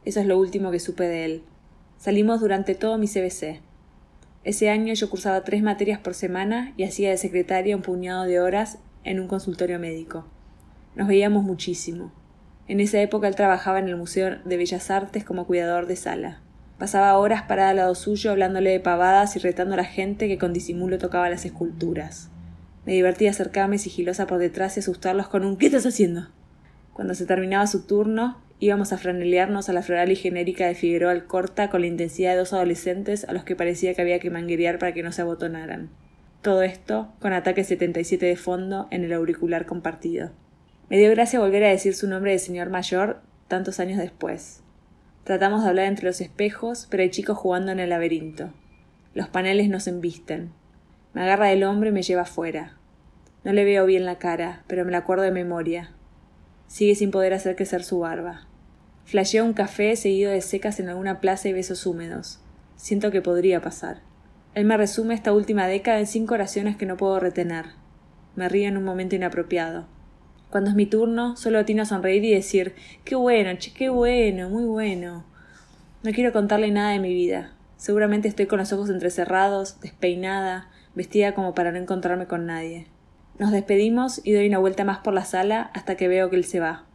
Eso 0.05 0.21
es 0.21 0.27
lo 0.27 0.39
último 0.39 0.71
que 0.71 0.79
supe 0.79 1.03
de 1.03 1.25
él. 1.25 1.43
Salimos 1.97 2.39
durante 2.39 2.73
todo 2.73 2.97
mi 2.97 3.09
CBC. 3.09 3.59
Ese 4.45 4.69
año 4.69 4.93
yo 4.93 5.09
cursaba 5.09 5.43
tres 5.43 5.61
materias 5.61 5.99
por 5.99 6.13
semana 6.13 6.73
y 6.77 6.85
hacía 6.85 7.09
de 7.09 7.17
secretaria 7.17 7.75
un 7.75 7.81
puñado 7.81 8.23
de 8.23 8.39
horas 8.39 8.77
en 9.03 9.19
un 9.19 9.27
consultorio 9.27 9.77
médico. 9.77 10.25
Nos 10.95 11.09
veíamos 11.09 11.43
muchísimo. 11.43 12.13
En 12.67 12.79
esa 12.79 13.01
época 13.01 13.27
él 13.27 13.35
trabajaba 13.35 13.79
en 13.79 13.87
el 13.87 13.95
Museo 13.95 14.37
de 14.43 14.57
Bellas 14.57 14.91
Artes 14.91 15.23
como 15.23 15.45
cuidador 15.45 15.87
de 15.87 15.95
sala. 15.95 16.41
Pasaba 16.77 17.17
horas 17.17 17.43
parada 17.43 17.69
al 17.69 17.77
lado 17.77 17.95
suyo 17.95 18.31
hablándole 18.31 18.71
de 18.71 18.79
pavadas 18.79 19.35
y 19.35 19.39
retando 19.39 19.73
a 19.73 19.77
la 19.77 19.85
gente 19.85 20.27
que 20.27 20.37
con 20.37 20.53
disimulo 20.53 20.97
tocaba 20.97 21.29
las 21.29 21.45
esculturas. 21.45 22.29
Me 22.85 22.93
divertía 22.93 23.31
acercarme 23.31 23.77
sigilosa 23.77 24.27
por 24.27 24.37
detrás 24.37 24.77
y 24.77 24.81
asustarlos 24.81 25.27
con 25.27 25.43
un 25.43 25.57
¿Qué 25.57 25.67
estás 25.67 25.85
haciendo? 25.85 26.27
Cuando 26.93 27.15
se 27.15 27.25
terminaba 27.25 27.67
su 27.67 27.85
turno, 27.85 28.37
Íbamos 28.59 28.91
a 28.91 28.97
franelearnos 28.97 29.69
a 29.69 29.73
la 29.73 29.83
floral 29.83 30.11
y 30.11 30.15
genérica 30.15 30.65
de 30.65 30.73
Figueroa 30.73 31.11
Alcorta 31.11 31.69
con 31.69 31.81
la 31.81 31.87
intensidad 31.87 32.31
de 32.31 32.39
dos 32.39 32.53
adolescentes 32.53 33.23
a 33.25 33.33
los 33.33 33.43
que 33.43 33.55
parecía 33.55 33.93
que 33.93 34.01
había 34.01 34.17
que 34.17 34.31
manguerear 34.31 34.79
para 34.79 34.93
que 34.93 35.03
no 35.03 35.11
se 35.11 35.21
abotonaran. 35.21 35.89
Todo 36.41 36.63
esto 36.63 37.13
con 37.19 37.33
ataque 37.33 37.63
77 37.63 38.25
de 38.25 38.35
fondo 38.35 38.87
en 38.89 39.03
el 39.03 39.13
auricular 39.13 39.67
compartido. 39.67 40.31
Me 40.89 40.97
dio 40.97 41.09
gracia 41.11 41.41
volver 41.41 41.65
a 41.65 41.69
decir 41.69 41.93
su 41.95 42.07
nombre 42.07 42.31
de 42.31 42.39
señor 42.39 42.69
mayor 42.69 43.21
tantos 43.49 43.81
años 43.81 43.97
después. 43.97 44.61
Tratamos 45.25 45.63
de 45.63 45.69
hablar 45.69 45.85
entre 45.87 46.05
los 46.05 46.21
espejos, 46.21 46.87
pero 46.89 47.03
hay 47.03 47.09
chicos 47.09 47.37
jugando 47.37 47.73
en 47.73 47.81
el 47.81 47.89
laberinto. 47.89 48.53
Los 49.13 49.27
paneles 49.27 49.67
nos 49.67 49.87
embisten. 49.87 50.51
Me 51.13 51.23
agarra 51.23 51.47
del 51.47 51.65
hombro 51.65 51.89
y 51.89 51.91
me 51.91 52.03
lleva 52.03 52.21
afuera. 52.21 52.77
No 53.43 53.51
le 53.51 53.65
veo 53.65 53.85
bien 53.85 54.05
la 54.05 54.17
cara, 54.17 54.63
pero 54.67 54.85
me 54.85 54.91
la 54.91 54.99
acuerdo 54.99 55.23
de 55.23 55.31
memoria. 55.31 55.91
Sigue 56.67 56.95
sin 56.95 57.11
poder 57.11 57.33
hacer 57.33 57.57
crecer 57.57 57.83
su 57.83 57.99
barba. 57.99 58.47
Flasheo 59.03 59.43
un 59.43 59.53
café 59.53 59.95
seguido 59.97 60.31
de 60.31 60.39
secas 60.39 60.79
en 60.79 60.87
alguna 60.87 61.19
plaza 61.19 61.49
y 61.49 61.53
besos 61.53 61.85
húmedos. 61.85 62.39
Siento 62.77 63.11
que 63.11 63.21
podría 63.21 63.61
pasar. 63.61 64.01
Él 64.53 64.63
me 64.63 64.77
resume 64.77 65.13
esta 65.13 65.33
última 65.33 65.67
década 65.67 65.99
en 65.99 66.07
cinco 66.07 66.35
oraciones 66.35 66.77
que 66.77 66.85
no 66.85 66.95
puedo 66.95 67.19
retener. 67.19 67.65
Me 68.35 68.47
río 68.47 68.69
en 68.69 68.77
un 68.77 68.85
momento 68.85 69.15
inapropiado. 69.15 69.87
Cuando 70.49 70.69
es 70.69 70.75
mi 70.75 70.85
turno, 70.85 71.35
solo 71.35 71.59
atino 71.59 71.83
a 71.83 71.85
sonreír 71.85 72.23
y 72.23 72.33
decir 72.33 72.73
Qué 73.03 73.15
bueno, 73.15 73.51
che, 73.57 73.73
qué 73.73 73.89
bueno, 73.89 74.49
muy 74.49 74.65
bueno. 74.65 75.25
No 76.03 76.11
quiero 76.11 76.31
contarle 76.31 76.71
nada 76.71 76.91
de 76.91 76.99
mi 76.99 77.13
vida. 77.13 77.53
Seguramente 77.75 78.27
estoy 78.27 78.45
con 78.45 78.59
los 78.59 78.71
ojos 78.71 78.89
entrecerrados, 78.89 79.79
despeinada, 79.81 80.69
vestida 80.95 81.33
como 81.33 81.53
para 81.53 81.71
no 81.71 81.77
encontrarme 81.77 82.27
con 82.27 82.45
nadie. 82.45 82.87
Nos 83.39 83.51
despedimos 83.51 84.21
y 84.23 84.33
doy 84.33 84.47
una 84.47 84.57
vuelta 84.57 84.83
más 84.83 84.99
por 84.99 85.13
la 85.13 85.25
sala 85.25 85.69
hasta 85.73 85.95
que 85.95 86.07
veo 86.07 86.29
que 86.29 86.37
él 86.37 86.45
se 86.45 86.59
va. 86.59 86.85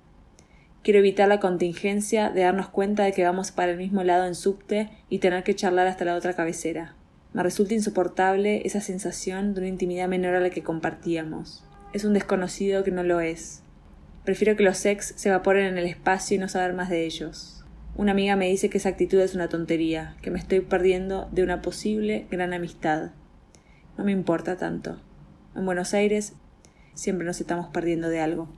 Quiero 0.83 0.99
evitar 0.99 1.29
la 1.29 1.39
contingencia 1.39 2.31
de 2.31 2.43
darnos 2.43 2.69
cuenta 2.69 3.05
de 3.05 3.13
que 3.13 3.23
vamos 3.23 3.53
para 3.53 3.71
el 3.71 3.79
mismo 3.79 4.03
lado 4.03 4.27
en 4.27 4.35
subte 4.35 4.91
y 5.09 5.19
tener 5.19 5.45
que 5.45 5.55
charlar 5.55 5.87
hasta 5.87 6.05
la 6.05 6.17
otra 6.17 6.35
cabecera. 6.35 6.97
Me 7.33 7.45
resulta 7.45 7.75
insoportable 7.75 8.63
esa 8.67 8.81
sensación 8.81 9.55
de 9.55 9.61
una 9.61 9.69
intimidad 9.69 10.09
menor 10.09 10.35
a 10.35 10.41
la 10.41 10.51
que 10.51 10.65
compartíamos. 10.65 11.65
Es 11.93 12.05
un 12.05 12.15
desconocido 12.15 12.85
que 12.85 12.91
no 12.91 13.03
lo 13.03 13.21
es. 13.21 13.63
Prefiero 14.25 14.57
que 14.57 14.63
los 14.63 14.87
ex 14.87 15.13
se 15.17 15.29
evaporen 15.29 15.67
en 15.67 15.77
el 15.77 15.85
espacio 15.85 16.37
y 16.37 16.39
no 16.39 16.49
saber 16.49 16.73
más 16.73 16.89
de 16.89 17.05
ellos. 17.05 17.65
Una 17.97 18.13
amiga 18.13 18.35
me 18.35 18.49
dice 18.49 18.71
que 18.71 18.79
esa 18.79 18.89
actitud 18.89 19.21
es 19.21 19.35
una 19.35 19.51
tontería, 19.51 20.17
que 20.23 20.31
me 20.31 20.39
estoy 20.39 20.61
perdiendo 20.61 21.29
de 21.33 21.43
una 21.43 21.61
posible 21.61 22.27
gran 22.31 22.55
amistad. 22.55 23.11
No 23.99 24.05
me 24.05 24.13
importa 24.13 24.57
tanto. 24.57 25.03
En 25.55 25.67
Buenos 25.67 25.93
Aires 25.93 26.33
siempre 26.95 27.27
nos 27.27 27.41
estamos 27.43 27.67
perdiendo 27.69 28.09
de 28.09 28.21
algo. 28.21 28.49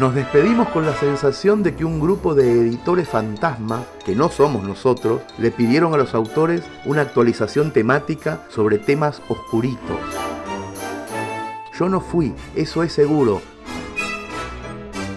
Nos 0.00 0.14
despedimos 0.14 0.70
con 0.70 0.86
la 0.86 0.94
sensación 0.94 1.62
de 1.62 1.74
que 1.74 1.84
un 1.84 2.00
grupo 2.00 2.34
de 2.34 2.50
editores 2.50 3.06
fantasma, 3.06 3.84
que 4.02 4.14
no 4.14 4.30
somos 4.30 4.64
nosotros, 4.64 5.20
le 5.36 5.50
pidieron 5.50 5.92
a 5.92 5.98
los 5.98 6.14
autores 6.14 6.62
una 6.86 7.02
actualización 7.02 7.70
temática 7.70 8.40
sobre 8.48 8.78
temas 8.78 9.20
oscuritos. 9.28 9.98
Yo 11.78 11.90
no 11.90 12.00
fui, 12.00 12.34
eso 12.54 12.82
es 12.82 12.94
seguro. 12.94 13.42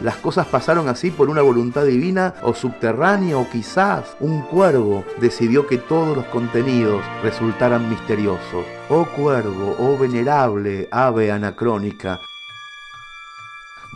Las 0.02 0.18
cosas 0.18 0.48
pasaron 0.48 0.90
así 0.90 1.12
por 1.12 1.30
una 1.30 1.42
voluntad 1.42 1.86
divina 1.86 2.34
o 2.44 2.54
subterránea 2.54 3.38
o 3.38 3.50
quizás 3.50 4.18
un 4.20 4.42
cuervo 4.42 5.06
decidió 5.22 5.66
que 5.66 5.78
todos 5.78 6.18
los 6.18 6.26
contenidos 6.26 7.02
resultaran 7.22 7.90
misteriosos. 7.90 8.66
Oh 8.90 9.06
cuervo, 9.06 9.78
oh 9.80 9.98
venerable 9.98 10.90
ave 10.92 11.32
anacrónica, 11.32 12.20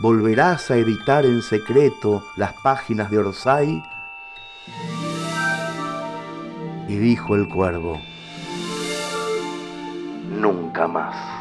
volverás 0.00 0.70
a 0.70 0.76
editar 0.76 1.26
en 1.26 1.42
secreto 1.42 2.24
las 2.36 2.52
páginas 2.54 3.10
de 3.10 3.18
Orsay? 3.18 3.82
Y 6.88 6.96
dijo 6.96 7.34
el 7.34 7.48
cuervo, 7.48 8.00
nunca 10.30 10.86
más. 10.86 11.37